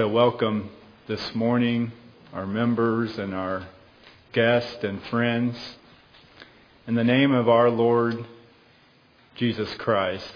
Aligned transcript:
to 0.00 0.08
welcome 0.08 0.70
this 1.08 1.34
morning 1.34 1.92
our 2.32 2.46
members 2.46 3.18
and 3.18 3.34
our 3.34 3.68
guests 4.32 4.82
and 4.82 5.02
friends 5.08 5.54
in 6.86 6.94
the 6.94 7.04
name 7.04 7.32
of 7.32 7.50
our 7.50 7.68
Lord 7.68 8.24
Jesus 9.34 9.68
Christ. 9.74 10.32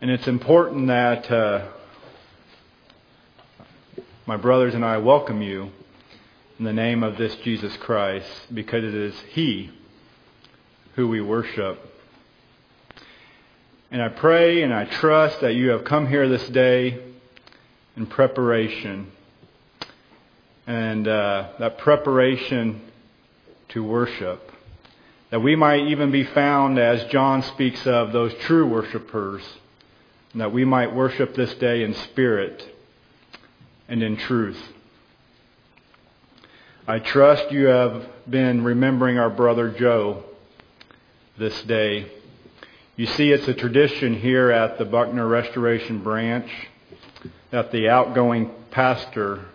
And 0.00 0.08
it's 0.08 0.28
important 0.28 0.86
that 0.86 1.28
uh, 1.28 1.66
my 4.24 4.36
brothers 4.36 4.72
and 4.72 4.84
I 4.84 4.98
welcome 4.98 5.42
you 5.42 5.72
in 6.60 6.64
the 6.64 6.72
name 6.72 7.02
of 7.02 7.18
this 7.18 7.34
Jesus 7.42 7.76
Christ 7.78 8.30
because 8.54 8.84
it 8.84 8.94
is 8.94 9.18
He 9.32 9.72
who 10.94 11.08
we 11.08 11.20
worship. 11.20 11.80
And 13.90 14.00
I 14.00 14.10
pray 14.10 14.62
and 14.62 14.72
I 14.72 14.84
trust 14.84 15.40
that 15.40 15.54
you 15.54 15.70
have 15.70 15.82
come 15.82 16.06
here 16.06 16.28
this 16.28 16.48
day 16.50 17.02
in 17.98 18.06
preparation. 18.06 19.10
And 20.66 21.08
uh, 21.08 21.48
that 21.58 21.78
preparation 21.78 22.80
to 23.70 23.82
worship. 23.82 24.52
That 25.30 25.40
we 25.40 25.56
might 25.56 25.88
even 25.88 26.10
be 26.10 26.24
found, 26.24 26.78
as 26.78 27.04
John 27.10 27.42
speaks 27.42 27.86
of, 27.86 28.12
those 28.12 28.32
true 28.34 28.66
worshipers. 28.66 29.42
And 30.32 30.40
that 30.40 30.52
we 30.52 30.64
might 30.64 30.94
worship 30.94 31.34
this 31.34 31.52
day 31.54 31.82
in 31.82 31.94
spirit 31.94 32.64
and 33.88 34.02
in 34.02 34.16
truth. 34.16 34.62
I 36.86 37.00
trust 37.00 37.50
you 37.50 37.66
have 37.66 38.06
been 38.28 38.64
remembering 38.64 39.18
our 39.18 39.28
brother 39.28 39.70
Joe 39.70 40.22
this 41.36 41.60
day. 41.62 42.10
You 42.96 43.06
see, 43.06 43.30
it's 43.32 43.48
a 43.48 43.54
tradition 43.54 44.14
here 44.14 44.50
at 44.50 44.78
the 44.78 44.84
Buckner 44.84 45.26
Restoration 45.26 46.02
Branch 46.02 46.50
that 47.50 47.72
the 47.72 47.88
outgoing 47.88 48.50
pastor 48.70 49.46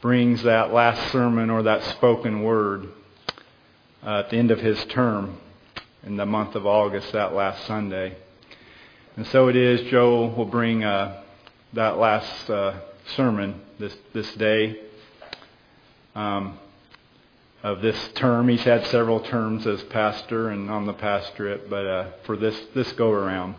brings 0.00 0.42
that 0.44 0.72
last 0.72 1.12
sermon 1.12 1.50
or 1.50 1.64
that 1.64 1.84
spoken 1.84 2.42
word 2.42 2.88
uh, 4.02 4.20
at 4.20 4.30
the 4.30 4.36
end 4.36 4.50
of 4.50 4.58
his 4.58 4.82
term 4.86 5.36
in 6.04 6.16
the 6.16 6.26
month 6.26 6.54
of 6.54 6.66
August, 6.66 7.12
that 7.12 7.34
last 7.34 7.64
Sunday. 7.66 8.16
And 9.16 9.26
so 9.26 9.48
it 9.48 9.56
is, 9.56 9.82
Joe 9.90 10.26
will 10.26 10.46
bring 10.46 10.82
uh, 10.84 11.22
that 11.74 11.98
last 11.98 12.48
uh, 12.50 12.80
sermon 13.14 13.60
this, 13.78 13.94
this 14.12 14.32
day 14.34 14.80
um, 16.14 16.58
of 17.62 17.82
this 17.82 18.08
term. 18.14 18.48
He's 18.48 18.64
had 18.64 18.86
several 18.86 19.20
terms 19.20 19.66
as 19.66 19.82
pastor 19.84 20.48
and 20.48 20.70
on 20.70 20.86
the 20.86 20.94
pastorate, 20.94 21.68
but 21.68 21.86
uh, 21.86 22.10
for 22.24 22.36
this, 22.36 22.58
this 22.74 22.90
go 22.92 23.10
around. 23.10 23.54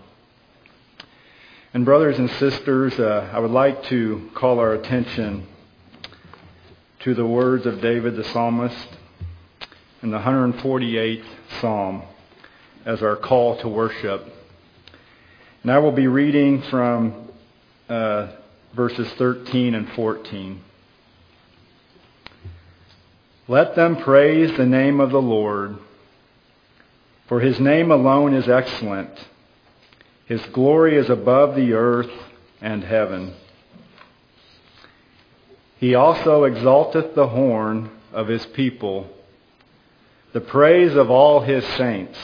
And 1.73 1.85
brothers 1.85 2.19
and 2.19 2.29
sisters, 2.29 2.99
uh, 2.99 3.31
I 3.33 3.39
would 3.39 3.49
like 3.49 3.85
to 3.85 4.29
call 4.35 4.59
our 4.59 4.73
attention 4.73 5.47
to 6.99 7.15
the 7.15 7.25
words 7.25 7.65
of 7.65 7.81
David 7.81 8.15
the 8.15 8.23
psalmist 8.25 8.89
in 10.03 10.11
the 10.11 10.19
148th 10.19 11.25
psalm 11.59 12.03
as 12.85 13.01
our 13.01 13.15
call 13.15 13.57
to 13.61 13.67
worship. 13.67 14.23
And 15.63 15.71
I 15.71 15.79
will 15.79 15.91
be 15.91 16.05
reading 16.05 16.61
from 16.61 17.29
uh, 17.89 18.33
verses 18.75 19.11
13 19.13 19.73
and 19.73 19.89
14. 19.93 20.61
Let 23.47 23.75
them 23.75 23.95
praise 23.95 24.55
the 24.57 24.67
name 24.67 24.99
of 24.99 25.09
the 25.09 25.21
Lord, 25.21 25.79
for 27.27 27.39
his 27.39 27.59
name 27.59 27.89
alone 27.89 28.35
is 28.35 28.47
excellent. 28.47 29.09
His 30.25 30.41
glory 30.47 30.95
is 30.95 31.09
above 31.09 31.55
the 31.55 31.73
earth 31.73 32.11
and 32.61 32.83
heaven. 32.83 33.33
He 35.79 35.95
also 35.95 36.45
exalteth 36.45 37.13
the 37.13 37.27
horn 37.27 37.89
of 38.13 38.29
his 38.29 38.45
people, 38.45 39.09
the 40.31 40.39
praise 40.39 40.95
of 40.95 41.09
all 41.09 41.41
his 41.41 41.65
saints, 41.75 42.17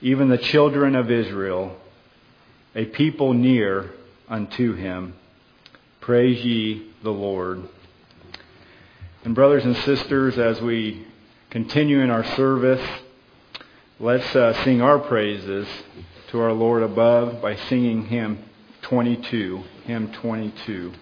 even 0.00 0.28
the 0.28 0.38
children 0.38 0.94
of 0.94 1.10
Israel, 1.10 1.76
a 2.76 2.84
people 2.84 3.32
near 3.32 3.90
unto 4.28 4.74
him. 4.74 5.14
Praise 6.00 6.44
ye 6.44 6.92
the 7.02 7.10
Lord. 7.10 7.68
And, 9.24 9.34
brothers 9.34 9.64
and 9.64 9.76
sisters, 9.78 10.38
as 10.38 10.60
we 10.60 11.06
continue 11.50 12.00
in 12.00 12.10
our 12.10 12.24
service, 12.36 12.86
let's 13.98 14.36
uh, 14.36 14.62
sing 14.62 14.80
our 14.80 15.00
praises 15.00 15.66
to 16.30 16.40
our 16.40 16.52
Lord 16.52 16.82
above 16.82 17.40
by 17.40 17.56
singing 17.56 18.04
hymn 18.04 18.44
22, 18.82 19.62
hymn 19.86 20.12
22. 20.12 20.92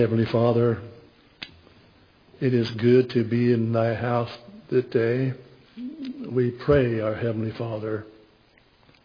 Heavenly 0.00 0.24
Father, 0.24 0.80
it 2.40 2.54
is 2.54 2.70
good 2.70 3.10
to 3.10 3.22
be 3.22 3.52
in 3.52 3.70
thy 3.70 3.92
house 3.92 4.30
this 4.70 4.86
day. 4.86 5.34
We 6.26 6.52
pray, 6.52 7.00
our 7.00 7.14
Heavenly 7.14 7.50
Father, 7.50 8.06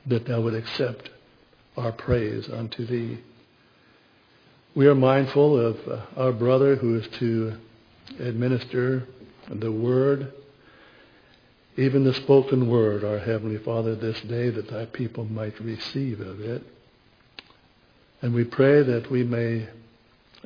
that 0.06 0.26
thou 0.26 0.40
would 0.40 0.54
accept 0.54 1.10
our 1.76 1.92
praise 1.92 2.48
unto 2.48 2.86
thee. 2.86 3.18
We 4.74 4.88
are 4.88 4.96
mindful 4.96 5.60
of 5.60 5.78
our 6.16 6.32
brother 6.32 6.78
who 6.78 6.96
is 6.96 7.08
to 7.20 7.58
administer 8.18 9.06
the 9.50 9.74
word, 9.74 10.32
even 11.76 12.06
the 12.06 12.14
spoken 12.14 12.70
word, 12.70 13.04
our 13.04 13.20
Heavenly 13.20 13.58
Father, 13.58 13.96
this 13.96 14.22
day 14.22 14.50
that 14.50 14.70
thy 14.70 14.86
people 14.86 15.26
might 15.26 15.60
receive 15.60 16.22
of 16.22 16.40
it. 16.40 16.64
And 18.22 18.34
we 18.34 18.46
pray 18.46 18.82
that 18.82 19.12
we 19.12 19.26
may 19.26 19.68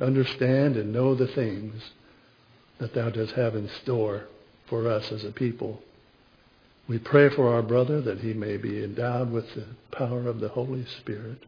understand 0.00 0.76
and 0.76 0.92
know 0.92 1.14
the 1.14 1.26
things 1.26 1.90
that 2.78 2.94
thou 2.94 3.10
dost 3.10 3.32
have 3.34 3.54
in 3.54 3.68
store 3.82 4.24
for 4.66 4.88
us 4.88 5.12
as 5.12 5.24
a 5.24 5.30
people. 5.30 5.82
We 6.88 6.98
pray 6.98 7.28
for 7.28 7.52
our 7.52 7.62
brother 7.62 8.00
that 8.00 8.20
he 8.20 8.32
may 8.32 8.56
be 8.56 8.82
endowed 8.82 9.30
with 9.30 9.54
the 9.54 9.66
power 9.92 10.26
of 10.26 10.40
the 10.40 10.48
Holy 10.48 10.86
Spirit, 10.86 11.38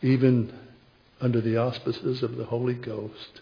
even 0.00 0.52
under 1.20 1.40
the 1.40 1.56
auspices 1.56 2.22
of 2.22 2.36
the 2.36 2.44
Holy 2.44 2.74
Ghost, 2.74 3.40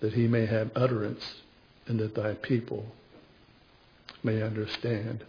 that 0.00 0.14
he 0.14 0.28
may 0.28 0.46
have 0.46 0.70
utterance 0.76 1.42
and 1.86 1.98
that 1.98 2.14
thy 2.14 2.34
people 2.34 2.86
may 4.22 4.42
understand 4.42 5.24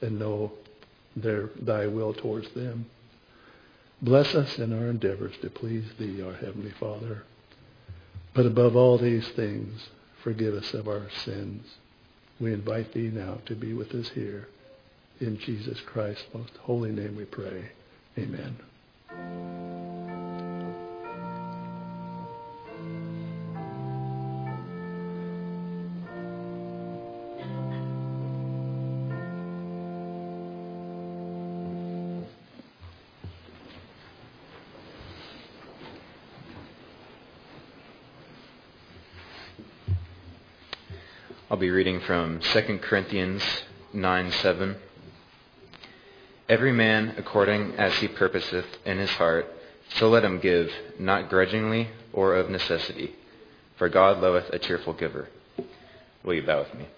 and 0.00 0.18
know 0.18 0.52
their, 1.16 1.50
thy 1.60 1.86
will 1.86 2.14
towards 2.14 2.48
them. 2.50 2.86
Bless 4.00 4.34
us 4.34 4.58
in 4.58 4.72
our 4.72 4.88
endeavors 4.88 5.34
to 5.42 5.50
please 5.50 5.84
thee, 5.98 6.22
our 6.22 6.34
Heavenly 6.34 6.72
Father. 6.78 7.24
But 8.36 8.46
above 8.46 8.76
all 8.76 8.98
these 8.98 9.26
things, 9.28 9.88
forgive 10.22 10.54
us 10.54 10.74
of 10.74 10.86
our 10.86 11.08
sins 11.24 11.66
we 12.38 12.52
invite 12.52 12.92
thee 12.92 13.10
now 13.12 13.38
to 13.46 13.54
be 13.54 13.72
with 13.72 13.94
us 13.94 14.10
here. 14.10 14.48
In 15.20 15.38
Jesus 15.38 15.80
Christ's 15.80 16.26
most 16.34 16.56
holy 16.58 16.92
name 16.92 17.16
we 17.16 17.24
pray. 17.24 17.70
Amen. 18.18 19.65
I'll 41.56 41.60
be 41.60 41.70
reading 41.70 42.00
from 42.00 42.40
2 42.40 42.80
Corinthians 42.82 43.42
9 43.94 44.30
7. 44.30 44.76
Every 46.50 46.70
man 46.70 47.14
according 47.16 47.76
as 47.76 47.94
he 47.94 48.08
purposeth 48.08 48.66
in 48.84 48.98
his 48.98 49.08
heart, 49.12 49.46
so 49.94 50.10
let 50.10 50.22
him 50.22 50.38
give, 50.38 50.70
not 50.98 51.30
grudgingly 51.30 51.88
or 52.12 52.34
of 52.34 52.50
necessity, 52.50 53.14
for 53.78 53.88
God 53.88 54.20
loveth 54.20 54.50
a 54.50 54.58
cheerful 54.58 54.92
giver. 54.92 55.30
Will 56.22 56.34
you 56.34 56.42
bow 56.42 56.58
with 56.58 56.74
me? 56.74 56.88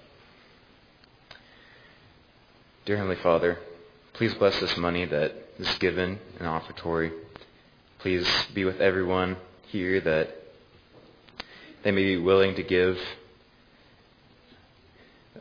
Dear 2.84 2.96
Heavenly 2.96 3.22
Father, 3.22 3.60
please 4.14 4.34
bless 4.34 4.58
this 4.58 4.76
money 4.76 5.04
that 5.04 5.36
is 5.60 5.72
given 5.78 6.18
in 6.40 6.46
offertory. 6.46 7.12
Please 8.00 8.26
be 8.52 8.64
with 8.64 8.80
everyone 8.80 9.36
here 9.68 10.00
that 10.00 10.36
they 11.84 11.92
may 11.92 12.02
be 12.02 12.16
willing 12.16 12.56
to 12.56 12.64
give 12.64 12.98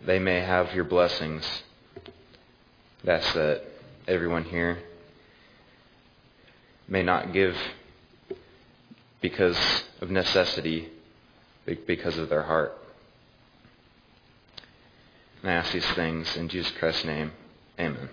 they 0.06 0.20
may 0.20 0.40
have 0.42 0.74
your 0.74 0.84
blessings. 0.84 1.46
That's 3.04 3.32
that 3.34 3.64
everyone 4.08 4.44
here 4.44 4.80
may 6.88 7.04
not 7.04 7.34
give 7.34 7.56
because 9.22 9.58
of 10.02 10.10
necessity, 10.10 10.90
because 11.86 12.18
of 12.18 12.30
their 12.30 12.44
heart. 12.44 12.78
And 15.42 15.52
I 15.52 15.56
ask 15.56 15.72
these 15.72 15.90
things 15.92 16.36
in 16.38 16.50
Jesus 16.50 16.72
Christ's 16.78 17.06
name. 17.06 17.32
Amen. 17.80 18.10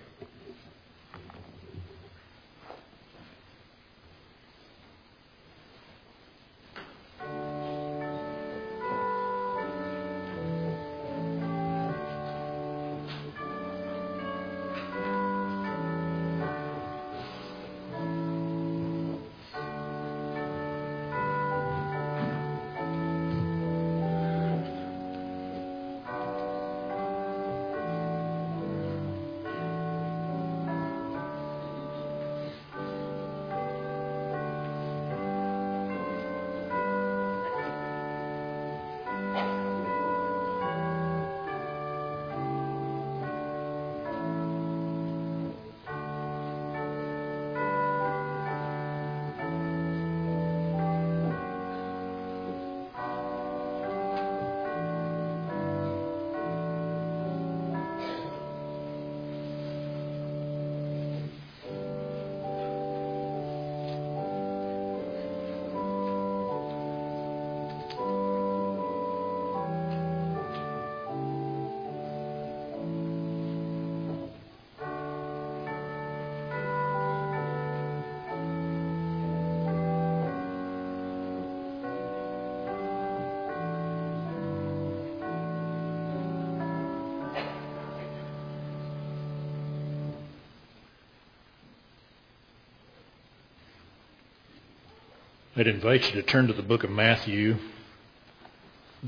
I'd 95.57 95.67
invite 95.67 96.13
you 96.13 96.21
to 96.21 96.27
turn 96.27 96.47
to 96.47 96.53
the 96.53 96.61
book 96.61 96.83
of 96.83 96.89
Matthew, 96.89 97.55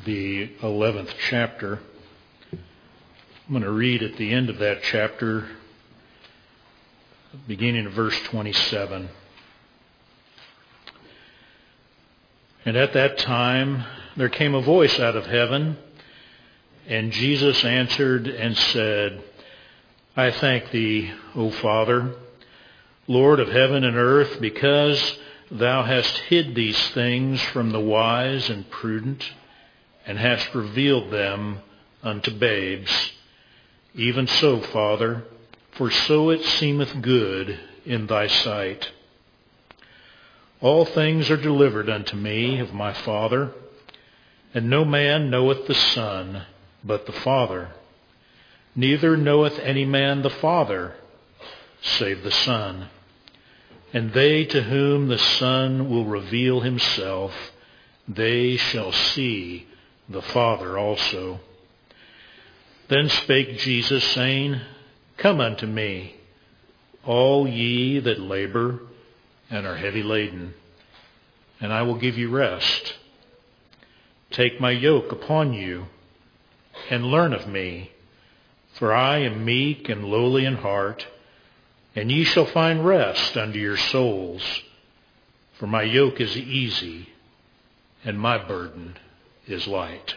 the 0.05 0.47
11th 0.61 1.09
chapter. 1.29 1.81
I'm 2.53 3.51
going 3.51 3.63
to 3.63 3.71
read 3.71 4.01
at 4.01 4.15
the 4.15 4.31
end 4.31 4.49
of 4.49 4.59
that 4.59 4.81
chapter, 4.81 5.45
beginning 7.49 7.85
of 7.85 7.91
verse 7.91 8.17
27. 8.27 9.09
And 12.63 12.77
at 12.77 12.93
that 12.93 13.17
time 13.17 13.83
there 14.15 14.29
came 14.29 14.55
a 14.55 14.61
voice 14.61 15.01
out 15.01 15.17
of 15.17 15.25
heaven, 15.25 15.75
and 16.87 17.11
Jesus 17.11 17.65
answered 17.65 18.25
and 18.25 18.55
said, 18.55 19.21
I 20.15 20.31
thank 20.31 20.71
thee, 20.71 21.11
O 21.35 21.51
Father, 21.51 22.15
Lord 23.05 23.41
of 23.41 23.49
heaven 23.49 23.83
and 23.83 23.97
earth, 23.97 24.39
because 24.39 25.17
Thou 25.49 25.83
hast 25.83 26.17
hid 26.17 26.55
these 26.55 26.89
things 26.89 27.41
from 27.41 27.71
the 27.71 27.79
wise 27.79 28.49
and 28.49 28.69
prudent, 28.69 29.31
and 30.05 30.17
hast 30.17 30.53
revealed 30.53 31.09
them 31.09 31.59
unto 32.03 32.31
babes. 32.31 33.13
Even 33.95 34.27
so, 34.27 34.59
Father, 34.59 35.23
for 35.71 35.89
so 35.89 36.29
it 36.31 36.43
seemeth 36.43 37.01
good 37.01 37.57
in 37.85 38.07
thy 38.07 38.27
sight. 38.27 38.91
All 40.59 40.83
things 40.83 41.29
are 41.31 41.37
delivered 41.37 41.89
unto 41.89 42.17
me 42.17 42.59
of 42.59 42.73
my 42.73 42.91
Father, 42.91 43.51
and 44.53 44.69
no 44.69 44.83
man 44.83 45.29
knoweth 45.29 45.67
the 45.67 45.75
Son 45.75 46.43
but 46.83 47.05
the 47.05 47.13
Father. 47.13 47.69
Neither 48.75 49.15
knoweth 49.15 49.59
any 49.59 49.85
man 49.85 50.23
the 50.23 50.29
Father 50.29 50.95
save 51.81 52.23
the 52.23 52.31
Son 52.31 52.89
and 53.93 54.11
they 54.13 54.45
to 54.45 54.63
whom 54.63 55.07
the 55.07 55.17
Son 55.17 55.89
will 55.89 56.05
reveal 56.05 56.59
himself, 56.61 57.33
they 58.07 58.57
shall 58.57 58.91
see 58.91 59.67
the 60.09 60.21
Father 60.21 60.77
also. 60.77 61.39
Then 62.89 63.09
spake 63.09 63.57
Jesus, 63.59 64.03
saying, 64.03 64.61
Come 65.17 65.41
unto 65.41 65.65
me, 65.65 66.15
all 67.05 67.47
ye 67.47 67.99
that 67.99 68.19
labor 68.19 68.79
and 69.49 69.65
are 69.65 69.77
heavy 69.77 70.03
laden, 70.03 70.53
and 71.59 71.71
I 71.71 71.81
will 71.81 71.95
give 71.95 72.17
you 72.17 72.29
rest. 72.29 72.95
Take 74.31 74.59
my 74.59 74.71
yoke 74.71 75.11
upon 75.11 75.53
you, 75.53 75.87
and 76.89 77.05
learn 77.05 77.33
of 77.33 77.47
me, 77.47 77.91
for 78.73 78.93
I 78.93 79.19
am 79.19 79.45
meek 79.45 79.89
and 79.89 80.05
lowly 80.05 80.45
in 80.45 80.55
heart 80.55 81.07
and 81.97 82.11
ye 82.11 82.23
shall 82.23 82.45
find 82.45 82.85
rest 82.85 83.35
unto 83.35 83.57
your 83.57 83.75
souls. 83.75 84.61
For 85.53 85.65
my 85.65 85.81
yoke 85.81 86.21
is 86.21 86.37
easy, 86.37 87.09
and 88.05 88.19
my 88.19 88.37
burden 88.37 88.95
is 89.47 89.65
light. 89.65 90.13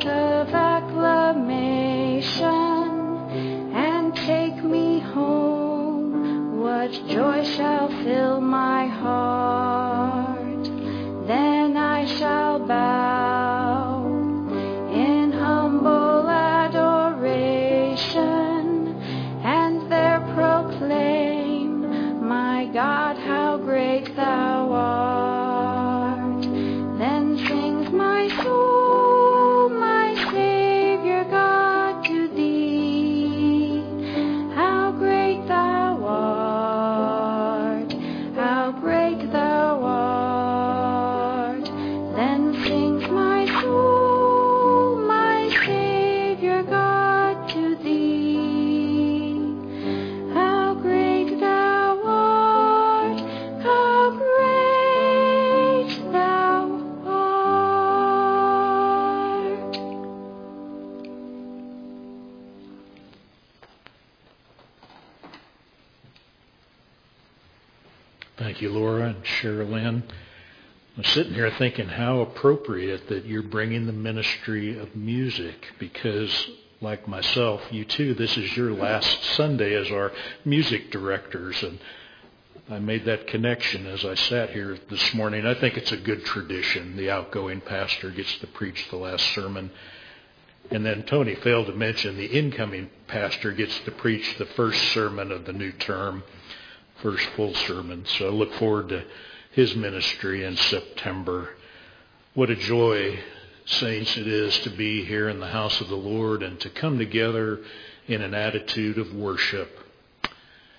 dark. 0.00 0.29
Sitting 71.20 71.34
here 71.34 71.50
thinking 71.58 71.86
how 71.86 72.20
appropriate 72.20 73.06
that 73.10 73.26
you're 73.26 73.42
bringing 73.42 73.84
the 73.84 73.92
ministry 73.92 74.78
of 74.78 74.96
music 74.96 75.66
because, 75.78 76.48
like 76.80 77.06
myself, 77.06 77.60
you 77.70 77.84
too, 77.84 78.14
this 78.14 78.38
is 78.38 78.56
your 78.56 78.72
last 78.72 79.22
Sunday 79.34 79.74
as 79.74 79.90
our 79.90 80.12
music 80.46 80.90
directors. 80.90 81.62
And 81.62 81.78
I 82.70 82.78
made 82.78 83.04
that 83.04 83.26
connection 83.26 83.86
as 83.86 84.02
I 84.02 84.14
sat 84.14 84.48
here 84.48 84.78
this 84.88 85.12
morning. 85.12 85.44
I 85.44 85.52
think 85.52 85.76
it's 85.76 85.92
a 85.92 85.98
good 85.98 86.24
tradition. 86.24 86.96
The 86.96 87.10
outgoing 87.10 87.60
pastor 87.60 88.10
gets 88.10 88.38
to 88.38 88.46
preach 88.46 88.88
the 88.88 88.96
last 88.96 89.34
sermon. 89.34 89.70
And 90.70 90.86
then 90.86 91.02
Tony 91.02 91.34
failed 91.34 91.66
to 91.66 91.74
mention 91.74 92.16
the 92.16 92.38
incoming 92.38 92.88
pastor 93.08 93.52
gets 93.52 93.78
to 93.80 93.90
preach 93.90 94.38
the 94.38 94.46
first 94.46 94.80
sermon 94.94 95.32
of 95.32 95.44
the 95.44 95.52
new 95.52 95.72
term, 95.72 96.22
first 97.02 97.26
full 97.36 97.52
sermon. 97.52 98.06
So 98.06 98.28
I 98.28 98.30
look 98.30 98.54
forward 98.54 98.88
to 98.88 99.04
his 99.50 99.74
ministry 99.74 100.44
in 100.44 100.56
September. 100.56 101.50
What 102.34 102.50
a 102.50 102.56
joy, 102.56 103.18
saints, 103.66 104.16
it 104.16 104.26
is 104.26 104.58
to 104.60 104.70
be 104.70 105.04
here 105.04 105.28
in 105.28 105.40
the 105.40 105.48
house 105.48 105.80
of 105.80 105.88
the 105.88 105.96
Lord 105.96 106.42
and 106.42 106.60
to 106.60 106.70
come 106.70 106.98
together 106.98 107.60
in 108.06 108.22
an 108.22 108.34
attitude 108.34 108.98
of 108.98 109.14
worship. 109.14 109.78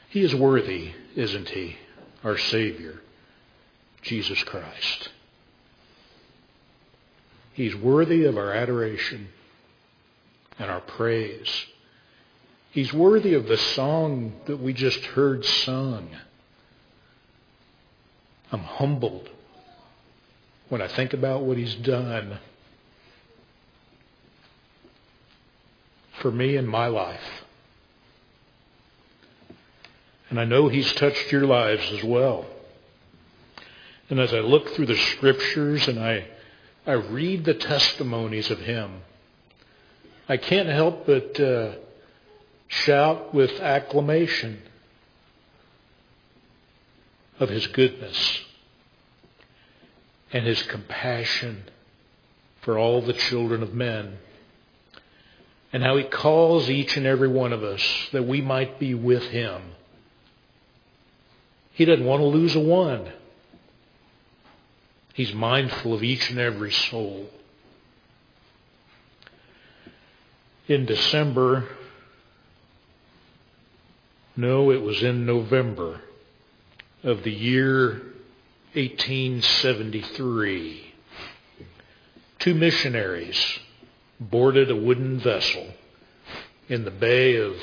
He 0.09 0.23
is 0.23 0.35
worthy, 0.35 0.93
isn't 1.15 1.49
he? 1.49 1.77
Our 2.23 2.37
Savior, 2.37 3.01
Jesus 4.01 4.41
Christ. 4.43 5.09
He's 7.53 7.75
worthy 7.75 8.25
of 8.25 8.37
our 8.37 8.51
adoration 8.51 9.29
and 10.57 10.71
our 10.71 10.81
praise. 10.81 11.65
He's 12.71 12.93
worthy 12.93 13.33
of 13.33 13.47
the 13.47 13.57
song 13.57 14.33
that 14.45 14.57
we 14.57 14.73
just 14.73 15.03
heard 15.03 15.43
sung. 15.43 16.09
I'm 18.51 18.63
humbled 18.63 19.29
when 20.69 20.81
I 20.81 20.87
think 20.87 21.13
about 21.13 21.43
what 21.43 21.57
he's 21.57 21.75
done 21.75 22.39
for 26.21 26.31
me 26.31 26.57
in 26.57 26.67
my 26.67 26.87
life. 26.87 27.43
And 30.29 30.39
I 30.39 30.45
know 30.45 30.67
he's 30.67 30.91
touched 30.93 31.31
your 31.31 31.45
lives 31.45 31.91
as 31.91 32.03
well. 32.03 32.45
And 34.09 34.19
as 34.19 34.33
I 34.33 34.39
look 34.39 34.69
through 34.71 34.87
the 34.87 34.97
scriptures 34.97 35.87
and 35.87 35.99
I, 35.99 36.25
I 36.85 36.93
read 36.93 37.45
the 37.45 37.53
testimonies 37.53 38.51
of 38.51 38.59
him, 38.59 39.01
I 40.27 40.37
can't 40.37 40.69
help 40.69 41.05
but 41.05 41.39
uh, 41.39 41.73
shout 42.67 43.33
with 43.33 43.51
acclamation 43.59 44.61
of 47.41 47.49
his 47.49 47.65
goodness 47.67 48.41
and 50.31 50.45
his 50.45 50.61
compassion 50.63 51.63
for 52.61 52.77
all 52.77 53.01
the 53.01 53.13
children 53.13 53.63
of 53.63 53.73
men 53.73 54.19
and 55.73 55.81
how 55.81 55.97
he 55.97 56.03
calls 56.03 56.69
each 56.69 56.95
and 56.95 57.07
every 57.07 57.27
one 57.27 57.51
of 57.51 57.63
us 57.63 57.81
that 58.11 58.27
we 58.27 58.41
might 58.41 58.79
be 58.79 58.93
with 58.93 59.23
him. 59.23 59.59
He 61.73 61.83
doesn't 61.83 62.05
want 62.05 62.21
to 62.21 62.25
lose 62.25 62.55
a 62.55 62.59
one. 62.59 63.11
He's 65.15 65.33
mindful 65.33 65.95
of 65.95 66.03
each 66.03 66.29
and 66.29 66.39
every 66.39 66.71
soul. 66.71 67.27
In 70.67 70.85
December, 70.85 71.67
no, 74.37 74.71
it 74.71 74.81
was 74.81 75.01
in 75.01 75.25
November 75.25 76.01
of 77.03 77.23
the 77.23 77.31
year 77.31 78.01
1873, 78.73 80.93
two 82.39 82.53
missionaries 82.53 83.59
boarded 84.19 84.69
a 84.69 84.75
wooden 84.75 85.19
vessel 85.19 85.67
in 86.69 86.85
the 86.85 86.91
Bay 86.91 87.37
of 87.37 87.55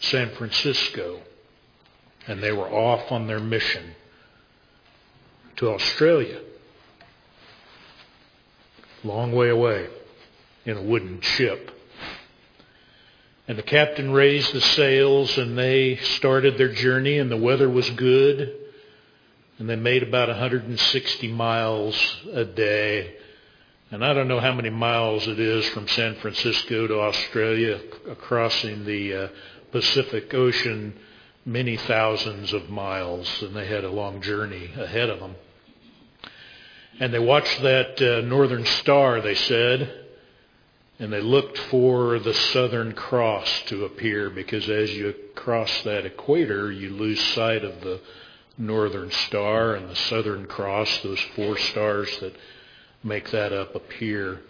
San 0.00 0.30
Francisco, 0.30 1.20
and 2.26 2.42
they 2.42 2.52
were 2.52 2.68
off 2.68 3.10
on 3.10 3.26
their 3.26 3.40
mission 3.40 3.94
to 5.56 5.70
Australia. 5.70 6.40
Long 9.02 9.32
way 9.32 9.48
away 9.50 9.88
in 10.64 10.76
a 10.76 10.82
wooden 10.82 11.20
ship. 11.20 11.72
And 13.46 13.58
the 13.58 13.62
captain 13.62 14.12
raised 14.12 14.54
the 14.54 14.62
sails 14.62 15.36
and 15.36 15.58
they 15.58 15.96
started 15.96 16.56
their 16.56 16.72
journey 16.72 17.18
and 17.18 17.30
the 17.30 17.36
weather 17.36 17.68
was 17.68 17.90
good 17.90 18.63
and 19.58 19.68
they 19.68 19.76
made 19.76 20.02
about 20.02 20.28
160 20.28 21.32
miles 21.32 22.16
a 22.32 22.44
day. 22.44 23.14
And 23.90 24.04
I 24.04 24.12
don't 24.12 24.28
know 24.28 24.40
how 24.40 24.52
many 24.52 24.70
miles 24.70 25.28
it 25.28 25.38
is 25.38 25.64
from 25.68 25.86
San 25.86 26.16
Francisco 26.16 26.86
to 26.88 27.00
Australia, 27.00 27.80
crossing 28.20 28.84
the 28.84 29.14
uh, 29.14 29.28
Pacific 29.70 30.32
Ocean, 30.34 30.94
many 31.46 31.76
thousands 31.76 32.52
of 32.52 32.68
miles, 32.68 33.42
and 33.42 33.54
they 33.54 33.66
had 33.66 33.84
a 33.84 33.90
long 33.90 34.20
journey 34.22 34.70
ahead 34.76 35.10
of 35.10 35.20
them. 35.20 35.36
And 36.98 37.12
they 37.12 37.18
watched 37.18 37.62
that 37.62 38.00
uh, 38.00 38.26
northern 38.26 38.64
star, 38.64 39.20
they 39.20 39.34
said, 39.34 40.04
and 40.98 41.12
they 41.12 41.20
looked 41.20 41.58
for 41.58 42.18
the 42.18 42.34
Southern 42.34 42.92
Cross 42.92 43.62
to 43.66 43.84
appear 43.84 44.30
because 44.30 44.68
as 44.68 44.92
you 44.92 45.14
cross 45.34 45.82
that 45.82 46.06
equator, 46.06 46.70
you 46.70 46.90
lose 46.90 47.20
sight 47.34 47.64
of 47.64 47.80
the 47.80 48.00
Northern 48.56 49.10
Star 49.10 49.74
and 49.74 49.88
the 49.88 49.96
Southern 49.96 50.46
Cross, 50.46 51.00
those 51.02 51.20
four 51.34 51.58
stars 51.58 52.08
that 52.20 52.34
make 53.02 53.30
that 53.30 53.52
up 53.52 53.74
appear. 53.74 54.40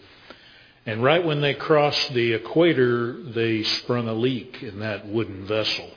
And 0.86 1.02
right 1.02 1.24
when 1.24 1.40
they 1.40 1.54
crossed 1.54 2.12
the 2.12 2.34
equator, 2.34 3.14
they 3.22 3.62
sprung 3.62 4.06
a 4.06 4.12
leak 4.12 4.62
in 4.62 4.80
that 4.80 5.06
wooden 5.06 5.46
vessel. 5.46 5.90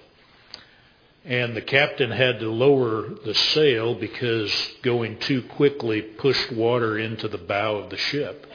And 1.26 1.58
the 1.58 1.62
captain 1.62 2.10
had 2.10 2.39
to 2.39 2.50
lower 2.50 3.10
the 3.26 3.36
sail 3.36 3.96
because 3.96 4.50
going 4.82 5.20
too 5.20 5.41
quickly 5.41 6.02
pushed 6.02 6.54
water 6.54 6.98
into 6.98 7.28
the 7.28 7.38
bow 7.38 7.76
of 7.76 7.89
the 7.89 7.98
ship. 7.98 8.48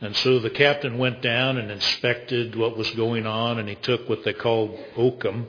And 0.00 0.16
so 0.16 0.40
the 0.40 0.50
captain 0.50 0.98
went 0.98 1.22
down 1.22 1.58
and 1.58 1.70
inspected 1.70 2.56
what 2.56 2.76
was 2.76 2.90
going 2.90 3.24
on, 3.24 3.60
and 3.60 3.68
he 3.68 3.76
took 3.76 4.08
what 4.08 4.24
they 4.24 4.32
called 4.32 4.76
oakum, 4.96 5.46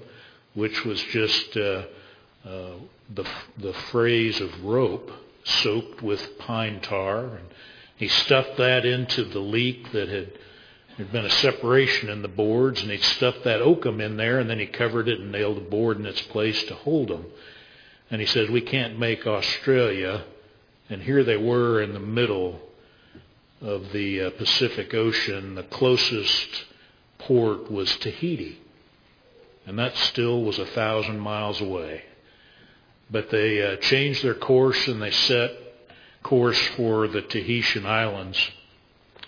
which 0.54 0.86
was 0.86 1.02
just 1.06 1.58
uh, 1.58 1.86
uh, 2.46 2.74
the, 3.10 3.26
the 3.58 3.74
phrase 3.74 4.40
of 4.40 4.64
rope 4.64 5.12
soaked 5.44 6.02
with 6.02 6.38
pine 6.40 6.80
tar. 6.82 7.26
And 7.26 7.48
he 7.96 8.08
stuffed 8.08 8.58
that 8.58 8.86
into 8.86 9.24
the 9.24 9.40
leak 9.40 9.92
that 9.92 10.10
had 10.10 10.32
there'd 10.98 11.12
been 11.12 11.26
a 11.26 11.30
separation 11.30 12.10
in 12.10 12.22
the 12.22 12.28
boards, 12.28 12.82
and 12.82 12.92
he 12.92 12.98
stuffed 12.98 13.44
that 13.44 13.62
oakum 13.62 14.00
in 14.00 14.18
there, 14.18 14.40
and 14.40 14.50
then 14.50 14.60
he 14.60 14.68
covered 14.68 15.08
it 15.08 15.20
and 15.20 15.32
nailed 15.32 15.58
a 15.58 15.62
board 15.62 15.98
in 15.98 16.06
its 16.06 16.22
place 16.22 16.64
to 16.66 16.76
hold 16.76 17.10
them. 17.10 17.26
And 18.12 18.22
he 18.22 18.28
says, 18.28 18.50
we 18.50 18.62
can't 18.62 19.00
make 19.00 19.26
Australia. 19.26 20.24
And 20.90 21.02
here 21.02 21.24
they 21.24 21.38
were 21.38 21.82
in 21.82 21.94
the 21.94 22.00
middle 22.00 22.60
of 23.60 23.92
the 23.92 24.22
uh, 24.22 24.30
Pacific 24.32 24.94
Ocean. 24.94 25.56
The 25.56 25.64
closest 25.64 26.66
port 27.18 27.72
was 27.72 27.96
Tahiti. 27.98 28.60
And 29.66 29.80
that 29.80 29.96
still 29.96 30.44
was 30.44 30.60
a 30.60 30.66
thousand 30.66 31.20
miles 31.20 31.60
away 31.60 32.04
but 33.14 33.30
they 33.30 33.62
uh, 33.62 33.76
changed 33.78 34.24
their 34.24 34.34
course 34.34 34.88
and 34.88 35.02
they 35.02 35.12
set 35.12 35.52
course 36.24 36.60
for 36.76 37.08
the 37.08 37.22
Tahitian 37.22 37.86
Islands. 37.86 38.40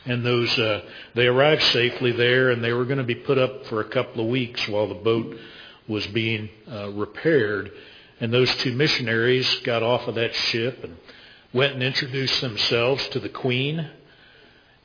And 0.06 0.26
those 0.26 0.58
uh, 0.58 0.82
they 1.14 1.28
arrived 1.28 1.64
safely 1.64 2.12
there, 2.12 2.50
and 2.50 2.64
they 2.64 2.74
were 2.74 2.86
going 2.86 2.98
to 3.00 3.04
be 3.04 3.16
put 3.16 3.38
up 3.38 3.66
for 3.68 3.82
a 3.82 3.90
couple 3.90 4.24
of 4.24 4.30
weeks 4.30 4.68
while 4.68 4.88
the 4.88 4.96
boat 4.96 5.38
was 5.88 6.06
being 6.08 6.50
uh, 6.70 6.90
repaired. 6.92 7.72
And 8.20 8.34
those 8.34 8.54
two 8.56 8.74
missionaries 8.74 9.62
got 9.64 9.84
off 9.84 10.08
of 10.08 10.16
that 10.16 10.34
ship 10.34 10.84
and 10.84 10.98
went 11.54 11.74
and 11.74 11.84
introduced 11.84 12.42
themselves 12.42 13.08
to 13.10 13.20
the 13.20 13.30
Queen 13.30 13.90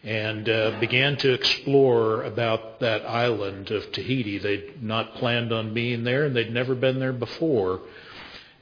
and 0.03 0.49
uh, 0.49 0.79
began 0.81 1.17
to 1.19 1.33
explore 1.33 2.23
about 2.23 2.81
that 2.81 3.05
island 3.07 3.71
of 3.71 3.93
Tahiti. 3.93 4.39
They'd 4.39 4.83
not 4.83 5.15
planned 5.17 5.53
on 5.53 5.75
being 5.75 6.05
there, 6.05 6.25
and 6.25 6.35
they'd 6.35 6.53
never 6.53 6.75
been 6.75 6.99
there 6.99 7.13
before. 7.13 7.81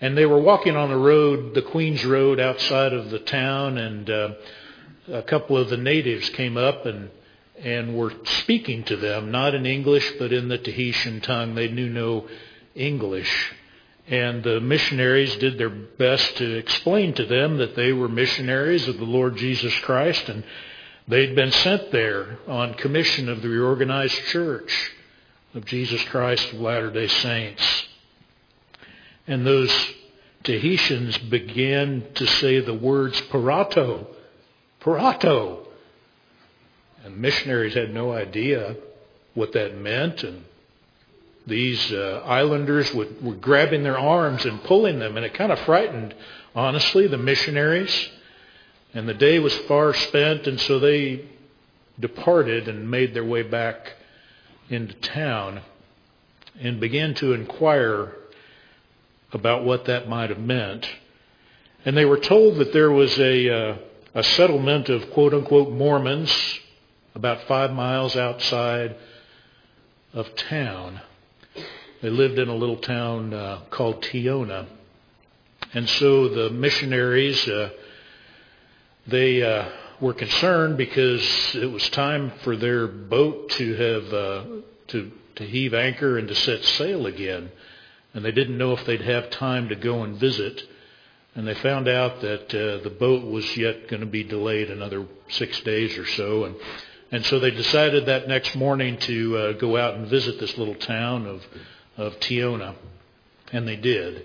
And 0.00 0.16
they 0.16 0.26
were 0.26 0.40
walking 0.40 0.76
on 0.76 0.90
the 0.90 0.96
road, 0.96 1.54
the 1.54 1.62
Queen's 1.62 2.04
Road 2.04 2.38
outside 2.38 2.92
of 2.92 3.10
the 3.10 3.18
town, 3.18 3.78
and 3.78 4.08
uh, 4.08 4.30
a 5.12 5.22
couple 5.22 5.56
of 5.56 5.70
the 5.70 5.76
natives 5.76 6.28
came 6.30 6.56
up 6.56 6.86
and 6.86 7.10
and 7.62 7.96
were 7.96 8.12
speaking 8.24 8.84
to 8.84 8.96
them, 8.96 9.30
not 9.30 9.54
in 9.54 9.66
English, 9.66 10.12
but 10.18 10.32
in 10.32 10.48
the 10.48 10.58
Tahitian 10.58 11.20
tongue. 11.20 11.54
They 11.54 11.68
knew 11.68 11.88
no 11.88 12.28
English. 12.74 13.52
And 14.06 14.42
the 14.42 14.60
missionaries 14.60 15.36
did 15.36 15.58
their 15.58 15.68
best 15.68 16.36
to 16.36 16.56
explain 16.56 17.12
to 17.14 17.26
them 17.26 17.58
that 17.58 17.76
they 17.76 17.92
were 17.92 18.08
missionaries 18.08 18.88
of 18.88 18.96
the 18.98 19.04
Lord 19.04 19.36
Jesus 19.36 19.74
Christ 19.80 20.28
and 20.28 20.44
they'd 21.06 21.34
been 21.34 21.52
sent 21.52 21.90
there 21.92 22.38
on 22.46 22.74
commission 22.74 23.28
of 23.28 23.42
the 23.42 23.48
reorganized 23.48 24.18
church 24.26 24.92
of 25.54 25.66
Jesus 25.66 26.02
Christ 26.04 26.54
of 26.54 26.60
Latter-day 26.60 27.08
Saints. 27.08 27.87
And 29.28 29.46
those 29.46 29.70
Tahitians 30.42 31.18
began 31.18 32.04
to 32.14 32.26
say 32.26 32.60
the 32.60 32.74
words 32.74 33.20
parato, 33.22 34.06
parato. 34.80 35.66
And 37.04 37.18
missionaries 37.18 37.74
had 37.74 37.92
no 37.92 38.12
idea 38.12 38.76
what 39.34 39.52
that 39.52 39.76
meant. 39.76 40.22
And 40.22 40.44
these 41.46 41.92
uh, 41.92 42.22
islanders 42.24 42.92
would, 42.94 43.22
were 43.22 43.34
grabbing 43.34 43.82
their 43.82 43.98
arms 43.98 44.46
and 44.46 44.64
pulling 44.64 44.98
them. 44.98 45.16
And 45.16 45.26
it 45.26 45.34
kind 45.34 45.52
of 45.52 45.58
frightened, 45.60 46.14
honestly, 46.54 47.06
the 47.06 47.18
missionaries. 47.18 48.08
And 48.94 49.06
the 49.06 49.14
day 49.14 49.38
was 49.38 49.54
far 49.54 49.92
spent, 49.92 50.46
and 50.46 50.58
so 50.58 50.78
they 50.78 51.26
departed 52.00 52.68
and 52.68 52.90
made 52.90 53.12
their 53.12 53.24
way 53.24 53.42
back 53.42 53.92
into 54.70 54.94
town 54.94 55.60
and 56.58 56.80
began 56.80 57.14
to 57.14 57.34
inquire 57.34 58.14
about 59.32 59.64
what 59.64 59.86
that 59.86 60.08
might 60.08 60.30
have 60.30 60.38
meant. 60.38 60.88
And 61.84 61.96
they 61.96 62.04
were 62.04 62.18
told 62.18 62.56
that 62.56 62.72
there 62.72 62.90
was 62.90 63.18
a, 63.18 63.48
uh, 63.50 63.76
a 64.14 64.22
settlement 64.22 64.88
of 64.88 65.10
quote 65.10 65.34
unquote 65.34 65.72
Mormons 65.72 66.60
about 67.14 67.42
five 67.42 67.72
miles 67.72 68.16
outside 68.16 68.96
of 70.12 70.34
town. 70.36 71.00
They 72.02 72.10
lived 72.10 72.38
in 72.38 72.48
a 72.48 72.54
little 72.54 72.76
town 72.76 73.34
uh, 73.34 73.62
called 73.70 74.02
Tiona. 74.02 74.66
And 75.74 75.88
so 75.88 76.28
the 76.28 76.50
missionaries, 76.50 77.46
uh, 77.48 77.70
they 79.06 79.42
uh, 79.42 79.68
were 80.00 80.14
concerned 80.14 80.76
because 80.78 81.54
it 81.54 81.70
was 81.70 81.88
time 81.90 82.32
for 82.42 82.56
their 82.56 82.86
boat 82.86 83.50
to 83.50 83.74
have 83.74 84.12
uh, 84.14 84.44
to 84.88 85.12
to 85.36 85.44
heave 85.44 85.72
anchor 85.72 86.18
and 86.18 86.28
to 86.28 86.34
set 86.34 86.64
sail 86.64 87.06
again, 87.06 87.50
and 88.14 88.24
they 88.24 88.32
didn't 88.32 88.58
know 88.58 88.72
if 88.72 88.84
they'd 88.84 89.02
have 89.02 89.30
time 89.30 89.68
to 89.68 89.76
go 89.76 90.02
and 90.02 90.16
visit. 90.16 90.62
And 91.34 91.46
they 91.46 91.54
found 91.54 91.88
out 91.88 92.20
that 92.22 92.54
uh, 92.54 92.82
the 92.82 92.94
boat 92.98 93.24
was 93.24 93.56
yet 93.56 93.88
going 93.88 94.00
to 94.00 94.06
be 94.06 94.24
delayed 94.24 94.70
another 94.70 95.06
six 95.28 95.60
days 95.60 95.96
or 95.96 96.06
so, 96.06 96.44
and 96.44 96.56
and 97.10 97.24
so 97.24 97.38
they 97.38 97.50
decided 97.50 98.06
that 98.06 98.28
next 98.28 98.54
morning 98.54 98.98
to 98.98 99.36
uh, 99.36 99.52
go 99.52 99.76
out 99.76 99.94
and 99.94 100.08
visit 100.08 100.40
this 100.40 100.58
little 100.58 100.74
town 100.74 101.26
of 101.26 101.46
of 101.96 102.18
Tiona, 102.20 102.74
and 103.52 103.68
they 103.68 103.76
did. 103.76 104.24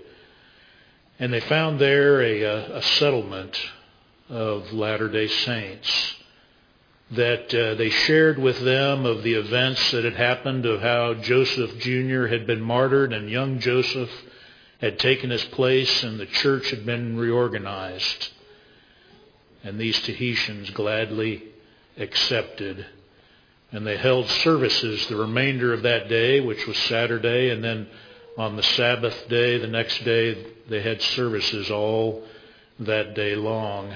And 1.18 1.32
they 1.32 1.40
found 1.40 1.78
there 1.78 2.20
a, 2.20 2.42
a, 2.42 2.76
a 2.78 2.82
settlement 2.82 3.56
of 4.28 4.72
Latter 4.72 5.08
day 5.08 5.28
Saints 5.28 6.16
that 7.10 7.54
uh, 7.54 7.74
they 7.74 7.90
shared 7.90 8.38
with 8.38 8.60
them 8.60 9.04
of 9.04 9.22
the 9.22 9.34
events 9.34 9.90
that 9.92 10.04
had 10.04 10.16
happened, 10.16 10.66
of 10.66 10.80
how 10.80 11.14
Joseph 11.14 11.78
Jr. 11.78 12.26
had 12.26 12.46
been 12.46 12.60
martyred 12.60 13.12
and 13.12 13.28
young 13.28 13.58
Joseph 13.58 14.10
had 14.80 14.98
taken 14.98 15.30
his 15.30 15.44
place 15.44 16.02
and 16.02 16.18
the 16.18 16.26
church 16.26 16.70
had 16.70 16.84
been 16.84 17.16
reorganized. 17.16 18.30
And 19.62 19.78
these 19.78 20.00
Tahitians 20.02 20.70
gladly 20.70 21.42
accepted. 21.96 22.86
And 23.72 23.86
they 23.86 23.96
held 23.96 24.28
services 24.28 25.06
the 25.06 25.16
remainder 25.16 25.72
of 25.72 25.82
that 25.82 26.08
day, 26.08 26.40
which 26.40 26.66
was 26.66 26.76
Saturday, 26.76 27.50
and 27.50 27.62
then 27.62 27.88
on 28.36 28.56
the 28.56 28.62
Sabbath 28.62 29.28
day, 29.28 29.58
the 29.58 29.66
next 29.66 30.04
day, 30.04 30.46
they 30.68 30.80
had 30.80 31.00
services 31.00 31.70
all 31.70 32.24
that 32.80 33.14
day 33.14 33.36
long. 33.36 33.94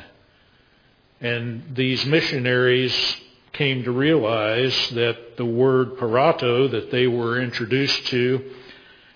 And 1.20 1.74
these 1.74 2.04
missionaries 2.06 3.16
came 3.52 3.82
to 3.84 3.90
realize 3.90 4.90
that 4.90 5.36
the 5.36 5.44
word 5.44 5.96
parato 5.96 6.70
that 6.70 6.90
they 6.90 7.06
were 7.06 7.40
introduced 7.40 8.06
to, 8.06 8.52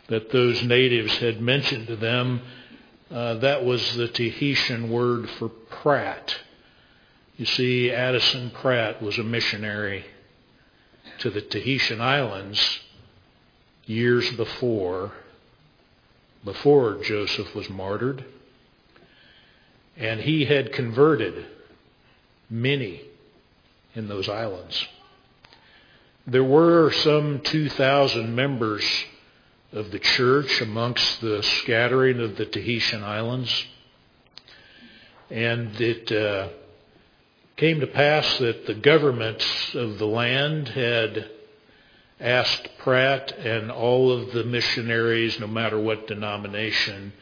that 0.09 0.33
those 0.33 0.63
natives 0.65 1.17
had 1.19 1.41
mentioned 1.41 1.87
to 1.87 1.97
them, 1.97 2.43
uh, 3.11 3.35
that 3.35 3.65
was 3.65 3.95
the 3.95 4.09
Tahitian 4.09 4.91
word 4.91 5.29
for 5.31 5.49
Pratt. 5.49 6.35
You 7.37 7.47
see, 7.47 7.93
Addison 7.93 8.51
Pratt 8.51 9.01
was 9.01 9.19
a 9.19 9.23
missionary 9.23 10.05
to 11.19 11.31
the 11.31 11.41
Tahitian 11.41 12.01
Islands 12.01 12.81
years 13.87 14.31
before, 14.33 15.13
before 16.45 17.03
Joseph 17.03 17.55
was 17.55 17.69
martyred. 17.71 18.25
And 19.97 20.21
he 20.21 20.47
had 20.47 20.73
converted 20.73 21.47
many 22.53 23.01
in 23.95 24.09
those 24.09 24.29
islands. 24.29 24.87
There 26.27 26.45
were 26.45 26.93
some 26.93 27.41
2,000 27.41 28.35
members 28.35 28.85
of 29.73 29.91
the 29.91 29.99
church 29.99 30.61
amongst 30.61 31.23
the 31.23 31.43
scattering 31.43 32.21
of 32.21 32.37
the 32.37 32.45
Tahitian 32.45 33.03
islands. 33.03 33.67
And 35.31 35.81
it 35.81 36.13
uh, 36.13 36.49
came 37.57 37.81
to 37.81 37.87
pass 37.87 38.39
that 38.39 38.67
the 38.67 38.75
governments 38.75 39.75
of 39.75 39.99
the 39.99 40.07
land 40.07 40.69
had 40.69 41.31
asked 42.21 42.69
Pratt 42.79 43.33
and 43.33 43.71
all 43.71 44.13
of 44.13 44.33
the 44.33 44.45
missionaries, 44.45 45.41
no 45.41 45.47
matter 45.47 45.81
what 45.81 46.07
denomination, 46.07 47.15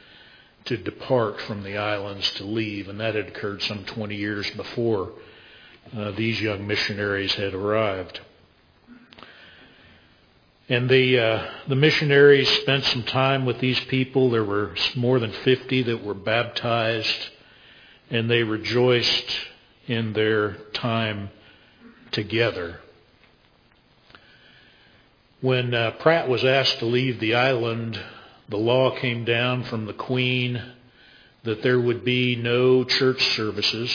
to 0.67 0.77
depart 0.77 1.41
from 1.41 1.63
the 1.63 1.77
islands 1.77 2.31
to 2.33 2.45
leave, 2.45 2.89
and 2.89 3.01
that 3.01 3.15
had 3.15 3.29
occurred 3.29 3.63
some 3.63 3.85
20 3.85 4.15
years 4.15 4.49
before 4.51 5.13
uh, 5.97 6.11
these 6.13 6.41
young 6.41 6.67
missionaries 6.67 7.35
had 7.35 7.55
arrived. 7.55 8.21
And 10.69 10.89
the 10.89 11.19
uh, 11.19 11.51
the 11.67 11.75
missionaries 11.75 12.49
spent 12.61 12.85
some 12.85 13.03
time 13.03 13.45
with 13.45 13.59
these 13.59 13.81
people. 13.81 14.31
There 14.31 14.45
were 14.45 14.77
more 14.95 15.19
than 15.19 15.33
50 15.33 15.83
that 15.83 16.05
were 16.05 16.15
baptized, 16.15 17.31
and 18.09 18.31
they 18.31 18.45
rejoiced 18.45 19.37
in 19.89 20.13
their 20.13 20.53
time 20.73 21.31
together. 22.13 22.79
When 25.41 25.75
uh, 25.75 25.93
Pratt 25.93 26.29
was 26.29 26.45
asked 26.45 26.79
to 26.79 26.87
leave 26.87 27.19
the 27.19 27.35
island, 27.35 27.99
the 28.51 28.57
law 28.57 28.97
came 28.99 29.25
down 29.25 29.63
from 29.65 29.87
the 29.87 29.93
Queen 29.93 30.61
that 31.45 31.63
there 31.63 31.81
would 31.81 32.05
be 32.05 32.37
no 32.37 32.85
church 32.85 33.25
services. 33.37 33.91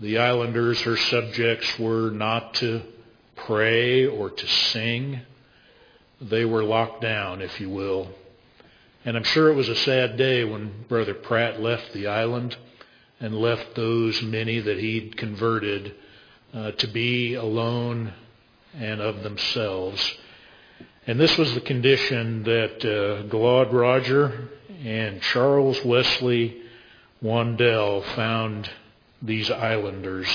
The 0.00 0.18
islanders, 0.18 0.80
her 0.80 0.96
subjects, 0.96 1.78
were 1.78 2.10
not 2.10 2.54
to 2.54 2.82
pray 3.36 4.06
or 4.06 4.30
to 4.30 4.46
sing. 4.46 5.20
They 6.20 6.44
were 6.44 6.64
locked 6.64 7.02
down, 7.02 7.42
if 7.42 7.60
you 7.60 7.68
will. 7.68 8.08
And 9.04 9.16
I'm 9.16 9.24
sure 9.24 9.50
it 9.50 9.56
was 9.56 9.68
a 9.68 9.76
sad 9.76 10.16
day 10.16 10.44
when 10.44 10.84
Brother 10.88 11.14
Pratt 11.14 11.60
left 11.60 11.92
the 11.92 12.06
island 12.08 12.56
and 13.20 13.34
left 13.34 13.74
those 13.74 14.22
many 14.22 14.60
that 14.60 14.78
he'd 14.78 15.16
converted 15.16 15.94
uh, 16.54 16.72
to 16.72 16.86
be 16.88 17.34
alone 17.34 18.14
and 18.74 19.00
of 19.00 19.22
themselves. 19.22 20.14
And 21.08 21.18
this 21.18 21.38
was 21.38 21.54
the 21.54 21.62
condition 21.62 22.42
that 22.42 22.84
uh, 22.84 23.22
Glaud 23.28 23.72
Rodger 23.72 24.50
and 24.84 25.22
Charles 25.22 25.82
Wesley 25.82 26.58
Wandell 27.24 28.04
found 28.14 28.68
these 29.22 29.50
islanders, 29.50 30.28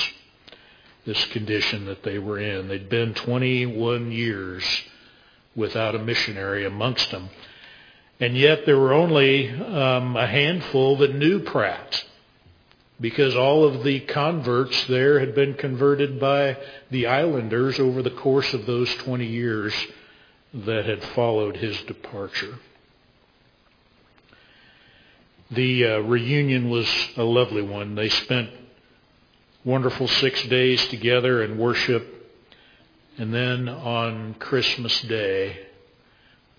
this 1.06 1.24
condition 1.26 1.84
that 1.84 2.02
they 2.02 2.18
were 2.18 2.40
in. 2.40 2.66
They'd 2.66 2.88
been 2.88 3.14
21 3.14 4.10
years 4.10 4.64
without 5.54 5.94
a 5.94 6.00
missionary 6.00 6.64
amongst 6.64 7.12
them. 7.12 7.28
And 8.18 8.36
yet 8.36 8.66
there 8.66 8.76
were 8.76 8.94
only 8.94 9.48
um, 9.50 10.16
a 10.16 10.26
handful 10.26 10.96
that 10.96 11.14
knew 11.14 11.38
Pratt 11.38 12.04
because 13.00 13.36
all 13.36 13.62
of 13.62 13.84
the 13.84 14.00
converts 14.00 14.86
there 14.88 15.20
had 15.20 15.36
been 15.36 15.54
converted 15.54 16.18
by 16.18 16.56
the 16.90 17.06
islanders 17.06 17.78
over 17.78 18.02
the 18.02 18.10
course 18.10 18.52
of 18.52 18.66
those 18.66 18.92
20 18.96 19.24
years 19.24 19.72
that 20.54 20.86
had 20.86 21.02
followed 21.02 21.56
his 21.56 21.82
departure. 21.82 22.60
The 25.50 25.84
uh, 25.84 25.98
reunion 25.98 26.70
was 26.70 26.88
a 27.16 27.24
lovely 27.24 27.62
one. 27.62 27.96
They 27.96 28.08
spent 28.08 28.48
wonderful 29.64 30.08
six 30.08 30.42
days 30.44 30.86
together 30.88 31.42
in 31.42 31.58
worship. 31.58 32.08
And 33.18 33.34
then 33.34 33.68
on 33.68 34.34
Christmas 34.34 35.00
Day 35.02 35.58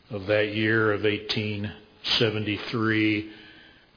of 0.09 0.27
that 0.27 0.53
year 0.53 0.91
of 0.91 1.03
1873, 1.03 3.31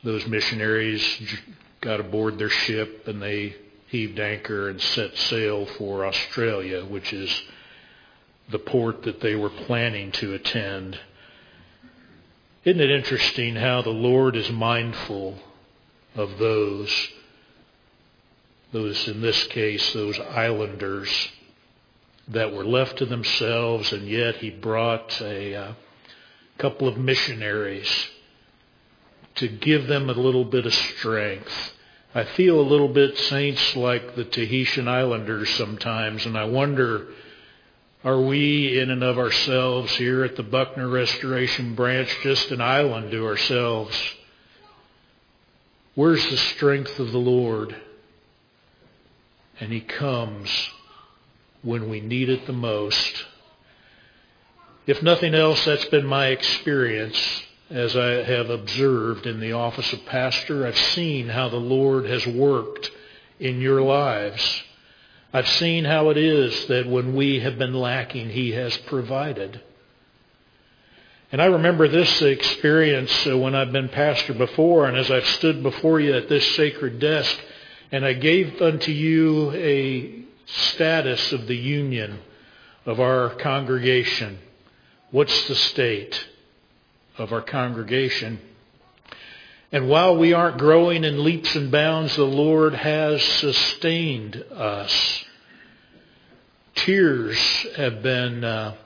those 0.05 0.25
missionaries 0.27 1.37
got 1.81 2.01
aboard 2.01 2.39
their 2.39 2.49
ship 2.49 3.07
and 3.07 3.23
they 3.23 3.55
heaved 3.89 4.19
anchor 4.19 4.69
and 4.69 4.81
set 4.81 5.17
sail 5.17 5.67
for 5.67 6.05
Australia, 6.07 6.85
which 6.85 7.13
is 7.13 7.43
the 8.51 8.59
port 8.59 9.03
that 9.03 9.21
they 9.21 9.35
were 9.35 9.51
planning 9.51 10.11
to 10.13 10.35
attend. 10.35 10.99
Isn't 12.65 12.81
it 12.81 12.91
interesting 12.91 13.57
how 13.57 13.83
the 13.83 13.91
Lord 13.91 14.37
is 14.37 14.51
mindful 14.51 15.39
of 16.15 16.39
those, 16.39 17.09
those 18.73 19.07
in 19.09 19.21
this 19.21 19.45
case, 19.45 19.93
those 19.93 20.19
islanders 20.19 21.29
that 22.29 22.53
were 22.53 22.65
left 22.65 22.99
to 22.99 23.07
themselves, 23.07 23.93
and 23.93 24.09
yet 24.09 24.37
He 24.37 24.51
brought 24.51 25.21
a 25.21 25.55
uh, 25.55 25.73
couple 26.59 26.89
of 26.89 26.99
missionaries 26.99 28.09
to 29.37 29.49
give 29.49 29.87
them 29.87 30.11
a 30.11 30.15
little 30.15 30.45
bit 30.45 30.67
of 30.67 30.75
strength. 30.75 31.73
I 32.15 32.25
feel 32.25 32.61
a 32.61 32.63
little 32.63 32.89
bit 32.89 33.17
saints 33.17 33.77
like 33.77 34.17
the 34.17 34.25
Tahitian 34.25 34.89
Islanders 34.89 35.51
sometimes, 35.51 36.27
and 36.27 36.37
I 36.37 36.45
wonder, 36.45 37.07
are 38.05 38.21
we 38.21 38.79
in 38.79 38.91
and 38.91 39.03
of 39.03 39.19
ourselves 39.19 39.93
here 39.97 40.25
at 40.25 40.37
the 40.37 40.43
Buckner 40.43 40.89
Restoration 40.89 41.75
Branch 41.75 42.09
just 42.23 42.51
an 42.51 42.61
island 42.61 43.11
to 43.11 43.27
ourselves? 43.27 43.97
Where's 45.95 46.23
the 46.31 46.37
strength 46.37 47.01
of 47.01 47.11
the 47.11 47.19
Lord? 47.19 47.75
And 49.59 49.73
He 49.73 49.81
comes 49.81 50.49
when 51.63 51.89
we 51.91 52.01
need 52.01 52.29
it 52.29 52.47
the 52.47 52.53
most. 52.53 53.25
If 54.87 55.03
nothing 55.03 55.35
else, 55.35 55.65
that's 55.65 55.85
been 55.87 56.07
my 56.07 56.29
experience 56.29 57.43
as 57.69 57.97
I 57.97 58.23
have 58.23 58.49
observed 58.49 59.27
in 59.27 59.41
the 59.41 59.53
office 59.53 59.93
of 59.93 60.07
pastor. 60.07 60.67
I've 60.67 60.79
seen 60.79 61.29
how 61.29 61.49
the 61.49 61.57
Lord 61.57 62.07
has 62.07 62.27
worked 62.27 62.91
in 63.41 63.61
your 63.61 63.83
lives. 63.83 64.63
I've 65.33 65.49
seen 65.49 65.85
how 65.85 66.09
it 66.09 66.17
is 66.17 66.67
that 66.67 66.87
when 66.87 67.15
we 67.15 67.41
have 67.41 67.59
been 67.59 67.75
lacking, 67.75 68.31
He 68.31 68.53
has 68.53 68.77
provided. 68.79 69.61
And 71.31 71.43
I 71.43 71.47
remember 71.47 71.87
this 71.89 72.23
experience 72.23 73.27
uh, 73.27 73.37
when 73.37 73.55
I've 73.55 73.73
been 73.73 73.91
pastor 73.91 74.33
before, 74.33 74.87
and 74.87 74.97
as 74.97 75.11
I've 75.11 75.27
stood 75.27 75.63
before 75.63 76.01
you 76.01 76.15
at 76.15 76.31
this 76.31 76.57
sacred 76.57 76.99
desk, 76.99 77.39
and 77.93 78.05
I 78.05 78.15
gave 78.15 78.63
unto 78.63 78.91
you 78.91 79.51
a 79.53 80.25
status 80.47 81.33
of 81.33 81.47
the 81.47 81.57
union 81.57 82.21
of 82.87 82.99
our 82.99 83.35
congregation. 83.35 84.39
What's 85.11 85.49
the 85.49 85.55
state 85.55 86.27
of 87.19 87.35
our 87.35 87.43
congregation? 87.43 88.41
And 89.71 89.89
while 89.89 90.17
we 90.17 90.33
aren't 90.33 90.57
growing 90.57 91.05
in 91.05 91.25
leaps 91.25 91.55
and 91.55 91.71
bounds, 91.71 92.17
the 92.17 92.25
Lord 92.25 92.75
has 92.75 93.23
sustained 93.23 94.43
us. 94.51 95.25
Tears 96.75 97.39
have 97.77 98.03
been 98.03 98.45
uh, 98.45 98.77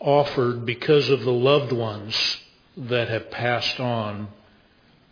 offered 0.00 0.66
because 0.66 1.08
of 1.08 1.20
the 1.20 1.32
loved 1.32 1.70
ones 1.70 2.38
that 2.76 3.08
have 3.08 3.30
passed 3.30 3.78
on 3.78 4.28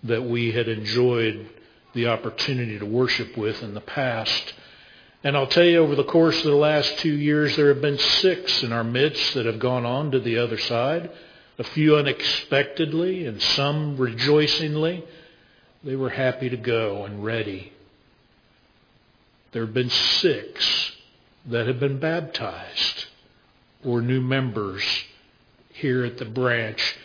that 0.03 0.25
we 0.25 0.51
had 0.51 0.67
enjoyed 0.67 1.49
the 1.95 2.09
opportunity 2.09 2.81
to 2.81 2.87
worship 2.87 3.37
with 3.37 3.63
in 3.63 3.75
the 3.75 3.81
past. 3.81 4.55
And 5.23 5.37
I'll 5.37 5.47
tell 5.47 5.65
you, 5.65 5.79
over 5.79 5.95
the 5.95 6.03
course 6.03 6.39
of 6.39 6.51
the 6.51 6.57
last 6.57 6.99
two 6.99 7.15
years, 7.15 7.55
there 7.55 7.69
have 7.69 7.81
been 7.81 7.99
six 7.99 8.65
in 8.65 8.73
our 8.73 8.83
midst 8.83 9.35
that 9.35 9.47
have 9.47 9.61
gone 9.61 9.87
on 9.87 10.11
to 10.11 10.19
the 10.19 10.39
other 10.39 10.59
side. 10.59 11.11
A 11.63 11.65
few 11.65 11.95
unexpectedly 11.95 13.25
and 13.25 13.41
some 13.41 13.97
rejoicingly. 13.97 15.05
They 15.85 15.95
were 15.95 16.11
happy 16.11 16.51
to 16.51 16.57
go 16.57 17.05
and 17.05 17.23
ready. 17.25 17.73
There 19.53 19.65
have 19.65 19.73
been 19.73 19.89
six 19.89 20.91
that 21.47 21.69
have 21.69 21.79
been 21.79 22.01
baptized 22.01 23.05
or 23.85 24.01
new 24.01 24.21
members 24.21 24.83
here 25.73 26.05
at 26.05 26.19
the 26.19 26.25
branch. 26.25 26.97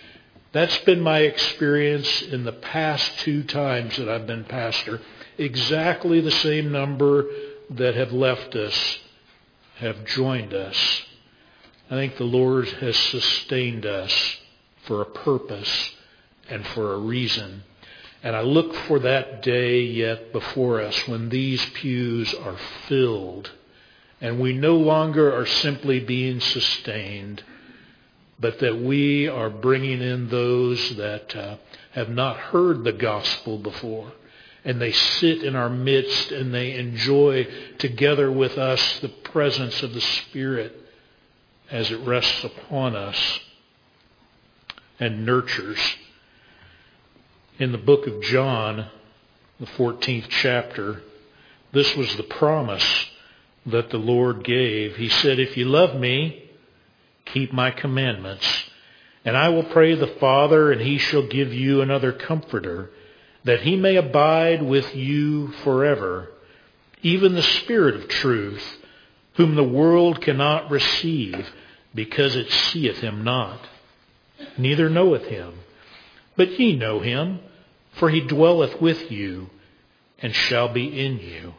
That's 0.54 0.80
been 0.80 1.02
my 1.02 1.20
experience 1.20 2.24
in 2.24 2.43
the 2.43 2.52
past 2.52 3.20
two 3.20 3.43
times 3.43 3.98
that 3.98 4.10
I've 4.10 4.26
been 4.26 4.43
pastor. 4.43 5.02
Exactly 5.38 6.20
the 6.20 6.32
same 6.32 6.72
number 6.72 7.28
that 7.70 7.93
have 7.93 8.12
left 8.12 8.56
us 8.56 8.98
have 9.76 10.04
joined 10.06 10.56
us. 10.56 11.04
I 11.91 11.93
think 11.93 12.17
the 12.17 12.24
Lord 12.24 12.67
has 12.67 12.98
sustained 12.98 13.86
us 13.86 14.39
for 14.88 15.02
a 15.02 15.06
purpose 15.06 15.91
and 16.50 16.65
for 16.67 16.93
a 16.93 16.97
reason. 16.97 17.63
And 18.23 18.36
I 18.36 18.41
look 18.41 18.73
for 18.73 19.00
that 19.00 19.43
day 19.43 19.82
yet 19.82 20.34
before 20.34 20.82
us 20.82 21.08
when 21.08 21.30
these 21.30 21.63
pews 21.67 22.34
are 22.34 22.58
filled 22.88 23.52
and 24.19 24.39
we 24.39 24.54
no 24.54 24.76
longer 24.76 25.36
are 25.36 25.45
simply 25.45 26.00
being 26.00 26.39
sustained, 26.39 27.43
but 28.39 28.60
that 28.60 28.82
we 28.82 29.28
are 29.28 29.50
bringing 29.50 30.02
in 30.02 30.30
those 30.30 30.95
that 30.95 31.36
uh, 31.36 31.58
have 31.91 32.10
not 32.10 32.38
heard 32.38 32.84
the 32.84 32.93
gospel 32.93 33.60
before. 33.60 34.12
And 34.65 34.82
they 34.82 34.91
sit 34.91 35.43
in 35.43 35.56
our 35.56 35.69
midst 35.69 36.32
and 36.32 36.54
they 36.54 36.73
enjoy 36.73 37.47
together 37.78 38.32
with 38.32 38.58
us 38.58 39.00
the 39.00 39.10
presence 39.10 39.84
of 39.84 39.93
the 39.93 40.02
Spirit 40.02 40.76
as 41.69 41.91
it 41.91 42.00
rests 42.00 42.43
upon 42.43 42.95
us 42.95 43.39
and 45.00 45.26
nurtures. 45.26 45.80
In 47.60 47.72
the 47.72 47.78
book 47.78 48.08
of 48.08 48.22
John, 48.22 48.88
the 49.60 49.66
14th 49.66 50.28
chapter, 50.30 51.02
this 51.72 51.96
was 51.96 52.16
the 52.16 52.24
promise 52.24 53.08
that 53.66 53.90
the 53.90 53.98
Lord 53.98 54.44
gave. 54.44 54.96
He 54.96 55.10
said, 55.10 55.40
If 55.40 55.58
you 55.58 55.66
love 55.66 55.96
me, 56.00 56.50
keep 57.26 57.52
my 57.52 57.72
commandments. 57.72 58.46
And 59.26 59.36
I 59.36 59.50
will 59.50 59.64
pray 59.64 59.96
the 59.96 60.16
Father, 60.20 60.72
and 60.72 60.80
he 60.80 60.98
shall 60.98 61.28
give 61.28 61.54
you 61.54 61.82
another 61.82 62.14
comforter, 62.14 62.92
that 63.44 63.62
he 63.62 63.76
may 63.76 63.96
abide 63.96 64.62
with 64.62 64.96
you 64.96 65.50
forever, 65.64 66.30
even 67.02 67.36
the 67.36 67.44
Spirit 67.44 67.96
of 67.96 68.08
truth, 68.08 68.64
whom 69.34 69.56
the 69.56 69.64
world 69.64 70.22
cannot 70.22 70.72
receive, 70.72 71.50
because 71.94 72.36
it 72.36 72.50
seeth 72.50 72.98
him 72.98 73.24
not, 73.24 73.60
neither 74.58 74.89
knoweth 74.89 75.26
him. 75.26 75.54
But 76.36 76.60
ye 76.60 76.76
know 76.76 77.00
him, 77.00 77.39
for 77.93 78.10
he 78.10 78.21
dwelleth 78.21 78.82
with 78.82 79.12
you, 79.12 79.50
and 80.19 80.34
shall 80.34 80.69
be 80.69 81.00
in 81.00 81.19
you. 81.19 81.54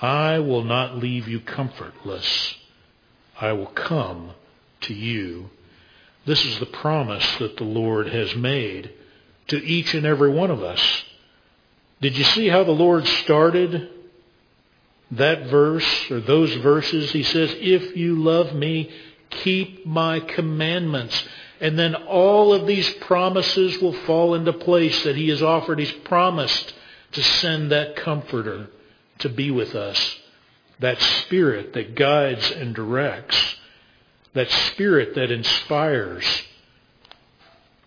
I 0.00 0.40
will 0.40 0.64
not 0.64 0.98
leave 0.98 1.28
you 1.28 1.40
comfortless. 1.40 2.54
I 3.40 3.52
will 3.52 3.66
come 3.66 4.32
to 4.82 4.94
you. 4.94 5.50
This 6.26 6.44
is 6.44 6.58
the 6.58 6.66
promise 6.66 7.36
that 7.38 7.56
the 7.56 7.64
Lord 7.64 8.08
has 8.08 8.34
made 8.34 8.92
to 9.48 9.64
each 9.64 9.94
and 9.94 10.04
every 10.04 10.30
one 10.30 10.50
of 10.50 10.62
us. 10.62 11.04
Did 12.00 12.18
you 12.18 12.24
see 12.24 12.48
how 12.48 12.64
the 12.64 12.72
Lord 12.72 13.06
started 13.06 13.88
that 15.12 15.46
verse 15.46 16.10
or 16.10 16.20
those 16.20 16.52
verses? 16.54 17.12
He 17.12 17.22
says, 17.22 17.54
If 17.56 17.96
you 17.96 18.16
love 18.22 18.54
me, 18.54 18.90
keep 19.30 19.86
my 19.86 20.20
commandments. 20.20 21.24
And 21.60 21.78
then 21.78 21.94
all 21.94 22.52
of 22.52 22.66
these 22.66 22.88
promises 22.94 23.80
will 23.80 23.92
fall 23.92 24.34
into 24.34 24.52
place 24.52 25.04
that 25.04 25.16
He 25.16 25.28
has 25.30 25.42
offered. 25.42 25.78
He's 25.78 25.92
promised 25.92 26.74
to 27.12 27.22
send 27.22 27.72
that 27.72 27.96
comforter 27.96 28.68
to 29.20 29.28
be 29.28 29.50
with 29.50 29.74
us. 29.74 30.18
That 30.80 31.00
spirit 31.00 31.72
that 31.72 31.94
guides 31.94 32.50
and 32.50 32.74
directs. 32.74 33.56
That 34.34 34.50
spirit 34.50 35.14
that 35.14 35.30
inspires. 35.30 36.24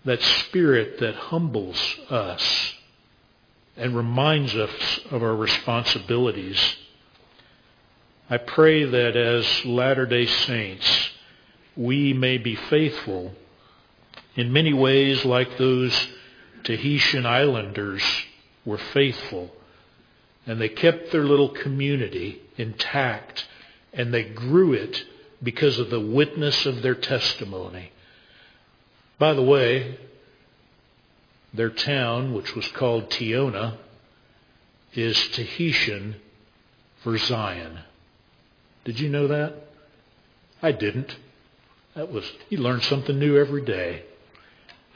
That 0.06 0.22
spirit 0.22 1.00
that 1.00 1.16
humbles 1.16 1.80
us 2.10 2.74
and 3.78 3.96
reminds 3.96 4.56
us 4.56 5.00
of 5.12 5.22
our 5.22 5.36
responsibilities. 5.36 6.60
I 8.30 8.38
pray 8.38 8.84
that 8.84 9.16
as 9.16 9.66
Latter-day 9.66 10.26
Saints, 10.26 11.12
we 11.76 12.14
may 12.14 12.38
be 12.38 12.56
faithful 12.56 13.34
in 14.40 14.54
many 14.54 14.72
ways 14.72 15.26
like 15.26 15.58
those 15.58 16.08
Tahitian 16.64 17.26
islanders 17.26 18.02
were 18.64 18.78
faithful 18.78 19.52
and 20.46 20.62
they 20.62 20.70
kept 20.70 21.12
their 21.12 21.26
little 21.26 21.50
community 21.50 22.42
intact 22.58 23.46
and 23.92 24.14
they 24.14 24.24
grew 24.24 24.72
it 24.72 25.04
because 25.44 25.78
of 25.78 25.90
the 25.90 26.00
witness 26.00 26.66
of 26.66 26.82
their 26.82 26.96
testimony. 26.96 27.92
By 29.18 29.34
the 29.34 29.44
way, 29.44 29.98
their 31.54 31.70
town, 31.70 32.34
which 32.34 32.56
was 32.56 32.68
called 32.70 33.10
Tiona, 33.10 33.78
is 34.94 35.18
Tahitian 35.30 36.16
for 37.04 37.18
Zion. 37.18 37.80
Did 38.86 39.02
you 39.02 39.10
know 39.10 39.28
that? 39.28 39.54
I 40.62 40.72
didn't. 40.72 41.18
That 41.96 42.10
was, 42.10 42.32
you 42.50 42.60
learn 42.60 42.80
something 42.82 43.20
new 43.20 43.38
every 43.38 43.66
day. 43.66 44.04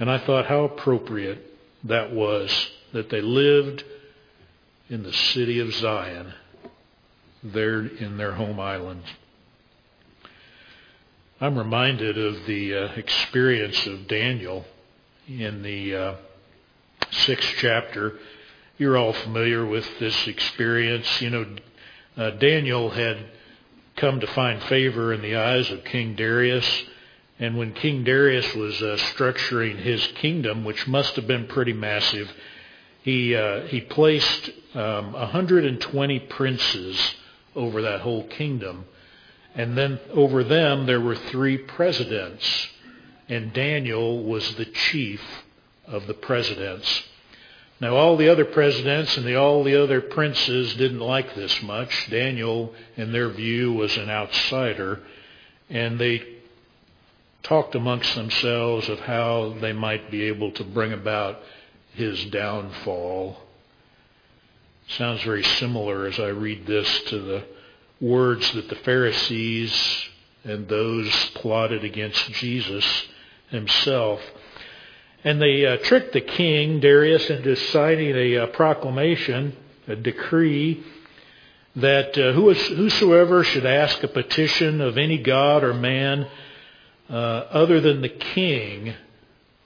And 0.04 0.12
I 0.12 0.18
thought 0.18 0.47
how 0.47 0.66
appropriate 0.66 1.41
that 1.86 2.12
was 2.12 2.51
that 2.91 3.10
they 3.10 3.22
lived 3.22 3.86
in 4.89 5.01
the 5.01 5.14
city 5.14 5.60
of 5.60 5.74
Zion, 5.74 6.34
there 7.41 7.86
in 7.86 8.18
their 8.18 8.34
home 8.34 8.60
island. 8.60 9.04
I'm 11.39 11.58
reminded 11.58 12.18
of 12.18 12.45
the 12.45 12.76
uh, 12.76 12.88
experience 12.97 13.88
of 13.88 14.10
Daniel 14.10 14.66
in 15.26 15.64
the 15.64 15.95
uh, 15.95 16.16
sixth 17.12 17.54
chapter. 17.60 18.20
You're 18.78 18.97
all 18.97 19.14
familiar 19.14 19.66
with 19.66 19.88
this 19.99 20.28
experience. 20.28 21.22
You 21.22 21.30
know, 21.30 21.45
uh, 22.18 22.32
Daniel 22.32 22.89
had 22.89 23.20
come 23.95 24.20
to 24.20 24.28
find 24.28 24.62
favor 24.64 25.14
in 25.14 25.22
the 25.22 25.38
eyes 25.38 25.72
of 25.72 25.86
King 25.86 26.16
Darius, 26.16 26.84
And 27.43 27.57
when 27.57 27.73
King 27.73 28.05
Darius 28.05 28.55
was 28.55 28.81
uh, 28.81 28.95
structuring 28.95 29.75
his 29.75 30.07
kingdom, 30.15 30.63
which 30.63 30.87
must 30.87 31.17
have 31.17 31.27
been 31.27 31.45
pretty 31.45 31.73
massive, 31.73 32.31
he 33.01 33.35
uh, 33.35 33.63
he 33.65 33.81
placed 33.81 34.49
um, 34.73 35.11
120 35.11 36.19
princes 36.19 37.15
over 37.53 37.81
that 37.81 37.99
whole 37.99 38.25
kingdom, 38.27 38.85
and 39.55 39.77
then 39.77 39.99
over 40.13 40.45
them 40.45 40.85
there 40.85 41.01
were 41.01 41.17
three 41.17 41.57
presidents, 41.57 42.69
and 43.27 43.51
Daniel 43.51 44.23
was 44.23 44.55
the 44.55 44.63
chief 44.63 45.21
of 45.85 46.07
the 46.07 46.13
presidents. 46.13 47.03
Now 47.81 47.97
all 47.97 48.15
the 48.15 48.29
other 48.29 48.45
presidents 48.45 49.17
and 49.17 49.25
the, 49.25 49.35
all 49.35 49.65
the 49.65 49.83
other 49.83 49.99
princes 49.99 50.75
didn't 50.75 51.01
like 51.01 51.35
this 51.35 51.61
much. 51.61 52.07
Daniel, 52.09 52.73
in 52.95 53.11
their 53.11 53.27
view, 53.27 53.73
was 53.73 53.97
an 53.97 54.09
outsider, 54.09 55.01
and 55.69 55.99
they 55.99 56.32
talked 57.43 57.75
amongst 57.75 58.15
themselves 58.15 58.87
of 58.87 58.99
how 59.01 59.53
they 59.59 59.73
might 59.73 60.09
be 60.09 60.23
able 60.23 60.51
to 60.51 60.63
bring 60.63 60.93
about 60.93 61.39
his 61.93 62.23
downfall. 62.25 63.37
Sounds 64.87 65.21
very 65.23 65.43
similar 65.43 66.05
as 66.05 66.19
I 66.19 66.27
read 66.27 66.65
this 66.65 67.03
to 67.07 67.19
the 67.19 67.43
words 67.99 68.51
that 68.53 68.69
the 68.69 68.75
Pharisees 68.75 69.73
and 70.43 70.67
those 70.67 71.09
plotted 71.35 71.83
against 71.83 72.31
Jesus 72.31 72.85
himself. 73.49 74.21
And 75.23 75.41
they 75.41 75.65
uh, 75.65 75.77
tricked 75.77 76.13
the 76.13 76.21
king, 76.21 76.79
Darius, 76.79 77.29
into 77.29 77.55
signing 77.55 78.15
a 78.15 78.37
uh, 78.37 78.47
proclamation, 78.47 79.55
a 79.87 79.95
decree, 79.95 80.83
that 81.75 82.17
uh, 82.17 82.33
whosoever 82.33 83.43
should 83.43 83.65
ask 83.65 84.03
a 84.03 84.07
petition 84.07 84.81
of 84.81 84.97
any 84.97 85.17
god 85.17 85.63
or 85.63 85.73
man 85.73 86.27
uh, 87.10 87.14
other 87.14 87.82
than 87.82 88.01
the 88.01 88.10
king 88.10 88.93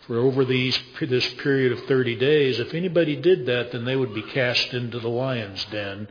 for 0.06 0.18
over 0.18 0.46
these, 0.46 0.78
this 1.02 1.28
period 1.36 1.72
of 1.74 1.86
30 1.86 2.16
days, 2.16 2.60
if 2.60 2.74
anybody 2.74 3.16
did 3.16 3.46
that, 3.46 3.72
then 3.72 3.86
they 3.86 3.96
would 3.96 4.14
be 4.14 4.24
cast 4.24 4.74
into 4.74 5.00
the 5.00 5.10
lion's 5.10 5.64
den. 5.66 6.08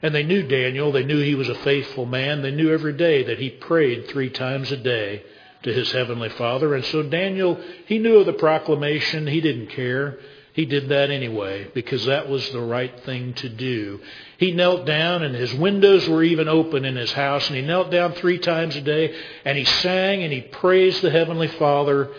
And 0.00 0.14
they 0.14 0.22
knew 0.22 0.46
Daniel. 0.46 0.92
They 0.92 1.04
knew 1.04 1.20
he 1.20 1.34
was 1.34 1.48
a 1.48 1.54
faithful 1.56 2.06
man. 2.06 2.42
They 2.42 2.50
knew 2.50 2.72
every 2.72 2.92
day 2.92 3.24
that 3.24 3.38
he 3.38 3.50
prayed 3.50 4.08
three 4.08 4.30
times 4.30 4.72
a 4.72 4.76
day 4.76 5.22
to 5.62 5.72
his 5.72 5.92
heavenly 5.92 6.28
Father. 6.30 6.74
And 6.74 6.84
so 6.84 7.02
Daniel, 7.02 7.60
he 7.86 7.98
knew 7.98 8.16
of 8.16 8.26
the 8.26 8.32
proclamation. 8.32 9.26
He 9.26 9.40
didn't 9.40 9.68
care. 9.68 10.18
He 10.52 10.66
did 10.66 10.90
that 10.90 11.10
anyway 11.10 11.68
because 11.72 12.04
that 12.06 12.28
was 12.28 12.48
the 12.50 12.60
right 12.60 13.00
thing 13.00 13.32
to 13.34 13.48
do. 13.48 14.00
He 14.36 14.52
knelt 14.52 14.84
down 14.84 15.22
and 15.22 15.34
his 15.34 15.54
windows 15.54 16.06
were 16.08 16.22
even 16.22 16.46
open 16.46 16.84
in 16.84 16.94
his 16.94 17.12
house 17.12 17.46
and 17.48 17.56
he 17.56 17.62
knelt 17.62 17.90
down 17.90 18.12
three 18.12 18.38
times 18.38 18.76
a 18.76 18.82
day 18.82 19.14
and 19.46 19.56
he 19.56 19.64
sang 19.64 20.22
and 20.22 20.32
he 20.32 20.42
praised 20.42 21.00
the 21.00 21.10
Heavenly 21.10 21.48
Father 21.48 22.10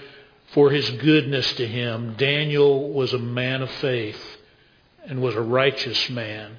for 0.53 0.71
his 0.71 0.89
goodness 0.89 1.53
to 1.53 1.67
him. 1.67 2.15
Daniel 2.17 2.91
was 2.91 3.13
a 3.13 3.19
man 3.19 3.61
of 3.61 3.69
faith 3.69 4.21
and 5.05 5.21
was 5.21 5.36
a 5.36 5.41
righteous 5.41 6.09
man. 6.09 6.57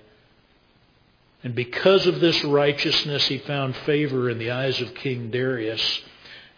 And 1.42 1.54
because 1.54 2.06
of 2.06 2.20
this 2.20 2.42
righteousness, 2.44 3.26
he 3.26 3.38
found 3.38 3.76
favor 3.78 4.30
in 4.30 4.38
the 4.38 4.52
eyes 4.52 4.80
of 4.80 4.94
King 4.94 5.30
Darius. 5.30 6.02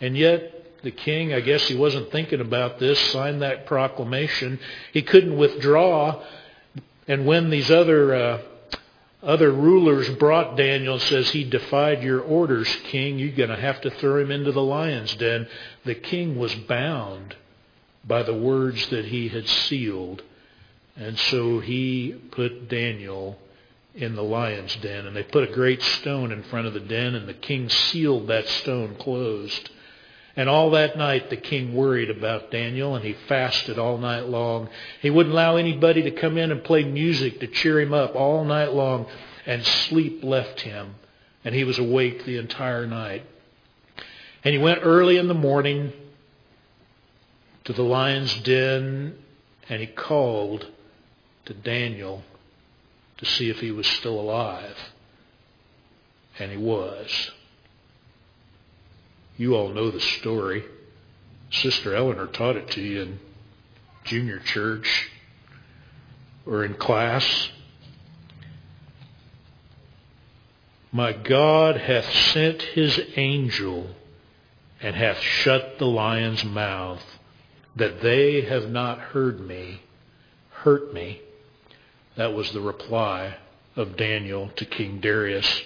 And 0.01 0.17
yet, 0.17 0.66
the 0.87 0.93
king, 0.93 1.35
I 1.35 1.41
guess 1.41 1.67
he 1.67 1.75
wasn't 1.75 2.13
thinking 2.13 2.41
about 2.41 2.79
this, 2.79 2.97
signed 3.11 3.43
that 3.43 3.67
proclamation. 3.67 4.61
He 4.93 5.03
couldn't 5.03 5.37
withdraw. 5.37 6.23
And 7.09 7.27
when 7.27 7.51
these 7.51 7.73
other 7.73 8.15
uh, 8.15 8.43
other 9.21 9.51
rulers 9.51 10.09
brought 10.11 10.57
Daniel 10.57 11.01
says 11.01 11.29
he 11.29 11.43
defied 11.43 12.05
your 12.05 12.21
orders, 12.21 12.73
king, 12.85 13.19
you're 13.19 13.35
going 13.35 13.49
to 13.49 13.57
have 13.57 13.81
to 13.81 13.91
throw 13.91 14.21
him 14.21 14.31
into 14.31 14.53
the 14.53 14.63
lion's 14.63 15.13
den. 15.17 15.49
The 15.85 15.97
king 15.97 16.39
was 16.39 16.55
bound 16.55 17.35
by 18.05 18.23
the 18.23 18.39
words 18.39 18.89
that 18.91 19.07
he 19.07 19.27
had 19.27 19.49
sealed. 19.49 20.23
And 20.95 21.19
so 21.19 21.59
he 21.59 22.15
put 22.31 22.69
Daniel 22.69 23.41
in 23.97 24.15
the 24.15 24.23
lion's 24.23 24.77
den. 24.77 25.07
And 25.07 25.17
they 25.17 25.25
put 25.25 25.51
a 25.51 25.53
great 25.53 25.83
stone 25.83 26.31
in 26.31 26.45
front 26.45 26.69
of 26.69 26.75
the 26.75 26.81
den, 26.81 27.17
and 27.17 27.29
the 27.29 27.35
king 27.35 27.69
sealed 27.69 28.29
that 28.29 28.47
stone 28.47 28.95
closed. 28.95 29.71
And 30.37 30.51
all 30.51 30.71
that 30.73 30.99
night 30.99 31.31
the 31.31 31.37
king 31.37 31.75
worried 31.75 32.11
about 32.11 32.51
Daniel 32.51 32.95
and 32.95 33.05
he 33.05 33.15
fasted 33.27 33.79
all 33.79 33.97
night 33.97 34.27
long. 34.27 34.69
He 35.01 35.09
wouldn't 35.09 35.33
allow 35.33 35.57
anybody 35.57 36.03
to 36.03 36.11
come 36.11 36.37
in 36.37 36.53
and 36.53 36.63
play 36.63 36.85
music 36.85 37.41
to 37.41 37.47
cheer 37.47 37.81
him 37.81 37.95
up 37.95 38.15
all 38.15 38.45
night 38.45 38.73
long. 38.73 39.07
And 39.47 39.65
sleep 39.65 40.23
left 40.23 40.61
him. 40.61 40.97
And 41.45 41.55
he 41.55 41.65
was 41.65 41.79
awake 41.79 42.27
the 42.27 42.37
entire 42.37 42.87
night. 42.87 43.25
And 44.45 44.55
he 44.55 44.61
went 44.61 44.81
early 44.83 45.17
in 45.17 45.29
the 45.29 45.35
morning 45.35 45.93
to 47.65 47.73
the 47.73 47.83
lion's 47.83 48.35
den 48.43 49.17
and 49.69 49.81
he 49.81 49.87
called 49.87 50.67
to 51.47 51.55
Daniel 51.55 52.23
to 53.19 53.25
see 53.25 53.49
if 53.49 53.61
he 53.61 53.71
was 53.71 53.87
still 53.87 54.21
alive. 54.21 54.77
And 56.39 56.51
he 56.51 56.59
was. 56.59 57.31
You 59.37 59.55
all 59.55 59.69
know 59.69 59.91
the 59.91 60.01
story. 60.01 60.65
Sister 61.51 61.95
Eleanor 61.95 62.27
taught 62.27 62.57
it 62.57 62.71
to 62.73 62.81
you 62.81 63.03
in 63.03 63.19
junior 64.05 64.39
church 64.39 65.11
or 66.47 66.65
in 66.65 66.75
class. 66.75 67.51
My 70.93 71.13
God 71.13 71.77
hath 71.77 72.11
sent 72.33 72.63
his 72.63 72.99
angel 73.17 73.91
and 74.81 74.97
hath 74.97 75.19
shut 75.19 75.79
the 75.79 75.87
lion's 75.87 76.45
mouth, 76.45 77.05
that 77.75 78.01
they 78.01 78.43
have 78.43 78.71
not 78.71 78.99
heard 78.99 79.41
me, 79.41 79.83
hurt 80.51 80.95
me. 80.95 81.21
That 82.17 82.33
was 82.33 82.53
the 82.53 82.61
reply 82.61 83.37
of 83.75 83.97
Daniel 83.97 84.51
to 84.57 84.65
King 84.65 85.01
Darius. 85.01 85.63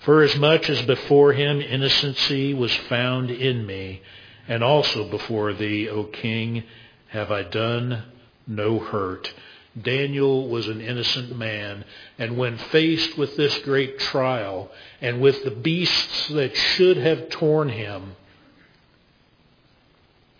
For 0.00 0.22
as 0.22 0.34
much 0.36 0.70
as 0.70 0.80
before 0.82 1.34
him 1.34 1.60
innocency 1.60 2.54
was 2.54 2.74
found 2.74 3.30
in 3.30 3.66
me, 3.66 4.00
and 4.48 4.64
also 4.64 5.08
before 5.08 5.52
thee, 5.52 5.88
O 5.88 6.04
king, 6.04 6.64
have 7.08 7.30
I 7.30 7.42
done 7.42 8.04
no 8.46 8.78
hurt. 8.78 9.32
Daniel 9.80 10.48
was 10.48 10.68
an 10.68 10.80
innocent 10.80 11.36
man, 11.36 11.84
and 12.18 12.36
when 12.36 12.56
faced 12.56 13.18
with 13.18 13.36
this 13.36 13.58
great 13.58 13.98
trial, 13.98 14.72
and 15.02 15.20
with 15.20 15.44
the 15.44 15.50
beasts 15.50 16.28
that 16.28 16.56
should 16.56 16.96
have 16.96 17.28
torn 17.28 17.68
him 17.68 18.16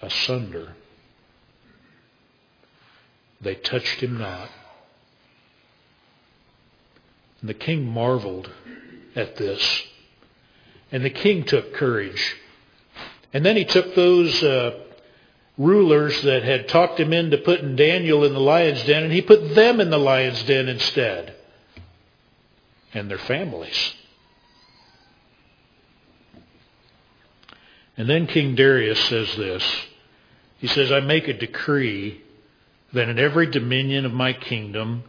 asunder, 0.00 0.74
they 3.40 3.54
touched 3.54 4.00
him 4.00 4.18
not. 4.18 4.50
And 7.40 7.48
the 7.48 7.54
king 7.54 7.86
marveled 7.86 8.50
at 9.16 9.36
this. 9.36 9.82
And 10.92 11.04
the 11.04 11.10
king 11.10 11.44
took 11.44 11.74
courage. 11.74 12.36
And 13.32 13.44
then 13.44 13.56
he 13.56 13.64
took 13.64 13.94
those 13.94 14.42
uh, 14.42 14.80
rulers 15.56 16.20
that 16.22 16.42
had 16.42 16.68
talked 16.68 16.98
him 16.98 17.12
into 17.12 17.38
putting 17.38 17.76
Daniel 17.76 18.24
in 18.24 18.32
the 18.32 18.40
lion's 18.40 18.82
den, 18.84 19.04
and 19.04 19.12
he 19.12 19.22
put 19.22 19.54
them 19.54 19.80
in 19.80 19.90
the 19.90 19.98
lion's 19.98 20.42
den 20.44 20.68
instead. 20.68 21.34
And 22.92 23.08
their 23.08 23.18
families. 23.18 23.94
And 27.96 28.08
then 28.08 28.26
King 28.26 28.54
Darius 28.54 28.98
says 29.04 29.36
this. 29.36 29.62
He 30.58 30.66
says, 30.66 30.90
I 30.90 31.00
make 31.00 31.28
a 31.28 31.34
decree 31.34 32.22
that 32.92 33.08
in 33.08 33.18
every 33.18 33.46
dominion 33.46 34.06
of 34.06 34.12
my 34.12 34.32
kingdom 34.32 35.04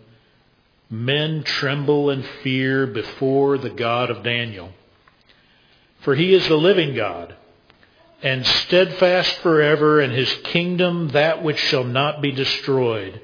men 0.92 1.42
tremble 1.44 2.10
and 2.10 2.26
fear 2.44 2.86
before 2.86 3.58
the 3.58 3.70
God 3.70 4.12
of 4.12 4.24
Daniel. 4.24 4.72
For 6.02 6.16
he 6.16 6.34
is 6.34 6.48
the 6.48 6.58
living 6.58 6.94
God, 6.96 7.34
and 8.22 8.46
steadfast 8.46 9.38
forever, 9.38 10.02
and 10.02 10.12
his 10.12 10.32
kingdom 10.44 11.08
that 11.10 11.42
which 11.42 11.58
shall 11.58 11.86
not 11.86 12.22
be 12.22 12.32
destroyed, 12.32 13.22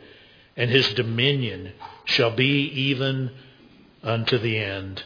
and 0.55 0.71
his 0.71 0.93
dominion 0.93 1.73
shall 2.05 2.31
be 2.31 2.61
even 2.69 3.31
unto 4.01 4.37
the 4.37 4.57
end. 4.57 5.03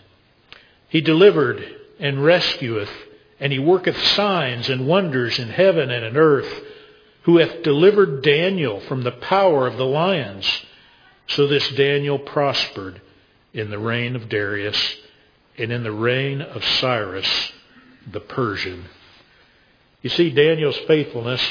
He 0.87 1.01
delivered 1.01 1.63
and 1.99 2.23
rescueth, 2.23 2.91
and 3.39 3.51
he 3.51 3.59
worketh 3.59 3.97
signs 4.09 4.69
and 4.69 4.87
wonders 4.87 5.39
in 5.39 5.49
heaven 5.49 5.89
and 5.89 6.05
in 6.05 6.15
earth, 6.15 6.63
who 7.23 7.37
hath 7.37 7.63
delivered 7.63 8.21
Daniel 8.21 8.79
from 8.81 9.01
the 9.01 9.11
power 9.11 9.65
of 9.65 9.77
the 9.77 9.85
lions 9.85 10.45
so 11.35 11.47
this 11.47 11.67
Daniel 11.69 12.19
prospered 12.19 13.01
in 13.53 13.69
the 13.69 13.79
reign 13.79 14.15
of 14.15 14.29
Darius 14.29 14.97
and 15.57 15.71
in 15.71 15.83
the 15.83 15.91
reign 15.91 16.41
of 16.41 16.63
Cyrus 16.63 17.51
the 18.11 18.19
Persian. 18.19 18.85
You 20.01 20.09
see, 20.09 20.31
Daniel's 20.31 20.77
faithfulness 20.87 21.41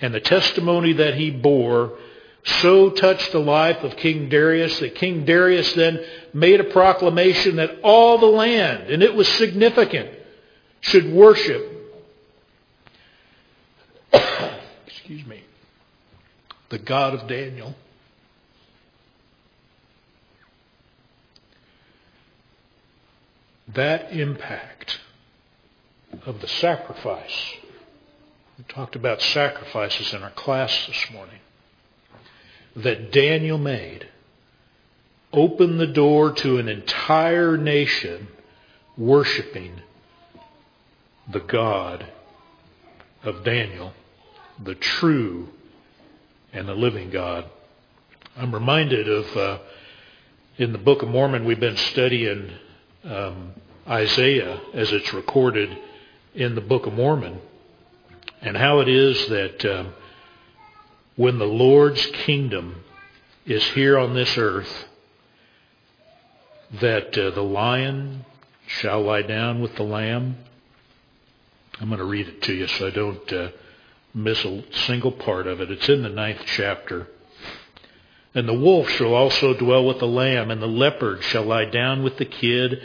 and 0.00 0.14
the 0.14 0.20
testimony 0.20 0.92
that 0.94 1.14
he 1.14 1.30
bore 1.30 1.96
so 2.44 2.90
touched 2.90 3.32
the 3.32 3.38
life 3.38 3.82
of 3.82 3.96
King 3.96 4.28
Darius 4.28 4.78
that 4.80 4.94
King 4.94 5.24
Darius 5.24 5.72
then 5.74 6.04
made 6.32 6.60
a 6.60 6.64
proclamation 6.64 7.56
that 7.56 7.80
all 7.82 8.18
the 8.18 8.26
land, 8.26 8.90
and 8.90 9.02
it 9.02 9.14
was 9.14 9.28
significant, 9.28 10.10
should 10.80 11.12
worship 11.12 11.70
excuse 14.86 15.24
me, 15.26 15.42
the 16.70 16.78
God 16.78 17.14
of 17.14 17.28
Daniel. 17.28 17.74
That 23.74 24.12
impact 24.12 24.98
of 26.26 26.40
the 26.40 26.48
sacrifice. 26.48 27.54
We 28.58 28.64
talked 28.64 28.96
about 28.96 29.22
sacrifices 29.22 30.12
in 30.12 30.22
our 30.22 30.30
class 30.30 30.86
this 30.86 31.10
morning. 31.12 31.38
That 32.76 33.12
Daniel 33.12 33.58
made 33.58 34.08
opened 35.32 35.78
the 35.78 35.86
door 35.86 36.32
to 36.32 36.58
an 36.58 36.68
entire 36.68 37.56
nation 37.56 38.28
worshiping 38.96 39.80
the 41.30 41.40
God 41.40 42.06
of 43.22 43.44
Daniel, 43.44 43.92
the 44.62 44.74
true 44.74 45.48
and 46.52 46.66
the 46.66 46.74
living 46.74 47.10
God. 47.10 47.44
I'm 48.36 48.52
reminded 48.52 49.08
of 49.08 49.36
uh, 49.36 49.58
in 50.58 50.72
the 50.72 50.78
Book 50.78 51.02
of 51.02 51.08
Mormon 51.08 51.44
we've 51.44 51.60
been 51.60 51.76
studying 51.76 52.50
um, 53.04 53.54
Isaiah 53.88 54.60
as 54.74 54.92
it's 54.92 55.12
recorded 55.12 55.76
in 56.34 56.54
the 56.54 56.60
Book 56.60 56.86
of 56.86 56.92
Mormon, 56.92 57.40
and 58.40 58.56
how 58.56 58.80
it 58.80 58.88
is 58.88 59.26
that 59.28 59.64
um, 59.64 59.92
when 61.16 61.38
the 61.38 61.46
Lord's 61.46 62.04
kingdom 62.06 62.82
is 63.46 63.64
here 63.68 63.98
on 63.98 64.14
this 64.14 64.38
earth, 64.38 64.86
that 66.80 67.18
uh, 67.18 67.30
the 67.30 67.42
lion 67.42 68.24
shall 68.66 69.02
lie 69.02 69.22
down 69.22 69.60
with 69.60 69.74
the 69.74 69.82
lamb. 69.82 70.36
I'm 71.80 71.88
going 71.88 71.98
to 71.98 72.04
read 72.04 72.28
it 72.28 72.42
to 72.42 72.54
you 72.54 72.66
so 72.68 72.86
I 72.86 72.90
don't 72.90 73.32
uh, 73.32 73.48
miss 74.14 74.44
a 74.44 74.62
single 74.86 75.12
part 75.12 75.46
of 75.46 75.60
it. 75.60 75.70
It's 75.70 75.88
in 75.88 76.02
the 76.02 76.08
ninth 76.08 76.42
chapter. 76.46 77.08
And 78.34 78.48
the 78.48 78.54
wolf 78.54 78.88
shall 78.90 79.14
also 79.14 79.54
dwell 79.54 79.84
with 79.84 79.98
the 79.98 80.06
lamb, 80.06 80.50
and 80.50 80.62
the 80.62 80.68
leopard 80.68 81.24
shall 81.24 81.42
lie 81.42 81.64
down 81.64 82.04
with 82.04 82.16
the 82.16 82.24
kid, 82.24 82.80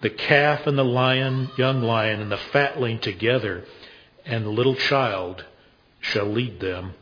the 0.00 0.10
calf 0.10 0.66
and 0.66 0.78
the 0.78 0.84
lion, 0.84 1.50
young 1.58 1.82
lion, 1.82 2.20
and 2.20 2.32
the 2.32 2.38
fatling 2.38 2.98
together, 2.98 3.64
and 4.24 4.44
the 4.44 4.50
little 4.50 4.74
child 4.74 5.44
shall 6.00 6.26
lead 6.26 6.60
them. 6.60 6.94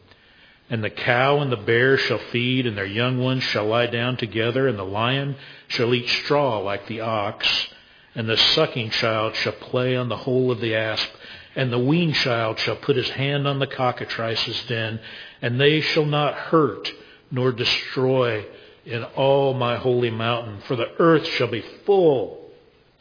And 0.68 0.82
the 0.82 0.90
cow 0.90 1.38
and 1.38 1.50
the 1.50 1.56
bear 1.56 1.96
shall 1.96 2.18
feed, 2.18 2.66
and 2.66 2.76
their 2.76 2.84
young 2.84 3.18
ones 3.18 3.44
shall 3.44 3.66
lie 3.66 3.86
down 3.86 4.16
together, 4.16 4.66
and 4.66 4.78
the 4.78 4.84
lion 4.84 5.36
shall 5.68 5.94
eat 5.94 6.08
straw 6.08 6.58
like 6.58 6.88
the 6.88 7.00
ox, 7.00 7.68
and 8.16 8.28
the 8.28 8.36
sucking 8.36 8.90
child 8.90 9.36
shall 9.36 9.52
play 9.52 9.96
on 9.96 10.08
the 10.08 10.16
hole 10.16 10.50
of 10.50 10.60
the 10.60 10.74
asp, 10.74 11.08
and 11.54 11.72
the 11.72 11.78
weaned 11.78 12.14
child 12.16 12.58
shall 12.58 12.76
put 12.76 12.96
his 12.96 13.10
hand 13.10 13.46
on 13.46 13.60
the 13.60 13.66
cockatrice's 13.66 14.60
den, 14.64 14.98
and 15.40 15.60
they 15.60 15.80
shall 15.80 16.04
not 16.04 16.34
hurt 16.34 16.92
nor 17.30 17.52
destroy 17.52 18.44
in 18.84 19.04
all 19.04 19.54
my 19.54 19.76
holy 19.76 20.10
mountain, 20.10 20.60
for 20.66 20.76
the 20.76 20.90
earth 20.98 21.26
shall 21.26 21.48
be 21.48 21.64
full 21.84 22.50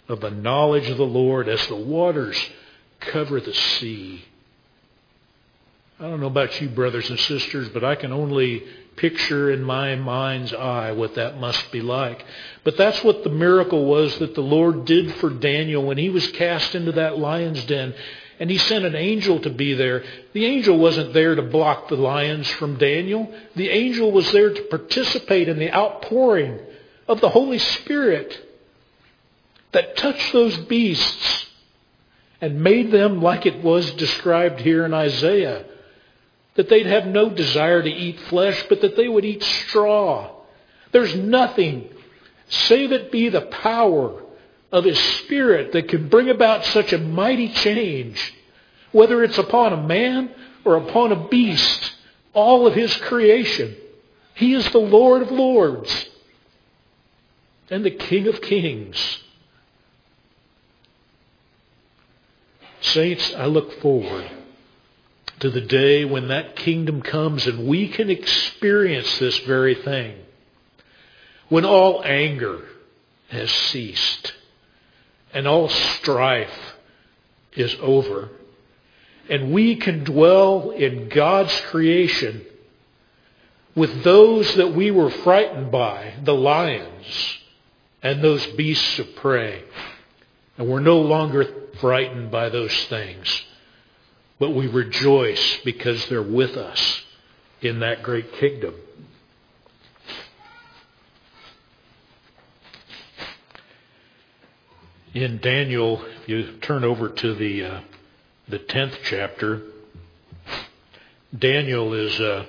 of 0.08 0.22
the 0.22 0.32
knowledge 0.32 0.90
of 0.90 0.98
the 0.98 1.04
Lord 1.06 1.48
as 1.48 1.66
the 1.68 1.76
waters 1.76 2.38
cover 3.00 3.40
the 3.40 3.54
sea. 3.54 4.26
I 6.00 6.04
don't 6.04 6.20
know 6.22 6.28
about 6.28 6.60
you, 6.62 6.70
brothers 6.70 7.10
and 7.10 7.20
sisters, 7.20 7.70
but 7.70 7.84
I 7.84 7.96
can 7.96 8.12
only 8.12 8.64
picture 8.96 9.52
in 9.52 9.64
my 9.64 9.96
mind's 9.96 10.54
eye 10.54 10.92
what 10.92 11.16
that 11.16 11.40
must 11.40 11.72
be 11.72 11.82
like. 11.82 12.26
But 12.64 12.78
that's 12.78 13.04
what 13.04 13.24
the 13.24 13.30
miracle 13.30 13.86
was 13.86 14.18
that 14.20 14.36
the 14.36 14.42
Lord 14.42 14.86
did 14.86 15.16
for 15.16 15.30
Daniel 15.30 15.86
when 15.86 15.98
he 15.98 16.10
was 16.10 16.28
cast 16.32 16.76
into 16.76 16.92
that 16.94 17.18
lion's 17.18 17.64
den. 17.66 17.94
And 18.40 18.50
he 18.50 18.58
sent 18.58 18.86
an 18.86 18.96
angel 18.96 19.40
to 19.42 19.50
be 19.50 19.74
there. 19.74 20.04
The 20.32 20.46
angel 20.46 20.78
wasn't 20.78 21.14
there 21.14 21.36
to 21.36 21.42
block 21.42 21.90
the 21.90 21.96
lions 21.96 22.50
from 22.50 22.78
Daniel. 22.78 23.34
The 23.56 23.70
angel 23.70 24.12
was 24.12 24.32
there 24.32 24.54
to 24.54 24.62
participate 24.64 25.50
in 25.50 25.60
the 25.60 25.74
outpouring 25.74 26.60
of 27.08 27.20
the 27.20 27.30
Holy 27.30 27.60
Spirit 27.60 28.40
that 29.74 29.98
touched 29.98 30.32
those 30.32 30.58
beasts 30.58 31.48
and 32.42 32.64
made 32.64 32.92
them 32.92 33.22
like 33.22 33.46
it 33.46 33.62
was 33.62 33.92
described 33.92 34.62
here 34.62 34.86
in 34.86 34.94
Isaiah 34.94 35.66
that 36.56 36.70
they'd 36.70 36.86
have 36.86 37.06
no 37.06 37.30
desire 37.30 37.82
to 37.82 37.90
eat 37.90 38.20
flesh, 38.22 38.66
but 38.70 38.82
that 38.82 38.96
they 38.96 39.08
would 39.08 39.26
eat 39.26 39.44
straw. 39.44 40.32
There's 40.92 41.16
nothing, 41.16 41.90
save 42.48 42.92
it 42.92 43.12
be 43.12 43.30
the 43.30 43.42
power 43.42 44.19
of 44.72 44.84
His 44.84 45.00
Spirit 45.00 45.72
that 45.72 45.88
can 45.88 46.10
bring 46.10 46.30
about 46.30 46.66
such 46.66 46.94
a 46.94 46.98
mighty 46.98 47.50
change, 47.50 48.34
whether 48.92 49.24
it's 49.24 49.38
upon 49.38 49.74
a 49.74 49.84
man 49.84 50.30
or 50.64 50.76
upon 50.76 51.12
a 51.12 51.28
beast, 51.28 51.94
all 52.34 52.68
of 52.68 52.76
His 52.76 52.96
creation. 52.98 53.76
He 54.36 54.54
is 54.54 54.70
the 54.72 54.80
Lord 54.80 55.22
of 55.22 55.32
lords 55.32 56.08
and 57.70 57.84
the 57.84 57.92
King 57.92 58.28
of 58.28 58.42
kings. 58.42 59.20
Saints, 62.82 63.34
I 63.36 63.46
look 63.46 63.82
forward 63.82 64.30
to 65.40 65.50
the 65.50 65.62
day 65.62 66.06
when 66.06 66.30
that 66.30 66.56
kingdom 66.56 67.02
comes 67.02 67.46
and 67.48 67.68
we 67.68 67.88
can 67.88 68.10
experience 68.10 69.20
this 69.20 69.38
very 69.40 69.76
thing. 69.76 70.16
When 71.50 71.66
all 71.66 72.02
anger 72.04 72.64
has 73.30 73.52
ceased 73.52 74.34
and 75.34 75.48
all 75.48 75.70
strife 75.70 76.76
is 77.54 77.76
over 77.82 78.30
and 79.30 79.52
we 79.52 79.76
can 79.76 80.04
dwell 80.04 80.72
in 80.72 81.10
God's 81.10 81.58
creation 81.70 82.44
with 83.76 84.04
those 84.04 84.56
that 84.56 84.74
we 84.74 84.90
were 84.90 85.12
frightened 85.12 85.72
by, 85.72 86.14
the 86.24 86.34
lions 86.34 87.38
and 88.02 88.24
those 88.24 88.46
beasts 88.48 88.98
of 88.98 89.16
prey. 89.18 89.64
And 90.58 90.68
we're 90.68 90.80
no 90.80 91.00
longer 91.00 91.46
frightened 91.80 92.32
by 92.32 92.50
those 92.50 92.74
things 92.86 93.44
but 94.40 94.52
we 94.52 94.68
rejoice 94.68 95.60
because 95.66 96.06
they're 96.08 96.22
with 96.22 96.56
us 96.56 97.02
in 97.62 97.82
that 97.82 98.02
great 98.02 98.34
kingdom. 98.34 98.74
In 105.14 105.40
Daniel, 105.40 106.06
if 106.06 106.30
you 106.30 106.58
turn 106.62 106.84
over 106.84 107.10
to 107.10 107.34
the 107.34 107.66
uh, 107.66 107.82
the 108.48 108.60
tenth 108.60 108.96
chapter, 109.06 109.64
Daniel 111.36 111.96
is 111.96 112.20
uh, 112.20 112.46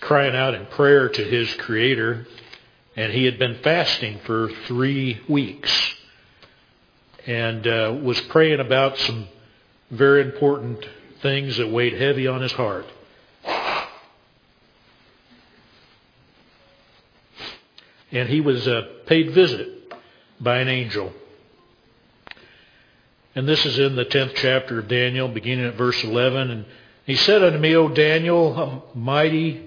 crying 0.00 0.36
out 0.36 0.52
in 0.52 0.66
prayer 0.66 1.08
to 1.08 1.24
his 1.24 1.50
Creator, 1.54 2.26
and 2.94 3.10
he 3.10 3.24
had 3.24 3.38
been 3.38 3.54
fasting 3.62 4.20
for 4.26 4.50
three 4.66 5.22
weeks, 5.30 5.72
and 7.26 7.66
uh, 7.66 7.98
was 8.02 8.20
praying 8.20 8.60
about 8.60 8.98
some 8.98 9.26
very 9.90 10.20
important 10.20 10.84
things 11.22 11.56
that 11.56 11.70
weighed 11.70 11.94
heavy 11.94 12.26
on 12.26 12.42
his 12.42 12.52
heart. 12.52 12.84
And 18.12 18.28
he 18.28 18.42
was 18.42 18.66
a 18.66 18.90
paid 19.06 19.30
visit 19.30 19.90
by 20.38 20.58
an 20.58 20.68
angel. 20.68 21.14
And 23.40 23.48
this 23.48 23.64
is 23.64 23.78
in 23.78 23.96
the 23.96 24.04
10th 24.04 24.34
chapter 24.34 24.80
of 24.80 24.88
Daniel, 24.88 25.26
beginning 25.26 25.64
at 25.64 25.74
verse 25.74 26.04
11. 26.04 26.50
And 26.50 26.66
he 27.06 27.16
said 27.16 27.42
unto 27.42 27.58
me, 27.58 27.74
O 27.74 27.88
Daniel, 27.88 28.54
a 28.54 28.82
mighty, 28.94 29.66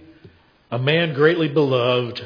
a 0.69 0.78
man 0.78 1.15
greatly 1.15 1.47
beloved, 1.47 2.24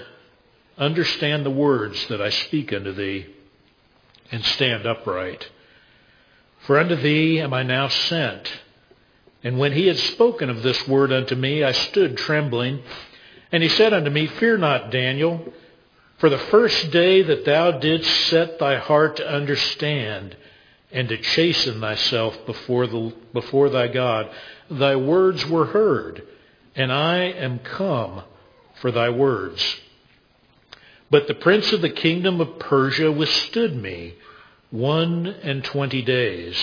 understand 0.77 1.45
the 1.45 1.49
words 1.49 2.05
that 2.07 2.21
I 2.21 2.31
speak 2.31 2.73
unto 2.73 2.91
thee, 2.91 3.27
and 4.29 4.43
stand 4.43 4.85
upright. 4.85 5.49
For 6.63 6.77
unto 6.77 6.95
thee 6.97 7.39
am 7.39 7.53
I 7.53 7.63
now 7.63 7.87
sent. 7.87 8.51
And 9.41 9.57
when 9.57 9.71
he 9.71 9.87
had 9.87 9.97
spoken 9.97 10.49
of 10.49 10.63
this 10.63 10.85
word 10.85 11.13
unto 11.13 11.35
me, 11.35 11.63
I 11.63 11.71
stood 11.71 12.17
trembling. 12.17 12.83
And 13.53 13.63
he 13.63 13.69
said 13.69 13.93
unto 13.93 14.09
me, 14.09 14.27
Fear 14.27 14.57
not, 14.57 14.91
Daniel, 14.91 15.53
for 16.17 16.29
the 16.29 16.39
first 16.39 16.91
day 16.91 17.21
that 17.21 17.45
thou 17.45 17.71
didst 17.71 18.27
set 18.27 18.59
thy 18.59 18.75
heart 18.75 19.15
to 19.15 19.33
understand 19.33 20.35
and 20.91 21.09
to 21.09 21.17
chasten 21.17 21.81
thyself 21.81 22.45
before, 22.45 22.87
the, 22.87 23.13
before 23.33 23.69
thy 23.69 23.87
God, 23.87 24.29
thy 24.69 24.95
words 24.95 25.45
were 25.45 25.65
heard, 25.65 26.23
and 26.75 26.91
I 26.91 27.17
am 27.23 27.59
come 27.59 28.23
for 28.81 28.91
thy 28.91 29.09
words. 29.09 29.77
But 31.09 31.27
the 31.27 31.33
prince 31.33 31.71
of 31.71 31.81
the 31.81 31.89
kingdom 31.89 32.41
of 32.41 32.59
Persia 32.59 33.11
withstood 33.11 33.75
me 33.75 34.15
one 34.69 35.25
and 35.25 35.63
twenty 35.63 36.01
days. 36.01 36.57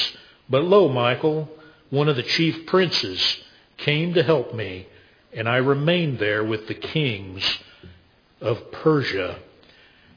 But 0.49 0.65
lo, 0.65 0.89
Michael, 0.89 1.49
one 1.91 2.09
of 2.09 2.17
the 2.17 2.23
chief 2.23 2.67
princes, 2.67 3.39
came 3.77 4.15
to 4.15 4.23
help 4.23 4.55
me, 4.55 4.87
and 5.33 5.49
I 5.49 5.57
remained 5.57 6.19
there 6.19 6.45
with 6.45 6.69
the 6.69 6.75
kings 6.75 7.59
of 8.41 8.71
Persia. 8.71 9.39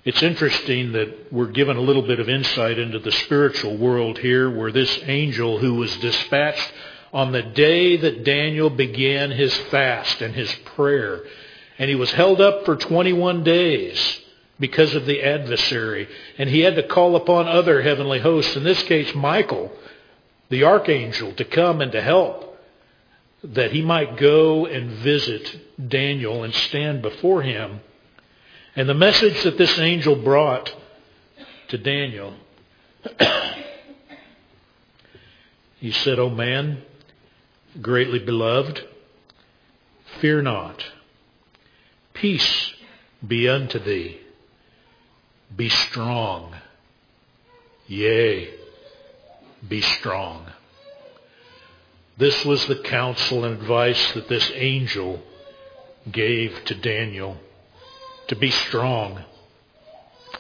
It's 0.08 0.24
interesting 0.24 0.94
that 0.94 1.34
we're 1.34 1.48
given 1.48 1.76
a 1.76 1.82
little 1.82 2.02
bit 2.02 2.22
of 2.22 2.30
insight 2.30 2.80
into 2.80 2.98
the 2.98 3.12
spiritual 3.12 3.76
world 3.76 4.18
here, 4.20 4.50
where 4.50 4.72
this 4.72 5.02
angel 5.04 5.58
who 5.58 5.74
was 5.74 5.94
dispatched 5.98 6.72
on 7.12 7.34
the 7.34 7.42
day 7.42 7.98
that 7.98 8.24
Daniel 8.24 8.70
began 8.70 9.32
his 9.32 9.54
fast 9.70 10.22
and 10.22 10.34
his 10.34 10.50
prayer. 10.64 11.24
And 11.78 11.90
he 11.90 11.96
was 11.98 12.10
held 12.14 12.40
up 12.40 12.64
for 12.64 12.78
21 12.78 13.44
days 13.44 14.22
because 14.58 14.96
of 14.96 15.06
the 15.06 15.22
adversary. 15.22 16.08
And 16.38 16.50
he 16.50 16.62
had 16.62 16.78
to 16.78 16.88
call 16.88 17.18
upon 17.18 17.50
other 17.50 17.82
heavenly 17.82 18.20
hosts, 18.20 18.56
in 18.56 18.64
this 18.64 18.82
case 18.84 19.14
Michael, 19.14 19.74
the 20.48 20.64
archangel, 20.64 21.34
to 21.34 21.44
come 21.44 21.82
and 21.82 21.92
to 21.92 22.02
help 22.02 22.58
that 23.44 23.74
he 23.74 23.82
might 23.82 24.16
go 24.16 24.68
and 24.68 24.90
visit 24.90 25.90
Daniel 25.90 26.46
and 26.46 26.54
stand 26.54 27.02
before 27.02 27.42
him. 27.42 27.82
And 28.78 28.88
the 28.88 28.94
message 28.94 29.42
that 29.42 29.58
this 29.58 29.80
angel 29.80 30.16
brought 30.16 30.72
to 31.70 31.80
Daniel, 31.80 32.36
he 35.80 35.92
said, 35.92 36.20
O 36.20 36.30
man, 36.30 36.84
greatly 37.82 38.20
beloved, 38.20 38.88
fear 40.20 40.44
not. 40.44 40.86
Peace 42.14 42.72
be 43.28 43.50
unto 43.50 43.80
thee. 43.80 44.22
Be 45.56 45.70
strong. 45.70 46.54
Yea, 47.88 48.48
be 49.68 49.82
strong. 49.82 50.46
This 52.16 52.46
was 52.46 52.68
the 52.68 52.76
counsel 52.76 53.44
and 53.44 53.60
advice 53.60 54.12
that 54.14 54.28
this 54.28 54.52
angel 54.54 55.24
gave 56.12 56.64
to 56.66 56.76
Daniel 56.76 57.40
to 58.28 58.36
be 58.36 58.52
strong. 58.52 59.24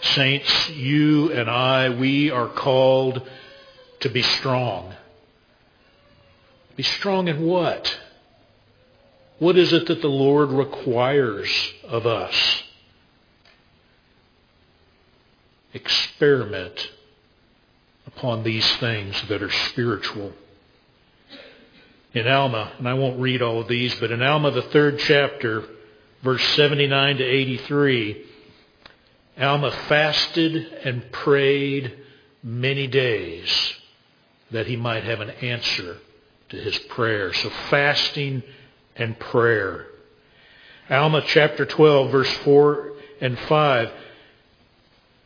Saints, 0.01 0.69
you 0.69 1.31
and 1.31 1.49
I, 1.49 1.89
we 1.89 2.29
are 2.29 2.47
called 2.47 3.27
to 4.01 4.09
be 4.09 4.21
strong. 4.21 4.93
Be 6.75 6.83
strong 6.83 7.27
in 7.27 7.45
what? 7.45 7.99
What 9.39 9.57
is 9.57 9.73
it 9.73 9.87
that 9.87 10.01
the 10.01 10.07
Lord 10.07 10.49
requires 10.51 11.49
of 11.87 12.05
us? 12.05 12.63
Experiment 15.73 16.91
upon 18.05 18.43
these 18.43 18.69
things 18.77 19.21
that 19.27 19.41
are 19.41 19.51
spiritual. 19.51 20.33
In 22.13 22.27
Alma, 22.27 22.71
and 22.77 22.87
I 22.87 22.93
won't 22.95 23.19
read 23.19 23.41
all 23.41 23.61
of 23.61 23.67
these, 23.67 23.93
but 23.95 24.11
in 24.11 24.21
Alma, 24.21 24.51
the 24.51 24.61
third 24.63 24.99
chapter, 24.99 25.63
verse 26.23 26.43
79 26.55 27.17
to 27.17 27.23
83, 27.23 28.25
Alma 29.39 29.71
fasted 29.71 30.55
and 30.83 31.11
prayed 31.11 31.97
many 32.43 32.87
days 32.87 33.73
that 34.51 34.67
he 34.67 34.75
might 34.75 35.03
have 35.03 35.19
an 35.19 35.29
answer 35.29 35.97
to 36.49 36.57
his 36.57 36.77
prayer. 36.79 37.33
So 37.33 37.49
fasting 37.69 38.43
and 38.95 39.19
prayer. 39.19 39.87
Alma 40.89 41.21
chapter 41.25 41.65
12 41.65 42.11
verse 42.11 42.31
4 42.37 42.91
and 43.21 43.37
5. 43.37 43.91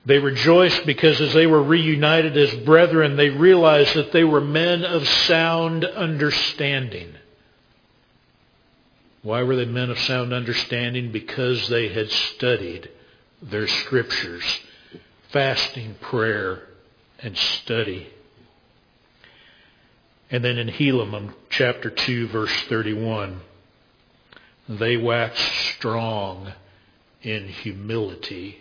They 0.05 0.17
rejoiced 0.17 0.85
because 0.85 1.21
as 1.21 1.33
they 1.33 1.45
were 1.45 1.61
reunited 1.61 2.35
as 2.35 2.53
brethren, 2.65 3.17
they 3.17 3.29
realized 3.29 3.93
that 3.93 4.11
they 4.11 4.23
were 4.23 4.41
men 4.41 4.83
of 4.83 5.07
sound 5.07 5.85
understanding. 5.85 7.13
Why 9.23 9.43
were 9.43 9.55
they 9.55 9.65
men 9.65 9.89
of 9.89 9.99
sound 9.99 10.33
understanding? 10.33 11.11
Because 11.11 11.69
they 11.69 11.89
had 11.89 12.09
studied 12.09 12.89
their 13.41 13.67
scriptures, 13.67 14.43
fasting, 15.29 15.95
prayer, 16.01 16.63
and 17.19 17.37
study. 17.37 18.07
And 20.31 20.43
then 20.43 20.57
in 20.57 20.69
Helaman 20.69 21.33
chapter 21.49 21.89
2 21.89 22.29
verse 22.29 22.63
31, 22.63 23.41
they 24.67 24.97
waxed 24.97 25.75
strong 25.75 26.53
in 27.21 27.47
humility, 27.47 28.59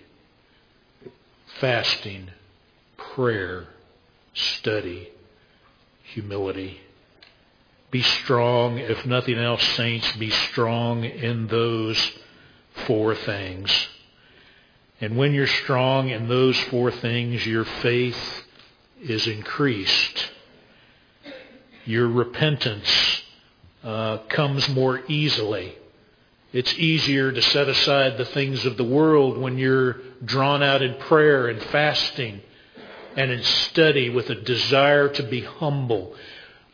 fasting, 1.60 2.30
prayer, 2.96 3.68
study, 4.34 5.10
humility. 6.02 6.80
Be 7.90 8.02
strong, 8.02 8.78
if 8.78 9.04
nothing 9.04 9.38
else, 9.38 9.62
saints, 9.70 10.10
be 10.12 10.30
strong 10.30 11.04
in 11.04 11.48
those 11.48 12.12
four 12.86 13.14
things. 13.14 13.88
And 15.00 15.16
when 15.16 15.34
you're 15.34 15.46
strong 15.46 16.10
in 16.10 16.28
those 16.28 16.58
four 16.64 16.90
things, 16.90 17.44
your 17.46 17.64
faith 17.64 18.44
is 19.00 19.26
increased. 19.26 20.30
Your 21.84 22.06
repentance 22.06 23.22
uh, 23.82 24.18
comes 24.28 24.68
more 24.68 25.02
easily. 25.08 25.76
It's 26.52 26.72
easier 26.74 27.32
to 27.32 27.42
set 27.42 27.68
aside 27.68 28.18
the 28.18 28.24
things 28.24 28.66
of 28.66 28.76
the 28.76 28.84
world 28.84 29.38
when 29.38 29.58
you're 29.58 29.96
drawn 30.24 30.62
out 30.62 30.82
in 30.82 30.94
prayer 30.94 31.48
and 31.48 31.62
fasting 31.62 32.42
and 33.16 33.30
in 33.30 33.42
study 33.42 34.10
with 34.10 34.30
a 34.30 34.34
desire 34.34 35.08
to 35.08 35.22
be 35.22 35.40
humble 35.40 36.14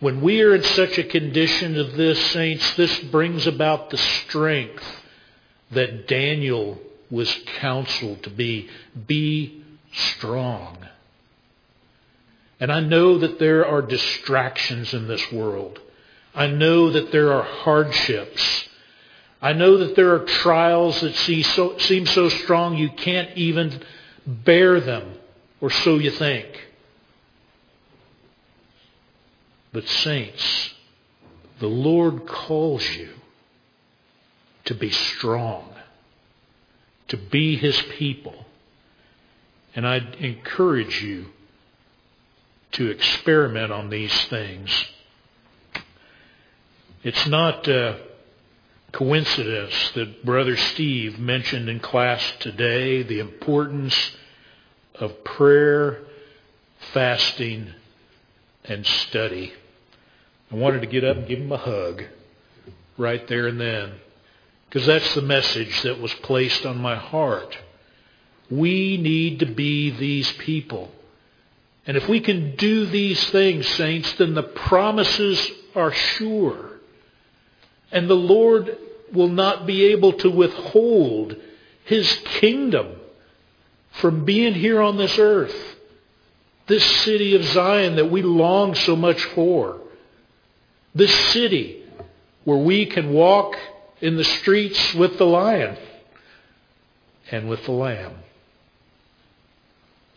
when 0.01 0.21
we 0.21 0.43
are 0.43 0.55
in 0.55 0.63
such 0.63 0.99
a 0.99 1.05
condition 1.05 1.79
of 1.79 1.95
this, 1.95 2.19
saints, 2.33 2.75
this 2.75 2.99
brings 3.01 3.47
about 3.47 3.91
the 3.91 3.99
strength 3.99 4.85
that 5.71 6.07
Daniel 6.07 6.79
was 7.11 7.35
counseled 7.59 8.23
to 8.25 8.31
be. 8.31 8.69
Be 9.07 9.65
strong. 9.93 10.79
And 12.61 12.71
I 12.71 12.81
know 12.81 13.19
that 13.19 13.39
there 13.39 13.67
are 13.67 13.83
distractions 13.83 14.93
in 14.93 15.09
this 15.09 15.33
world. 15.33 15.81
I 16.35 16.47
know 16.47 16.91
that 16.91 17.13
there 17.13 17.33
are 17.33 17.43
hardships. 17.43 18.69
I 19.41 19.53
know 19.55 19.79
that 19.79 19.97
there 19.97 20.15
are 20.15 20.25
trials 20.25 21.01
that 21.01 21.15
seem 21.15 22.07
so 22.07 22.29
strong 22.29 22.77
you 22.77 22.91
can't 22.91 23.37
even 23.37 23.83
bear 24.27 24.81
them, 24.81 25.15
or 25.61 25.71
so 25.71 25.97
you 25.97 26.11
think. 26.11 26.66
But 29.73 29.87
saints, 29.89 30.75
the 31.59 31.67
Lord 31.67 32.27
calls 32.27 32.89
you 32.97 33.11
to 34.67 34.75
be 34.75 34.91
strong, 34.91 35.75
to 37.09 37.17
be 37.17 37.57
His 37.57 37.81
people. 37.99 38.47
And 39.75 39.87
I 39.87 39.97
encourage 40.19 41.03
you 41.03 41.27
to 42.73 42.91
experiment 42.91 43.73
on 43.73 43.91
these 43.91 44.25
things. 44.27 44.71
It's 47.03 47.27
not 47.27 47.69
a 47.69 48.01
coincidence 48.93 49.93
that 49.95 50.25
Brother 50.25 50.57
Steve 50.57 51.19
mentioned 51.19 51.69
in 51.69 51.81
class 51.81 52.23
today 52.41 53.03
the 53.03 53.21
importance 53.21 53.95
of 54.95 55.23
prayer, 55.23 56.01
fasting, 56.93 57.73
and 58.69 58.87
study. 58.87 59.53
I 60.51 60.55
wanted 60.55 60.81
to 60.81 60.87
get 60.87 61.05
up 61.05 61.17
and 61.17 61.29
give 61.29 61.41
him 61.41 61.53
a 61.53 61.57
hug 61.57 62.05
right 62.97 63.27
there 63.29 63.47
and 63.47 63.61
then. 63.61 63.93
Because 64.69 64.87
that's 64.87 65.15
the 65.15 65.23
message 65.23 65.83
that 65.83 66.01
was 66.01 66.13
placed 66.15 66.67
on 66.67 66.79
my 66.79 66.97
heart. 66.97 67.57
We 68.51 68.97
need 68.97 69.41
to 69.41 69.47
be 69.47 69.91
these 69.91 70.31
people. 70.33 70.91
And 71.87 71.97
if 71.97 72.09
we 72.09 72.21
can 72.21 72.57
do 72.57 72.87
these 72.87 73.31
things, 73.31 73.67
saints, 73.69 74.13
then 74.15 74.35
the 74.35 74.43
promises 74.43 75.51
are 75.75 75.93
sure. 75.93 76.73
And 77.93 78.09
the 78.09 78.15
Lord 78.15 78.77
will 79.13 79.29
not 79.29 79.67
be 79.67 79.87
able 79.87 80.15
to 80.15 80.31
withhold 80.31 81.37
His 81.85 82.13
kingdom 82.25 82.97
from 83.93 84.25
being 84.25 84.55
here 84.55 84.81
on 84.81 84.97
this 84.97 85.19
earth. 85.19 85.76
This 86.67 86.85
city 87.03 87.35
of 87.37 87.45
Zion 87.45 87.97
that 87.97 88.11
we 88.11 88.23
long 88.23 88.75
so 88.75 88.97
much 88.97 89.23
for. 89.25 89.81
This 90.95 91.15
city 91.33 91.85
where 92.45 92.59
we 92.59 92.87
can 92.87 93.13
walk 93.13 93.57
in 94.01 94.17
the 94.17 94.25
streets 94.25 94.95
with 94.95 95.19
the 95.19 95.27
lion 95.27 95.77
and 97.31 97.49
with 97.49 97.65
the 97.65 97.73
lamb. 97.73 98.15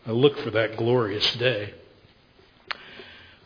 I 0.06 0.12
look 0.12 0.38
for 0.38 0.50
that 0.50 0.76
glorious 0.76 1.34
day. 1.34 1.74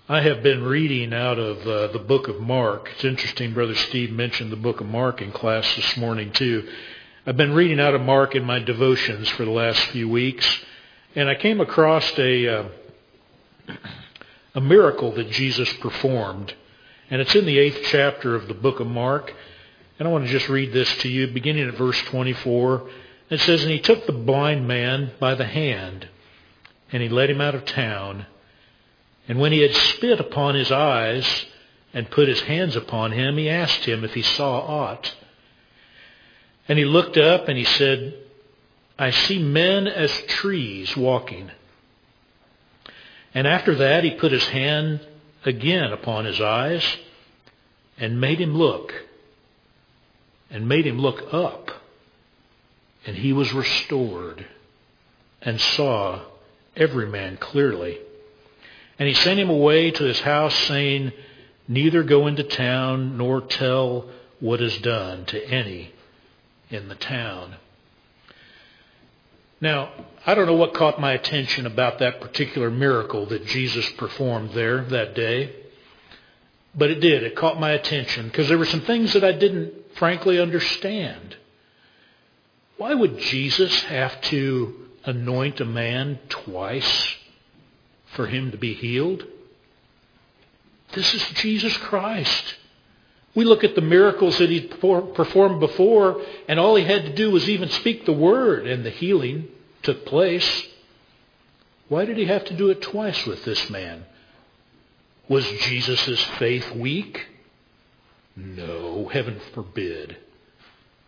I 0.08 0.20
have 0.20 0.42
been 0.42 0.62
reading 0.62 1.14
out 1.14 1.38
of 1.38 1.66
uh, 1.66 1.86
the 1.88 1.98
book 1.98 2.28
of 2.28 2.40
Mark. 2.40 2.90
It's 2.94 3.04
interesting, 3.04 3.54
Brother 3.54 3.74
Steve 3.74 4.12
mentioned 4.12 4.52
the 4.52 4.56
book 4.56 4.80
of 4.80 4.86
Mark 4.86 5.22
in 5.22 5.32
class 5.32 5.76
this 5.76 5.96
morning 5.96 6.30
too. 6.30 6.68
I've 7.26 7.38
been 7.38 7.54
reading 7.54 7.80
out 7.80 7.94
of 7.94 8.02
Mark 8.02 8.34
in 8.34 8.44
my 8.44 8.58
devotions 8.58 9.30
for 9.30 9.46
the 9.46 9.50
last 9.50 9.80
few 9.86 10.08
weeks, 10.08 10.46
and 11.16 11.28
I 11.28 11.34
came 11.34 11.58
across 11.60 12.18
a 12.18 12.46
uh, 12.46 12.68
a 14.54 14.60
miracle 14.60 15.12
that 15.12 15.30
Jesus 15.30 15.72
performed 15.74 16.54
and 17.10 17.20
it's 17.20 17.34
in 17.34 17.44
the 17.44 17.58
eighth 17.58 17.82
chapter 17.84 18.34
of 18.34 18.48
the 18.48 18.54
book 18.54 18.80
of 18.80 18.86
Mark. 18.86 19.32
And 19.98 20.08
I 20.08 20.10
want 20.10 20.24
to 20.24 20.30
just 20.30 20.48
read 20.48 20.72
this 20.72 20.92
to 20.98 21.08
you, 21.08 21.26
beginning 21.26 21.68
at 21.68 21.74
verse 21.74 22.00
24. 22.02 22.88
It 23.30 23.40
says, 23.40 23.62
And 23.62 23.70
he 23.70 23.78
took 23.78 24.06
the 24.06 24.12
blind 24.12 24.66
man 24.66 25.12
by 25.20 25.34
the 25.34 25.44
hand, 25.44 26.08
and 26.90 27.02
he 27.02 27.08
led 27.08 27.30
him 27.30 27.40
out 27.40 27.54
of 27.54 27.64
town. 27.66 28.26
And 29.28 29.38
when 29.38 29.52
he 29.52 29.60
had 29.60 29.74
spit 29.74 30.18
upon 30.18 30.54
his 30.54 30.72
eyes, 30.72 31.46
and 31.92 32.10
put 32.10 32.26
his 32.26 32.40
hands 32.40 32.74
upon 32.74 33.12
him, 33.12 33.36
he 33.36 33.48
asked 33.48 33.84
him 33.84 34.02
if 34.02 34.14
he 34.14 34.22
saw 34.22 34.58
aught. 34.58 35.14
And 36.66 36.76
he 36.76 36.84
looked 36.84 37.16
up 37.16 37.46
and 37.46 37.56
he 37.56 37.64
said, 37.64 38.14
I 38.98 39.10
see 39.10 39.40
men 39.40 39.86
as 39.86 40.10
trees 40.22 40.96
walking. 40.96 41.52
And 43.34 43.46
after 43.46 43.74
that 43.76 44.04
he 44.04 44.12
put 44.12 44.32
his 44.32 44.46
hand 44.46 45.00
again 45.44 45.92
upon 45.92 46.24
his 46.24 46.40
eyes 46.40 46.84
and 47.98 48.20
made 48.20 48.40
him 48.40 48.56
look 48.56 48.94
and 50.50 50.68
made 50.68 50.86
him 50.86 50.98
look 50.98 51.32
up. 51.32 51.70
And 53.06 53.16
he 53.16 53.32
was 53.32 53.52
restored 53.52 54.46
and 55.42 55.60
saw 55.60 56.20
every 56.76 57.06
man 57.06 57.36
clearly. 57.36 57.98
And 58.98 59.08
he 59.08 59.14
sent 59.14 59.40
him 59.40 59.50
away 59.50 59.90
to 59.90 60.04
his 60.04 60.20
house 60.20 60.54
saying, 60.54 61.12
neither 61.66 62.02
go 62.02 62.26
into 62.26 62.44
town 62.44 63.18
nor 63.18 63.40
tell 63.40 64.08
what 64.40 64.60
is 64.60 64.78
done 64.78 65.24
to 65.26 65.44
any 65.44 65.92
in 66.70 66.88
the 66.88 66.94
town. 66.94 67.56
Now, 69.64 69.88
I 70.26 70.34
don't 70.34 70.44
know 70.44 70.56
what 70.56 70.74
caught 70.74 71.00
my 71.00 71.14
attention 71.14 71.64
about 71.64 71.98
that 72.00 72.20
particular 72.20 72.70
miracle 72.70 73.24
that 73.24 73.46
Jesus 73.46 73.88
performed 73.92 74.50
there 74.50 74.84
that 74.84 75.14
day, 75.14 75.56
but 76.74 76.90
it 76.90 77.00
did. 77.00 77.22
It 77.22 77.34
caught 77.34 77.58
my 77.58 77.70
attention 77.70 78.26
because 78.26 78.46
there 78.46 78.58
were 78.58 78.66
some 78.66 78.82
things 78.82 79.14
that 79.14 79.24
I 79.24 79.32
didn't 79.32 79.72
frankly 79.96 80.38
understand. 80.38 81.38
Why 82.76 82.92
would 82.92 83.18
Jesus 83.18 83.84
have 83.84 84.20
to 84.24 84.86
anoint 85.06 85.62
a 85.62 85.64
man 85.64 86.18
twice 86.28 87.14
for 88.14 88.26
him 88.26 88.50
to 88.50 88.58
be 88.58 88.74
healed? 88.74 89.24
This 90.92 91.14
is 91.14 91.22
Jesus 91.36 91.74
Christ. 91.78 92.56
We 93.34 93.44
look 93.44 93.64
at 93.64 93.74
the 93.74 93.80
miracles 93.80 94.38
that 94.38 94.50
he 94.50 94.60
performed 94.60 95.60
before, 95.60 96.22
and 96.48 96.60
all 96.60 96.76
he 96.76 96.84
had 96.84 97.04
to 97.06 97.14
do 97.14 97.30
was 97.30 97.48
even 97.48 97.68
speak 97.68 98.06
the 98.06 98.12
word, 98.12 98.66
and 98.66 98.84
the 98.84 98.90
healing 98.90 99.48
took 99.82 100.06
place. 100.06 100.68
Why 101.88 102.04
did 102.04 102.16
he 102.16 102.26
have 102.26 102.44
to 102.46 102.54
do 102.54 102.70
it 102.70 102.80
twice 102.80 103.26
with 103.26 103.44
this 103.44 103.68
man? 103.68 104.04
Was 105.28 105.44
Jesus' 105.46 106.22
faith 106.38 106.70
weak? 106.74 107.26
No, 108.36 109.08
heaven 109.08 109.40
forbid. 109.52 110.16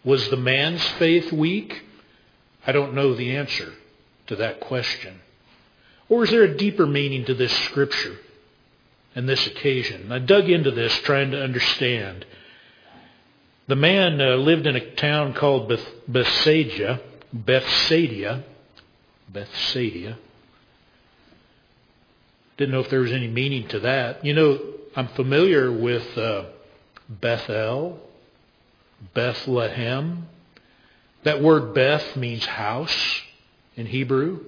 Was 0.04 0.28
the 0.28 0.36
man's 0.36 0.86
faith 0.98 1.32
weak? 1.32 1.82
I 2.66 2.72
don't 2.72 2.94
know 2.94 3.14
the 3.14 3.36
answer 3.36 3.72
to 4.28 4.36
that 4.36 4.60
question. 4.60 5.20
Or 6.08 6.24
is 6.24 6.30
there 6.30 6.44
a 6.44 6.56
deeper 6.56 6.86
meaning 6.86 7.24
to 7.26 7.34
this 7.34 7.52
scripture? 7.64 8.16
And 9.16 9.26
this 9.26 9.46
occasion. 9.46 10.12
I 10.12 10.18
dug 10.20 10.48
into 10.48 10.70
this 10.70 10.94
trying 10.98 11.30
to 11.32 11.42
understand. 11.42 12.26
The 13.66 13.74
man 13.74 14.20
uh, 14.20 14.36
lived 14.36 14.66
in 14.66 14.76
a 14.76 14.94
town 14.94 15.32
called 15.32 15.70
Beth- 15.70 16.06
Bethsaida, 16.06 17.00
Bethsaida, 17.32 18.44
Bethsaida. 19.28 20.18
Didn't 22.58 22.72
know 22.72 22.80
if 22.80 22.90
there 22.90 23.00
was 23.00 23.12
any 23.12 23.26
meaning 23.26 23.66
to 23.68 23.80
that. 23.80 24.22
You 24.24 24.34
know, 24.34 24.60
I'm 24.94 25.08
familiar 25.08 25.72
with 25.72 26.16
uh, 26.16 26.44
Bethel, 27.08 27.98
Bethlehem. 29.14 30.28
That 31.24 31.42
word 31.42 31.74
Beth 31.74 32.16
means 32.16 32.44
house 32.44 33.22
in 33.76 33.86
Hebrew. 33.86 34.44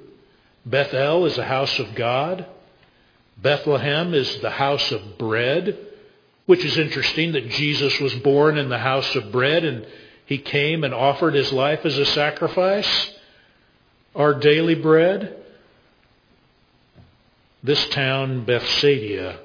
Bethel 0.66 1.24
is 1.24 1.38
a 1.38 1.44
house 1.44 1.78
of 1.78 1.94
God. 1.94 2.46
Bethlehem 3.40 4.14
is 4.14 4.40
the 4.40 4.50
house 4.50 4.90
of 4.90 5.16
bread, 5.16 5.78
which 6.46 6.64
is 6.64 6.76
interesting 6.76 7.32
that 7.32 7.48
Jesus 7.48 7.98
was 8.00 8.14
born 8.16 8.58
in 8.58 8.68
the 8.68 8.78
house 8.78 9.14
of 9.14 9.30
bread 9.30 9.64
and 9.64 9.86
he 10.26 10.38
came 10.38 10.82
and 10.82 10.92
offered 10.92 11.34
his 11.34 11.52
life 11.52 11.86
as 11.86 11.96
a 11.96 12.04
sacrifice, 12.04 13.14
our 14.14 14.34
daily 14.34 14.74
bread. 14.74 15.36
This 17.62 17.88
town, 17.88 18.44
Bethsaida, 18.44 19.38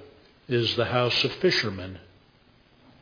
is 0.47 0.75
the 0.75 0.85
house 0.85 1.23
of 1.23 1.31
fishermen. 1.33 1.99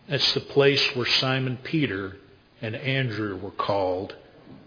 It's 0.08 0.34
the 0.34 0.42
place 0.42 0.96
where 0.96 1.06
Simon 1.06 1.58
Peter 1.64 2.18
and 2.62 2.76
Andrew 2.76 3.38
were 3.38 3.52
called, 3.52 4.16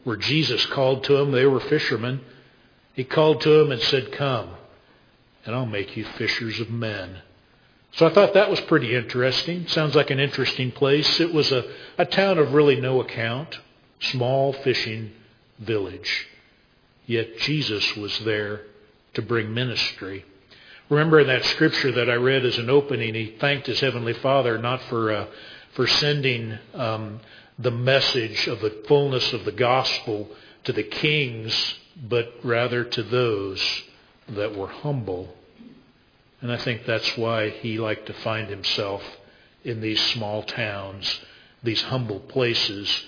where 0.04 0.16
Jesus 0.16 0.64
called 0.66 1.04
to 1.04 1.16
them. 1.18 1.32
They 1.32 1.46
were 1.46 1.60
fishermen. 1.60 2.20
He 2.94 3.04
called 3.04 3.42
to 3.42 3.50
them 3.50 3.72
and 3.72 3.82
said, 3.82 4.10
Come 4.10 4.50
and 5.44 5.54
I'll 5.54 5.66
make 5.66 5.96
you 5.96 6.04
fishers 6.04 6.60
of 6.60 6.70
men. 6.70 7.18
So 7.92 8.06
I 8.06 8.12
thought 8.12 8.34
that 8.34 8.50
was 8.50 8.60
pretty 8.62 8.94
interesting. 8.94 9.68
Sounds 9.68 9.94
like 9.94 10.10
an 10.10 10.18
interesting 10.18 10.72
place. 10.72 11.20
It 11.20 11.32
was 11.32 11.52
a, 11.52 11.64
a 11.96 12.04
town 12.04 12.38
of 12.38 12.52
really 12.52 12.80
no 12.80 13.00
account, 13.00 13.60
small 14.00 14.52
fishing 14.52 15.12
village. 15.58 16.26
Yet 17.06 17.38
Jesus 17.38 17.94
was 17.96 18.18
there 18.20 18.62
to 19.14 19.22
bring 19.22 19.54
ministry. 19.54 20.24
Remember 20.88 21.22
that 21.22 21.44
scripture 21.44 21.92
that 21.92 22.10
I 22.10 22.14
read 22.14 22.44
as 22.44 22.58
an 22.58 22.68
opening, 22.68 23.14
he 23.14 23.36
thanked 23.38 23.68
his 23.68 23.80
heavenly 23.80 24.12
Father 24.14 24.58
not 24.58 24.82
for 24.82 25.12
uh, 25.12 25.26
for 25.74 25.86
sending 25.86 26.58
um, 26.72 27.20
the 27.58 27.70
message 27.70 28.46
of 28.46 28.60
the 28.60 28.82
fullness 28.86 29.32
of 29.32 29.44
the 29.44 29.52
gospel 29.52 30.28
to 30.64 30.72
the 30.72 30.82
kings, 30.82 31.74
but 31.96 32.32
rather 32.42 32.84
to 32.84 33.02
those 33.02 33.82
that 34.28 34.56
were 34.56 34.68
humble. 34.68 35.34
And 36.40 36.52
I 36.52 36.56
think 36.56 36.84
that's 36.84 37.16
why 37.16 37.50
he 37.50 37.78
liked 37.78 38.06
to 38.06 38.12
find 38.12 38.48
himself 38.48 39.02
in 39.64 39.80
these 39.80 40.00
small 40.00 40.42
towns, 40.42 41.20
these 41.62 41.82
humble 41.82 42.20
places, 42.20 43.04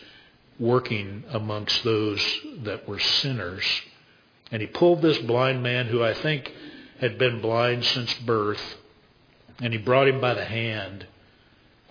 working 0.58 1.24
amongst 1.30 1.84
those 1.84 2.22
that 2.62 2.88
were 2.88 2.98
sinners. 2.98 3.64
And 4.50 4.62
he 4.62 4.68
pulled 4.68 5.02
this 5.02 5.18
blind 5.18 5.62
man 5.62 5.86
who 5.86 6.02
I 6.02 6.14
think 6.14 6.52
had 6.98 7.18
been 7.18 7.40
blind 7.40 7.84
since 7.84 8.14
birth, 8.14 8.76
and 9.60 9.72
he 9.72 9.78
brought 9.78 10.08
him 10.08 10.20
by 10.20 10.34
the 10.34 10.44
hand 10.44 11.06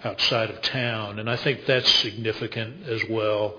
outside 0.04 0.50
of 0.50 0.62
town. 0.62 1.20
And 1.20 1.30
I 1.30 1.36
think 1.36 1.66
that's 1.66 1.90
significant 1.96 2.88
as 2.88 3.02
well 3.10 3.56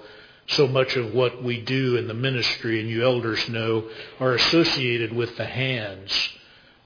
so 0.49 0.67
much 0.67 0.97
of 0.97 1.13
what 1.13 1.43
we 1.43 1.61
do 1.61 1.97
in 1.97 2.07
the 2.09 2.15
ministry, 2.15 2.81
and 2.81 2.89
you 2.89 3.03
elders 3.03 3.49
know, 3.49 3.89
are 4.21 4.35
associated 4.35 5.13
with 5.13 5.37
the 5.37 5.45
hands. 5.47 6.13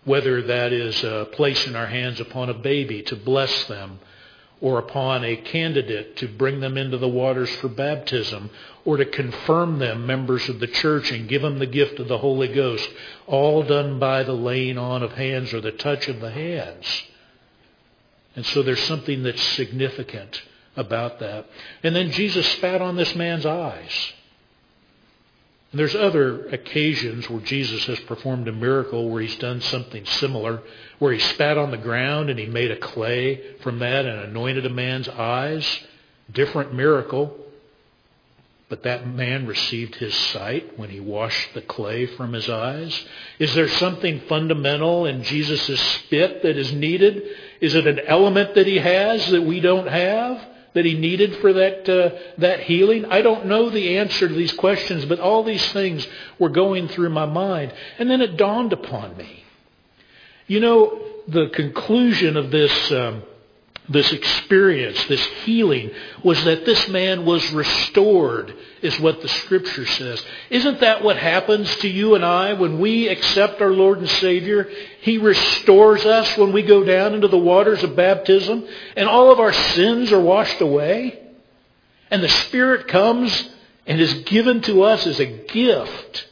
Whether 0.05 0.43
that 0.43 0.73
is 0.73 1.05
uh, 1.05 1.27
placing 1.33 1.77
our 1.77 1.87
hands 1.87 2.21
upon 2.21 2.49
a 2.49 2.55
baby 2.55 3.03
to 3.03 3.17
bless 3.17 3.65
them, 3.67 4.01
or 4.61 4.79
upon 4.79 5.25
a 5.25 5.37
candidate 5.37 6.17
to 6.17 6.29
bring 6.29 6.61
them 6.61 6.77
into 6.77 6.99
the 6.99 7.09
waters 7.09 7.51
for 7.57 7.69
baptism, 7.69 8.51
or 8.85 8.97
to 8.97 9.05
confirm 9.05 9.79
them 9.79 10.07
members 10.07 10.49
of 10.49 10.61
the 10.61 10.67
church 10.67 11.11
and 11.11 11.29
give 11.29 11.43
them 11.43 11.59
the 11.59 11.67
gift 11.67 11.99
of 11.99 12.09
the 12.09 12.19
Holy 12.19 12.49
Ghost, 12.49 12.89
all 13.27 13.63
done 13.63 13.99
by 13.99 14.23
the 14.23 14.33
laying 14.33 14.79
on 14.79 15.03
of 15.03 15.13
hands 15.13 15.53
or 15.53 15.61
the 15.61 15.73
touch 15.73 16.09
of 16.09 16.21
the 16.21 16.31
hands. 16.31 17.05
And 18.37 18.47
so 18.47 18.63
there's 18.63 18.83
something 18.85 19.23
that's 19.23 19.43
significant 19.43 20.43
about 20.81 21.21
that. 21.21 21.47
And 21.83 21.95
then 21.95 22.11
Jesus 22.11 22.47
spat 22.53 22.83
on 22.83 22.97
this 22.97 23.15
man's 23.15 23.47
eyes. 23.47 24.13
And 25.71 25.79
there's 25.79 25.95
other 25.95 26.49
occasions 26.49 27.31
where 27.31 27.41
Jesus 27.41 27.85
has 27.87 28.01
performed 28.01 28.49
a 28.49 28.53
miracle 28.53 29.09
where 29.09 29.23
he's 29.23 29.37
done 29.37 29.61
something 29.61 30.05
similar, 30.05 30.63
where 30.99 31.13
he 31.13 31.21
spat 31.21 31.57
on 31.57 31.71
the 31.71 31.77
ground 31.77 32.29
and 32.29 32.39
he 32.39 32.47
made 32.47 32.73
a 32.73 32.77
clay 32.77 33.57
from 33.63 33.79
that 33.79 34.05
and 34.05 34.21
anointed 34.21 34.67
a 34.67 34.71
man's 34.71 35.09
eyes. 35.09 35.65
Different 36.33 36.75
miracle. 36.75 37.37
But 38.69 38.83
that 38.85 39.07
man 39.07 39.47
received 39.47 39.97
his 39.97 40.15
sight 40.15 40.79
when 40.79 40.91
he 40.91 41.01
washed 41.01 41.55
the 41.55 41.63
clay 41.63 42.07
from 42.07 42.33
his 42.33 42.49
eyes. 42.49 43.05
Is 43.39 43.55
there 43.55 43.69
something 43.69 44.21
fundamental 44.29 45.07
in 45.07 45.25
Jesus' 45.25 45.81
spit 45.81 46.43
that 46.43 46.57
is 46.57 46.73
needed? 46.73 47.23
Is 47.61 47.75
it 47.75 47.87
an 47.87 48.01
element 48.01 48.55
that 48.55 48.69
he 48.69 48.79
has 48.79 49.29
that 49.31 49.43
we 49.43 49.61
don't 49.61 49.89
have? 49.89 50.50
That 50.75 50.85
he 50.85 50.95
needed 50.95 51.37
for 51.37 51.53
that, 51.53 51.89
uh, 51.89 52.19
that 52.39 52.61
healing? 52.61 53.05
I 53.07 53.23
don't 53.23 53.47
know 53.47 53.71
the 53.71 53.99
answer 53.99 54.29
to 54.29 54.35
these 54.35 54.53
questions, 54.53 55.05
but 55.05 55.21
all 55.21 55.43
these 55.43 55.73
things 55.73 56.07
were 56.39 56.49
going 56.49 56.89
through 56.89 57.11
my 57.11 57.27
mind. 57.27 57.73
And 57.99 58.11
then 58.11 58.21
it 58.21 58.37
dawned 58.37 58.73
upon 58.73 59.17
me. 59.17 59.45
You 60.47 60.61
know, 60.61 61.03
the 61.29 61.49
conclusion 61.49 62.37
of 62.37 62.51
this 62.51 62.93
um, 62.93 63.23
this 63.91 64.13
experience, 64.13 65.05
this 65.07 65.25
healing, 65.45 65.91
was 66.23 66.43
that 66.45 66.65
this 66.65 66.89
man 66.89 67.25
was 67.25 67.51
restored, 67.53 68.55
is 68.83 68.99
what 69.01 69.21
the 69.21 69.29
scripture 69.29 69.85
says. 69.85 70.25
Isn't 70.49 70.79
that 70.81 71.03
what 71.03 71.17
happens 71.17 71.75
to 71.77 71.89
you 71.89 72.15
and 72.15 72.25
I 72.25 72.53
when 72.53 72.79
we 72.79 73.09
accept 73.09 73.61
our 73.61 73.73
Lord 73.73 73.99
and 73.99 74.09
Savior? 74.09 74.71
He 75.01 75.19
restores 75.19 76.07
us 76.07 76.39
when 76.39 76.53
we 76.53 76.63
go 76.63 76.85
down 76.85 77.15
into 77.15 77.27
the 77.27 77.37
waters 77.37 77.83
of 77.83 77.97
baptism 77.97 78.65
and 78.97 79.09
all 79.09 79.33
of 79.33 79.41
our 79.41 79.53
sins 79.53 80.13
are 80.13 80.21
washed 80.21 80.61
away. 80.61 81.19
And 82.13 82.23
the 82.23 82.29
Spirit 82.29 82.87
comes 82.87 83.51
and 83.87 84.01
is 84.01 84.23
given 84.23 84.63
to 84.63 84.83
us 84.85 85.05
as 85.05 85.19
a 85.19 85.27
gift. 85.27 86.29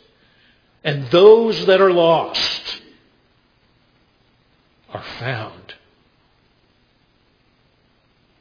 And 0.85 1.11
those 1.11 1.67
that 1.67 1.81
are 1.81 1.93
lost 1.93 2.83
are 4.93 5.03
found 5.19 5.75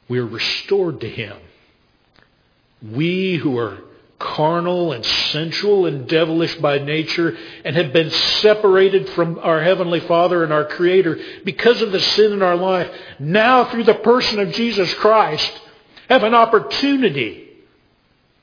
we 0.08 0.18
are 0.18 0.26
restored 0.26 1.00
to 1.02 1.08
him. 1.08 1.36
We 2.82 3.36
who 3.36 3.58
are 3.58 3.78
carnal 4.18 4.92
and 4.92 5.04
sensual 5.04 5.86
and 5.86 6.08
devilish 6.08 6.56
by 6.56 6.78
nature 6.78 7.36
and 7.64 7.76
have 7.76 7.92
been 7.92 8.10
separated 8.10 9.08
from 9.10 9.38
our 9.38 9.62
Heavenly 9.62 10.00
Father 10.00 10.42
and 10.42 10.52
our 10.52 10.64
Creator 10.64 11.18
because 11.44 11.82
of 11.82 11.92
the 11.92 12.00
sin 12.00 12.32
in 12.32 12.42
our 12.42 12.56
life, 12.56 12.90
now 13.18 13.66
through 13.66 13.84
the 13.84 13.94
person 13.94 14.40
of 14.40 14.52
Jesus 14.52 14.92
Christ, 14.94 15.52
have 16.08 16.24
an 16.24 16.34
opportunity 16.34 17.48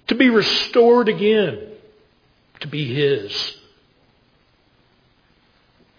to 0.07 0.15
be 0.15 0.29
restored 0.29 1.09
again, 1.09 1.71
to 2.61 2.67
be 2.67 2.93
His. 2.93 3.57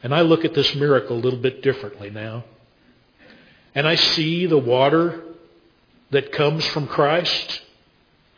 And 0.02 0.14
I 0.14 0.20
look 0.20 0.44
at 0.44 0.54
this 0.54 0.74
miracle 0.74 1.16
a 1.16 1.18
little 1.18 1.40
bit 1.40 1.62
differently 1.62 2.10
now. 2.10 2.44
And 3.74 3.86
I 3.86 3.96
see 3.96 4.46
the 4.46 4.56
water 4.56 5.22
that 6.10 6.32
comes 6.32 6.64
from 6.66 6.86
Christ 6.86 7.62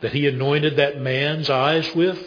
that 0.01 0.13
he 0.13 0.27
anointed 0.27 0.77
that 0.77 0.99
man's 0.99 1.49
eyes 1.49 1.93
with. 1.93 2.19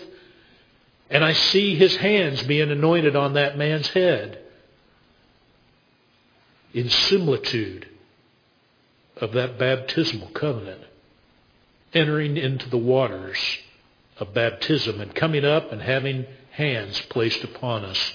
And 1.11 1.25
I 1.25 1.33
see 1.33 1.75
his 1.75 1.97
hands 1.97 2.43
being 2.43 2.71
anointed 2.71 3.17
on 3.17 3.35
that 3.35 3.59
man's 3.59 3.89
head 3.89 4.39
in 6.73 6.89
similitude 6.89 7.89
of 9.21 9.33
that 9.33 9.59
baptismal 9.59 10.29
covenant, 10.29 10.81
entering 11.93 12.37
into 12.37 12.69
the 12.71 12.79
waters 12.79 13.39
of 14.19 14.33
baptism 14.33 15.01
and 15.01 15.15
coming 15.15 15.45
up 15.45 15.71
and 15.71 15.83
having 15.83 16.27
hands 16.53 17.01
placed 17.11 17.45
upon 17.45 17.85
us 17.85 18.13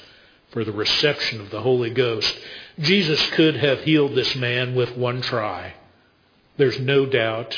for 0.52 0.64
the 0.64 0.72
reception 0.72 1.40
of 1.40 1.50
the 1.50 1.62
Holy 1.62 1.90
Ghost. 1.92 2.36
Jesus 2.80 3.24
could 3.32 3.58
have 3.58 3.82
healed 3.82 4.16
this 4.16 4.36
man 4.36 4.76
with 4.76 4.98
one 4.98 5.22
try. 5.22 5.74
There's 6.58 6.80
no 6.80 7.06
doubt 7.06 7.58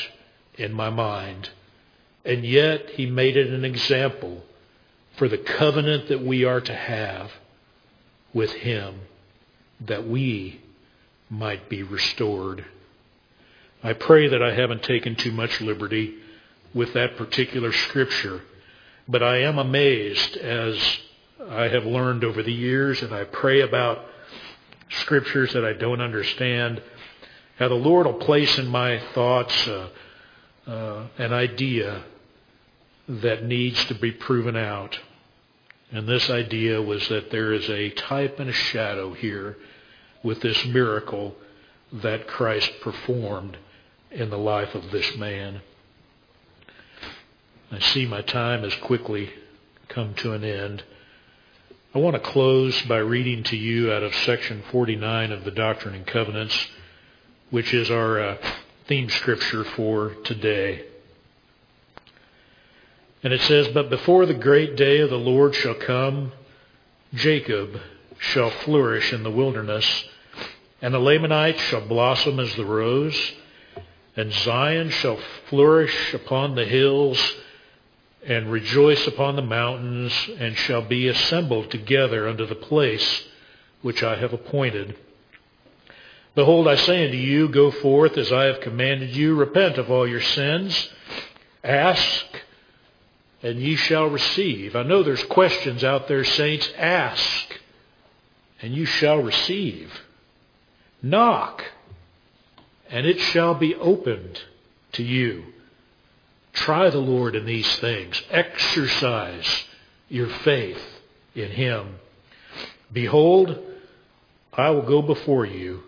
in 0.56 0.72
my 0.72 0.90
mind. 0.90 1.50
And 2.24 2.44
yet 2.44 2.90
he 2.90 3.06
made 3.06 3.36
it 3.36 3.48
an 3.48 3.64
example 3.64 4.44
for 5.16 5.28
the 5.28 5.38
covenant 5.38 6.08
that 6.08 6.22
we 6.22 6.44
are 6.44 6.60
to 6.60 6.74
have 6.74 7.30
with 8.32 8.52
him, 8.52 9.00
that 9.80 10.06
we 10.06 10.60
might 11.28 11.68
be 11.68 11.82
restored. 11.82 12.64
I 13.82 13.94
pray 13.94 14.28
that 14.28 14.42
I 14.42 14.54
haven't 14.54 14.82
taken 14.82 15.16
too 15.16 15.32
much 15.32 15.60
liberty 15.60 16.16
with 16.74 16.92
that 16.92 17.16
particular 17.16 17.72
scripture, 17.72 18.42
but 19.08 19.22
I 19.22 19.38
am 19.38 19.58
amazed 19.58 20.36
as 20.36 20.98
I 21.48 21.68
have 21.68 21.86
learned 21.86 22.22
over 22.24 22.42
the 22.42 22.52
years 22.52 23.02
and 23.02 23.14
I 23.14 23.24
pray 23.24 23.62
about 23.62 24.04
scriptures 24.90 25.54
that 25.54 25.64
I 25.64 25.72
don't 25.72 26.00
understand, 26.00 26.82
how 27.60 27.68
the 27.68 27.74
Lord 27.74 28.06
will 28.06 28.14
place 28.14 28.58
in 28.58 28.66
my 28.68 28.98
thoughts 29.12 29.68
uh, 29.68 29.90
uh, 30.66 31.06
an 31.18 31.34
idea 31.34 32.04
that 33.06 33.44
needs 33.44 33.84
to 33.84 33.94
be 33.94 34.10
proven 34.10 34.56
out. 34.56 34.98
And 35.92 36.08
this 36.08 36.30
idea 36.30 36.80
was 36.80 37.06
that 37.08 37.30
there 37.30 37.52
is 37.52 37.68
a 37.68 37.90
type 37.90 38.40
and 38.40 38.48
a 38.48 38.54
shadow 38.54 39.12
here 39.12 39.58
with 40.22 40.40
this 40.40 40.64
miracle 40.64 41.36
that 41.92 42.26
Christ 42.26 42.70
performed 42.80 43.58
in 44.10 44.30
the 44.30 44.38
life 44.38 44.74
of 44.74 44.90
this 44.90 45.14
man. 45.18 45.60
I 47.70 47.78
see 47.78 48.06
my 48.06 48.22
time 48.22 48.62
has 48.62 48.74
quickly 48.76 49.28
come 49.88 50.14
to 50.14 50.32
an 50.32 50.44
end. 50.44 50.82
I 51.94 51.98
want 51.98 52.14
to 52.14 52.20
close 52.20 52.80
by 52.82 52.98
reading 52.98 53.42
to 53.44 53.56
you 53.56 53.92
out 53.92 54.02
of 54.02 54.14
section 54.14 54.62
49 54.70 55.30
of 55.30 55.44
the 55.44 55.50
Doctrine 55.50 55.94
and 55.94 56.06
Covenants, 56.06 56.56
which 57.50 57.74
is 57.74 57.90
our 57.90 58.20
uh, 58.20 58.36
theme 58.86 59.10
scripture 59.10 59.64
for 59.64 60.14
today. 60.24 60.84
And 63.22 63.32
it 63.32 63.40
says, 63.42 63.68
But 63.68 63.90
before 63.90 64.26
the 64.26 64.34
great 64.34 64.76
day 64.76 65.00
of 65.00 65.10
the 65.10 65.18
Lord 65.18 65.54
shall 65.54 65.74
come, 65.74 66.32
Jacob 67.14 67.80
shall 68.18 68.50
flourish 68.50 69.12
in 69.12 69.22
the 69.22 69.30
wilderness, 69.30 70.04
and 70.80 70.94
the 70.94 70.98
Lamanites 70.98 71.60
shall 71.60 71.86
blossom 71.86 72.38
as 72.38 72.54
the 72.54 72.64
rose, 72.64 73.32
and 74.16 74.32
Zion 74.32 74.90
shall 74.90 75.18
flourish 75.48 76.14
upon 76.14 76.54
the 76.54 76.64
hills, 76.64 77.18
and 78.24 78.52
rejoice 78.52 79.06
upon 79.06 79.36
the 79.36 79.42
mountains, 79.42 80.12
and 80.38 80.56
shall 80.56 80.82
be 80.82 81.08
assembled 81.08 81.70
together 81.70 82.28
unto 82.28 82.46
the 82.46 82.54
place 82.54 83.24
which 83.82 84.02
I 84.02 84.16
have 84.16 84.32
appointed. 84.32 84.96
Behold, 86.34 86.68
I 86.68 86.76
say 86.76 87.04
unto 87.06 87.16
you, 87.16 87.48
Go 87.48 87.70
forth 87.70 88.16
as 88.16 88.32
I 88.32 88.44
have 88.44 88.60
commanded 88.60 89.14
you, 89.14 89.34
repent 89.34 89.78
of 89.78 89.90
all 89.90 90.06
your 90.06 90.20
sins, 90.20 90.90
ask, 91.64 92.24
and 93.42 93.58
ye 93.58 93.74
shall 93.76 94.06
receive. 94.06 94.76
I 94.76 94.82
know 94.82 95.02
there's 95.02 95.24
questions 95.24 95.82
out 95.82 96.06
there, 96.08 96.24
saints. 96.24 96.70
Ask, 96.76 97.58
and 98.62 98.74
you 98.74 98.84
shall 98.84 99.18
receive. 99.18 99.92
Knock, 101.02 101.64
and 102.88 103.06
it 103.06 103.18
shall 103.18 103.54
be 103.54 103.74
opened 103.74 104.40
to 104.92 105.02
you. 105.02 105.44
Try 106.52 106.90
the 106.90 106.98
Lord 106.98 107.34
in 107.34 107.46
these 107.46 107.78
things. 107.78 108.22
Exercise 108.30 109.64
your 110.08 110.28
faith 110.28 110.82
in 111.34 111.50
Him. 111.50 111.96
Behold, 112.92 113.58
I 114.52 114.70
will 114.70 114.82
go 114.82 115.00
before 115.00 115.46
you 115.46 115.84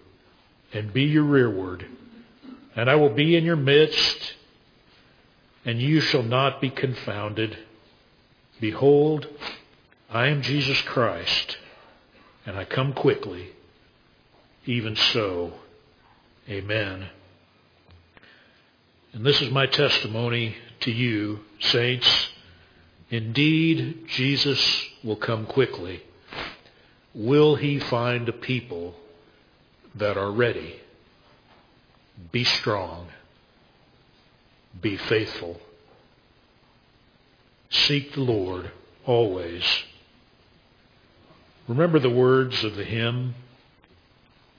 and 0.73 0.93
be 0.93 1.05
your 1.05 1.25
rearward, 1.25 1.87
and 2.75 2.89
I 2.89 2.95
will 2.95 3.15
be 3.15 3.37
in 3.37 3.45
your 3.45 3.57
midst, 3.57 4.35
and 5.65 5.81
you 5.81 6.01
shall 6.01 6.23
not 6.23 6.61
be 6.61 6.71
confounded. 6.71 7.59
Behold, 8.61 9.27
I 10.11 10.29
am 10.29 10.43
Jesus 10.43 10.81
Christ, 10.83 11.57
and 12.47 12.57
I 12.57 12.65
come 12.65 12.93
quickly. 12.93 13.51
Even 14.65 14.97
so, 14.97 15.53
amen. 16.49 17.09
And 19.13 19.27
this 19.27 19.43
is 19.43 19.51
my 19.51 19.67
testimony 19.67 20.57
to 20.81 20.91
you, 20.91 21.41
saints. 21.61 22.31
Indeed, 23.11 24.07
Jesus 24.09 24.87
will 25.05 25.17
come 25.17 25.45
quickly. 25.45 26.03
Will 27.15 27.57
he 27.57 27.79
find 27.79 28.27
a 28.29 28.33
people 28.33 28.95
that 29.95 30.17
are 30.17 30.31
ready? 30.31 30.81
Be 32.31 32.45
strong. 32.45 33.09
Be 34.81 34.97
faithful. 34.97 35.61
Seek 37.71 38.15
the 38.15 38.21
Lord 38.21 38.71
always. 39.07 39.65
Remember 41.69 41.99
the 41.99 42.11
words 42.11 42.65
of 42.65 42.77
the 42.77 42.85
hymn, 42.85 43.35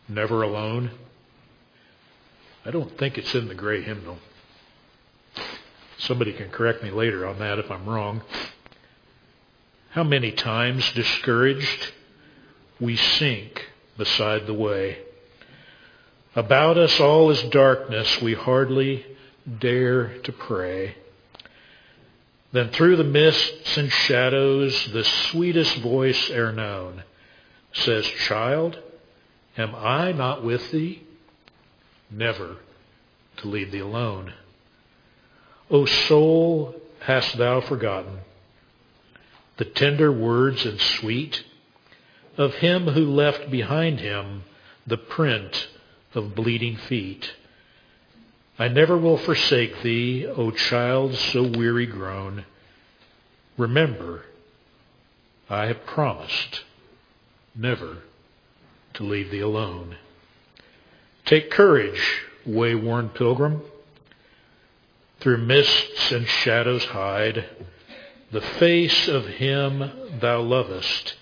Never 0.07 0.41
Alone? 0.41 0.91
I 2.65 2.71
don't 2.71 2.97
think 2.97 3.17
it's 3.17 3.35
in 3.35 3.47
the 3.47 3.55
gray 3.55 3.81
hymnal. 3.81 4.17
Somebody 5.97 6.33
can 6.33 6.49
correct 6.49 6.83
me 6.83 6.91
later 6.91 7.25
on 7.27 7.39
that 7.39 7.59
if 7.59 7.69
I'm 7.69 7.87
wrong. 7.87 8.21
How 9.91 10.03
many 10.03 10.31
times, 10.31 10.91
discouraged, 10.93 11.93
we 12.79 12.95
sink 12.95 13.69
beside 13.97 14.47
the 14.47 14.53
way. 14.53 15.02
About 16.35 16.77
us 16.77 16.99
all 16.99 17.29
is 17.29 17.43
darkness, 17.43 18.21
we 18.21 18.33
hardly 18.33 19.05
dare 19.59 20.17
to 20.19 20.31
pray. 20.31 20.95
Then 22.51 22.69
through 22.69 22.95
the 22.95 23.03
mists 23.03 23.77
and 23.77 23.91
shadows, 23.91 24.91
the 24.91 25.03
sweetest 25.03 25.77
voice 25.77 26.29
e'er 26.31 26.51
known 26.51 27.03
says, 27.71 28.05
Child, 28.05 28.79
am 29.57 29.75
I 29.75 30.11
not 30.11 30.43
with 30.43 30.71
thee? 30.71 31.03
Never 32.09 32.57
to 33.37 33.47
leave 33.47 33.71
thee 33.71 33.79
alone. 33.79 34.33
O 35.69 35.85
soul, 35.85 36.75
hast 36.99 37.37
thou 37.37 37.61
forgotten 37.61 38.19
the 39.57 39.65
tender 39.65 40.11
words 40.11 40.65
and 40.65 40.79
sweet 40.79 41.43
of 42.37 42.55
him 42.55 42.87
who 42.87 43.05
left 43.05 43.51
behind 43.51 43.99
him 43.99 44.43
the 44.87 44.97
print 44.97 45.67
of 46.15 46.35
bleeding 46.35 46.77
feet? 46.77 47.33
I 48.57 48.67
never 48.67 48.97
will 48.97 49.17
forsake 49.17 49.81
thee, 49.81 50.25
O 50.27 50.51
child 50.51 51.15
so 51.15 51.43
weary 51.43 51.85
grown. 51.85 52.45
Remember, 53.57 54.23
I 55.49 55.65
have 55.65 55.85
promised 55.85 56.61
never 57.55 57.97
to 58.93 59.03
leave 59.03 59.31
thee 59.31 59.39
alone. 59.39 59.97
Take 61.25 61.49
courage, 61.49 62.21
wayworn 62.45 63.09
pilgrim. 63.09 63.61
Through 65.19 65.37
mists 65.37 66.11
and 66.11 66.27
shadows 66.27 66.85
hide 66.85 67.45
the 68.31 68.41
face 68.41 69.07
of 69.07 69.27
him 69.27 70.19
thou 70.19 70.41
lovest. 70.41 71.15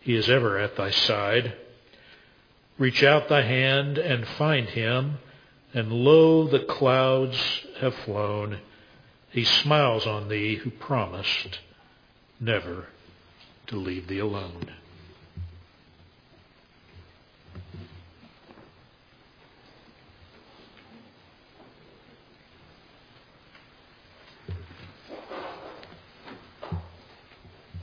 He 0.00 0.14
is 0.14 0.28
ever 0.28 0.58
at 0.58 0.76
thy 0.76 0.90
side. 0.90 1.54
Reach 2.78 3.02
out 3.02 3.28
thy 3.28 3.42
hand 3.42 3.98
and 3.98 4.26
find 4.26 4.68
him 4.68 5.18
And 5.76 5.92
lo, 5.92 6.46
the 6.46 6.60
clouds 6.60 7.38
have 7.80 7.94
flown. 7.94 8.60
He 9.30 9.44
smiles 9.44 10.06
on 10.06 10.28
thee 10.28 10.54
who 10.54 10.70
promised 10.70 11.58
never 12.40 12.86
to 13.66 13.76
leave 13.76 14.06
thee 14.06 14.20
alone. 14.20 14.70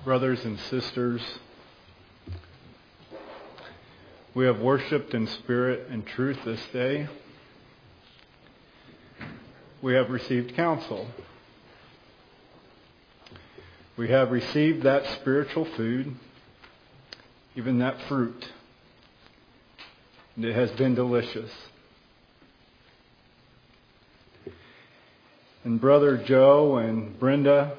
Brothers 0.03 0.43
and 0.45 0.59
sisters, 0.59 1.21
we 4.35 4.45
have 4.45 4.59
worshiped 4.59 5.13
in 5.13 5.27
spirit 5.27 5.87
and 5.89 6.05
truth 6.05 6.39
this 6.43 6.61
day. 6.73 7.07
We 9.81 9.93
have 9.93 10.09
received 10.09 10.55
counsel. 10.55 11.07
We 13.95 14.09
have 14.09 14.31
received 14.31 14.83
that 14.83 15.05
spiritual 15.19 15.65
food, 15.65 16.15
even 17.55 17.77
that 17.79 18.01
fruit. 18.07 18.47
And 20.35 20.45
it 20.45 20.55
has 20.55 20.71
been 20.71 20.95
delicious. 20.95 21.51
And 25.63 25.79
Brother 25.79 26.17
Joe 26.17 26.77
and 26.77 27.19
Brenda, 27.19 27.77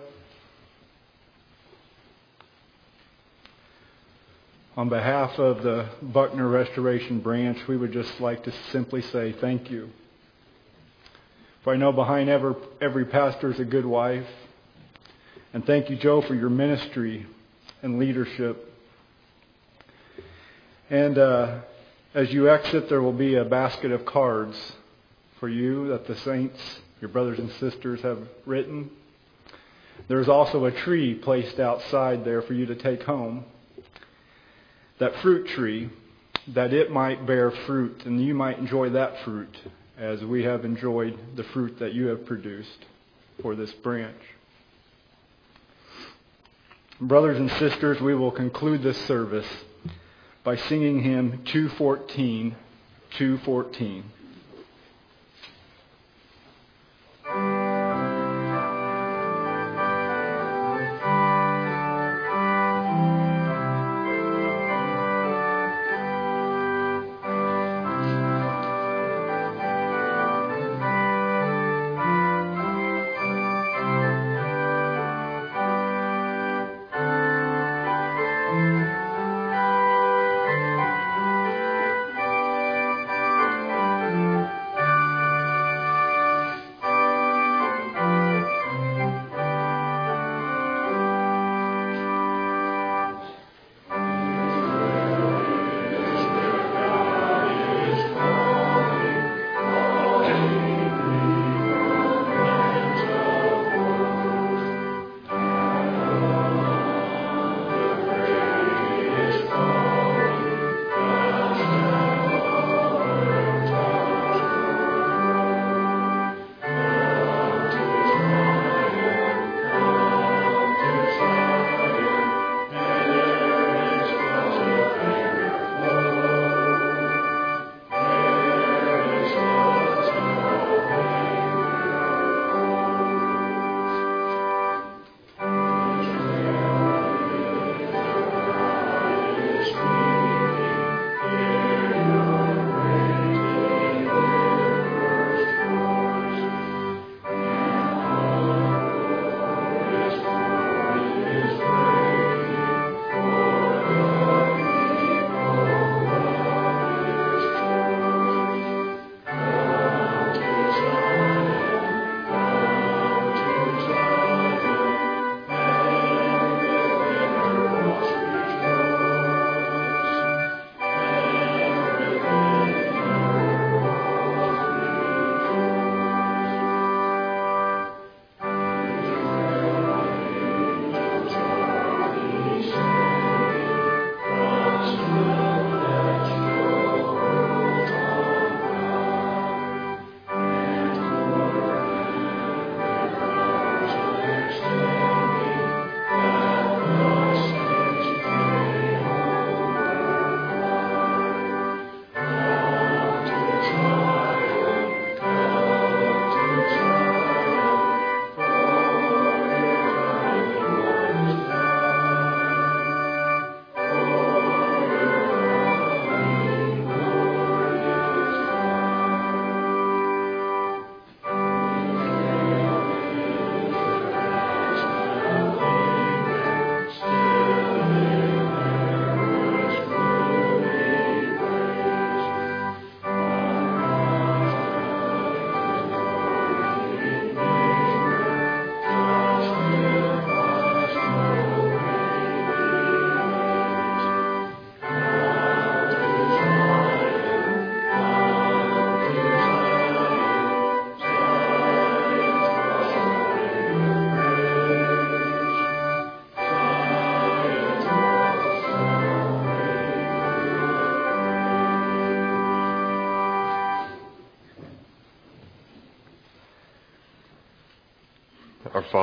on 4.76 4.88
behalf 4.88 5.38
of 5.38 5.62
the 5.62 5.88
Buckner 6.02 6.48
Restoration 6.48 7.20
Branch, 7.20 7.58
we 7.68 7.76
would 7.76 7.92
just 7.92 8.20
like 8.20 8.42
to 8.44 8.52
simply 8.72 9.02
say 9.02 9.32
thank 9.40 9.70
you. 9.70 9.90
For 11.62 11.72
I 11.72 11.76
know 11.76 11.92
behind 11.92 12.28
every, 12.28 12.54
every 12.80 13.04
pastor 13.04 13.52
is 13.52 13.60
a 13.60 13.64
good 13.64 13.86
wife. 13.86 14.26
And 15.52 15.64
thank 15.64 15.90
you, 15.90 15.96
Joe, 15.96 16.22
for 16.22 16.34
your 16.34 16.50
ministry 16.50 17.24
and 17.82 18.00
leadership. 18.00 18.72
And 20.90 21.18
uh, 21.18 21.60
as 22.12 22.32
you 22.32 22.50
exit, 22.50 22.88
there 22.88 23.00
will 23.00 23.12
be 23.12 23.36
a 23.36 23.44
basket 23.44 23.92
of 23.92 24.04
cards 24.04 24.56
for 25.38 25.48
you 25.48 25.88
that 25.88 26.08
the 26.08 26.16
saints, 26.16 26.58
your 27.00 27.10
brothers 27.10 27.38
and 27.38 27.50
sisters, 27.52 28.00
have 28.02 28.18
written. 28.44 28.90
There's 30.08 30.28
also 30.28 30.64
a 30.64 30.72
tree 30.72 31.14
placed 31.14 31.60
outside 31.60 32.24
there 32.24 32.42
for 32.42 32.54
you 32.54 32.66
to 32.66 32.74
take 32.74 33.04
home. 33.04 33.44
That 34.98 35.16
fruit 35.16 35.48
tree, 35.48 35.90
that 36.48 36.72
it 36.72 36.90
might 36.90 37.26
bear 37.26 37.50
fruit 37.50 38.02
and 38.04 38.24
you 38.24 38.34
might 38.34 38.58
enjoy 38.58 38.90
that 38.90 39.24
fruit 39.24 39.56
as 39.98 40.22
we 40.24 40.44
have 40.44 40.64
enjoyed 40.64 41.18
the 41.36 41.44
fruit 41.44 41.78
that 41.78 41.94
you 41.94 42.08
have 42.08 42.26
produced 42.26 42.84
for 43.40 43.54
this 43.54 43.72
branch. 43.72 44.20
Brothers 47.00 47.38
and 47.38 47.50
sisters, 47.52 48.00
we 48.00 48.14
will 48.14 48.30
conclude 48.30 48.82
this 48.82 49.00
service 49.06 49.48
by 50.44 50.56
singing 50.56 51.02
hymn 51.02 51.42
214, 51.44 52.54
214. 53.16 54.04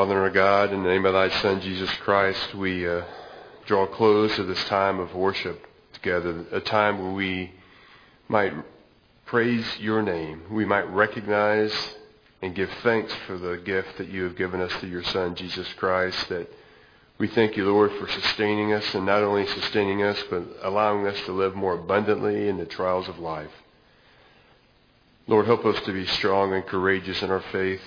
Father 0.02 0.16
and 0.16 0.24
our 0.24 0.30
God, 0.32 0.74
in 0.74 0.82
the 0.82 0.89
name 0.89 1.06
of 1.06 1.14
thy 1.14 1.30
Son, 1.41 1.62
Jesus 1.62 1.91
Christ, 1.97 2.56
we 2.56 2.89
uh, 2.89 3.04
draw 3.68 3.86
close 3.86 4.36
to 4.36 4.43
this 4.43 4.64
time 4.64 4.99
of 4.99 5.14
worship 5.14 5.64
together, 5.93 6.43
a 6.52 6.60
time 6.60 6.97
where 6.97 7.12
we 7.12 7.52
might 8.28 8.52
praise 9.28 9.64
your 9.78 10.02
name. 10.02 10.41
We 10.49 10.66
might 10.66 10.89
recognize 10.89 11.72
and 12.41 12.56
give 12.56 12.72
thanks 12.82 13.14
for 13.28 13.38
the 13.38 13.58
gift 13.58 13.99
that 13.99 14.08
you 14.08 14.24
have 14.24 14.36
given 14.36 14.60
us 14.60 14.72
through 14.74 14.89
your 14.89 15.04
Son, 15.04 15.36
Jesus 15.36 15.72
Christ, 15.74 16.30
that 16.30 16.52
we 17.20 17.28
thank 17.28 17.56
you, 17.56 17.72
Lord, 17.72 17.91
for 17.99 18.10
sustaining 18.10 18.74
us, 18.74 18.95
and 18.95 19.06
not 19.06 19.22
only 19.22 19.45
sustaining 19.45 20.02
us, 20.02 20.18
but 20.32 20.41
allowing 20.64 21.06
us 21.06 21.22
to 21.28 21.32
live 21.32 21.54
more 21.54 21.76
abundantly 21.76 22.49
in 22.49 22.58
the 22.58 22.66
trials 22.66 23.08
of 23.08 23.20
life. 23.20 23.52
Lord, 25.28 25.45
help 25.45 25.64
us 25.64 25.80
to 25.86 25.93
be 25.93 26.08
strong 26.08 26.56
and 26.56 26.66
courageous 26.66 27.22
in 27.22 27.30
our 27.30 27.43
faith. 27.52 27.84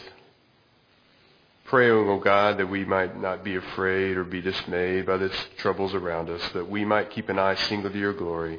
Praying, 1.64 2.08
O 2.08 2.18
God, 2.18 2.58
that 2.58 2.68
we 2.68 2.84
might 2.84 3.18
not 3.18 3.42
be 3.42 3.56
afraid 3.56 4.16
or 4.16 4.24
be 4.24 4.42
dismayed 4.42 5.06
by 5.06 5.16
the 5.16 5.32
troubles 5.56 5.94
around 5.94 6.28
us, 6.28 6.42
that 6.52 6.68
we 6.68 6.84
might 6.84 7.10
keep 7.10 7.30
an 7.30 7.38
eye 7.38 7.54
single 7.54 7.90
to 7.90 7.98
your 7.98 8.12
glory. 8.12 8.58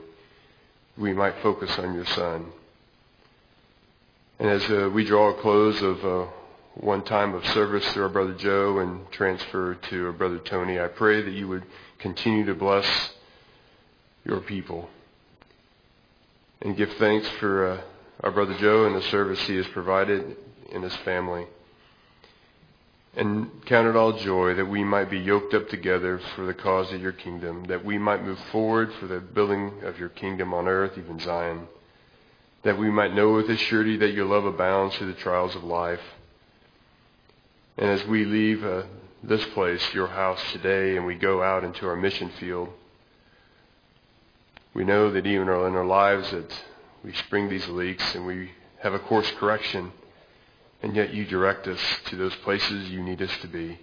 We 0.97 1.13
might 1.13 1.35
focus 1.43 1.77
on 1.77 1.93
your 1.93 2.05
Son. 2.05 2.47
And 4.39 4.49
as 4.49 4.63
uh, 4.69 4.89
we 4.93 5.05
draw 5.05 5.29
a 5.29 5.41
close 5.41 5.81
of 5.81 6.03
uh, 6.03 6.27
one 6.73 7.03
time 7.03 7.35
of 7.35 7.45
service 7.47 7.85
to 7.93 8.01
our 8.01 8.09
brother 8.09 8.33
Joe 8.33 8.79
and 8.79 9.09
transfer 9.11 9.75
to 9.75 10.07
our 10.07 10.11
brother 10.11 10.39
Tony, 10.39 10.79
I 10.79 10.87
pray 10.87 11.21
that 11.21 11.31
you 11.31 11.47
would 11.47 11.63
continue 11.99 12.45
to 12.45 12.55
bless 12.55 12.87
your 14.25 14.41
people 14.41 14.89
and 16.61 16.75
give 16.75 16.91
thanks 16.93 17.29
for 17.39 17.67
uh, 17.69 17.81
our 18.23 18.31
brother 18.31 18.57
Joe 18.57 18.85
and 18.85 18.95
the 18.95 19.01
service 19.03 19.39
he 19.41 19.55
has 19.57 19.67
provided 19.67 20.35
in 20.71 20.81
his 20.81 20.95
family. 20.97 21.45
And 23.17 23.65
count 23.65 23.87
it 23.87 23.95
all 23.95 24.11
joy 24.11 24.55
that 24.55 24.65
we 24.65 24.83
might 24.83 25.09
be 25.09 25.19
yoked 25.19 25.53
up 25.53 25.69
together 25.69 26.19
for 26.35 26.45
the 26.45 26.53
cause 26.53 26.91
of 26.91 27.01
your 27.01 27.13
kingdom, 27.13 27.63
that 27.65 27.85
we 27.85 27.97
might 27.97 28.25
move 28.25 28.39
forward 28.51 28.91
for 28.99 29.07
the 29.07 29.21
building 29.21 29.71
of 29.83 29.97
your 29.97 30.09
kingdom 30.09 30.53
on 30.53 30.67
earth, 30.67 30.97
even 30.97 31.19
Zion, 31.19 31.67
that 32.63 32.77
we 32.77 32.91
might 32.91 33.13
know 33.13 33.31
with 33.33 33.49
a 33.49 33.55
surety 33.55 33.95
that 33.97 34.11
your 34.11 34.25
love 34.25 34.43
abounds 34.43 34.95
through 34.95 35.07
the 35.07 35.19
trials 35.19 35.55
of 35.55 35.63
life. 35.63 36.01
And 37.77 37.89
as 37.89 38.05
we 38.05 38.25
leave 38.25 38.65
uh, 38.65 38.83
this 39.23 39.45
place, 39.53 39.93
your 39.93 40.07
house 40.07 40.41
today, 40.51 40.97
and 40.97 41.05
we 41.05 41.15
go 41.15 41.41
out 41.41 41.63
into 41.63 41.87
our 41.87 41.95
mission 41.95 42.31
field, 42.31 42.67
we 44.73 44.83
know 44.83 45.09
that 45.11 45.25
even 45.25 45.43
in 45.43 45.49
our 45.49 45.85
lives 45.85 46.31
that 46.31 46.51
we 47.01 47.13
spring 47.13 47.47
these 47.47 47.67
leaks 47.69 48.13
and 48.13 48.25
we 48.25 48.51
have 48.81 48.93
a 48.93 48.99
course 48.99 49.31
correction 49.39 49.93
and 50.85 50.95
yet 50.95 51.15
you 51.15 51.25
direct 51.25 51.67
us 51.67 51.79
to 52.05 52.15
those 52.15 52.35
places 52.35 52.91
you 52.91 53.01
need 53.01 53.19
us 53.19 53.35
to 53.41 53.47
be. 53.47 53.79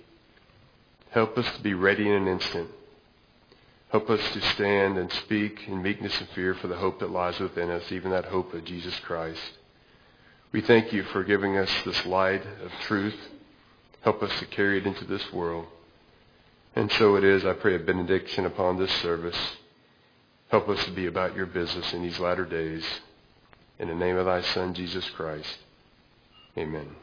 Help 1.10 1.36
us 1.36 1.56
to 1.56 1.60
be 1.60 1.74
ready 1.74 2.06
in 2.06 2.14
an 2.14 2.28
instant. 2.28 2.70
Help 3.88 4.08
us 4.08 4.20
to 4.32 4.40
stand 4.52 4.96
and 4.96 5.10
speak 5.10 5.66
in 5.66 5.82
meekness 5.82 6.16
and 6.20 6.28
fear 6.28 6.54
for 6.54 6.68
the 6.68 6.76
hope 6.76 7.00
that 7.00 7.10
lies 7.10 7.40
within 7.40 7.72
us, 7.72 7.90
even 7.90 8.12
that 8.12 8.26
hope 8.26 8.54
of 8.54 8.64
Jesus 8.64 8.96
Christ. 9.00 9.42
We 10.52 10.60
thank 10.60 10.92
you 10.92 11.02
for 11.02 11.24
giving 11.24 11.58
us 11.58 11.68
this 11.84 12.06
light 12.06 12.46
of 12.64 12.70
truth. 12.82 13.18
Help 14.02 14.22
us 14.22 14.38
to 14.38 14.46
carry 14.46 14.78
it 14.78 14.86
into 14.86 15.04
this 15.04 15.32
world. 15.32 15.66
And 16.76 16.88
so 16.92 17.16
it 17.16 17.24
is, 17.24 17.44
I 17.44 17.54
pray 17.54 17.74
a 17.74 17.80
benediction 17.80 18.46
upon 18.46 18.78
this 18.78 18.92
service. 19.02 19.56
Help 20.50 20.68
us 20.68 20.84
to 20.84 20.92
be 20.92 21.06
about 21.06 21.34
your 21.34 21.46
business 21.46 21.92
in 21.94 22.04
these 22.04 22.20
latter 22.20 22.44
days. 22.44 22.84
In 23.80 23.88
the 23.88 23.94
name 23.96 24.16
of 24.16 24.26
thy 24.26 24.42
Son, 24.42 24.72
Jesus 24.72 25.10
Christ. 25.10 25.58
Amen. 26.58 27.01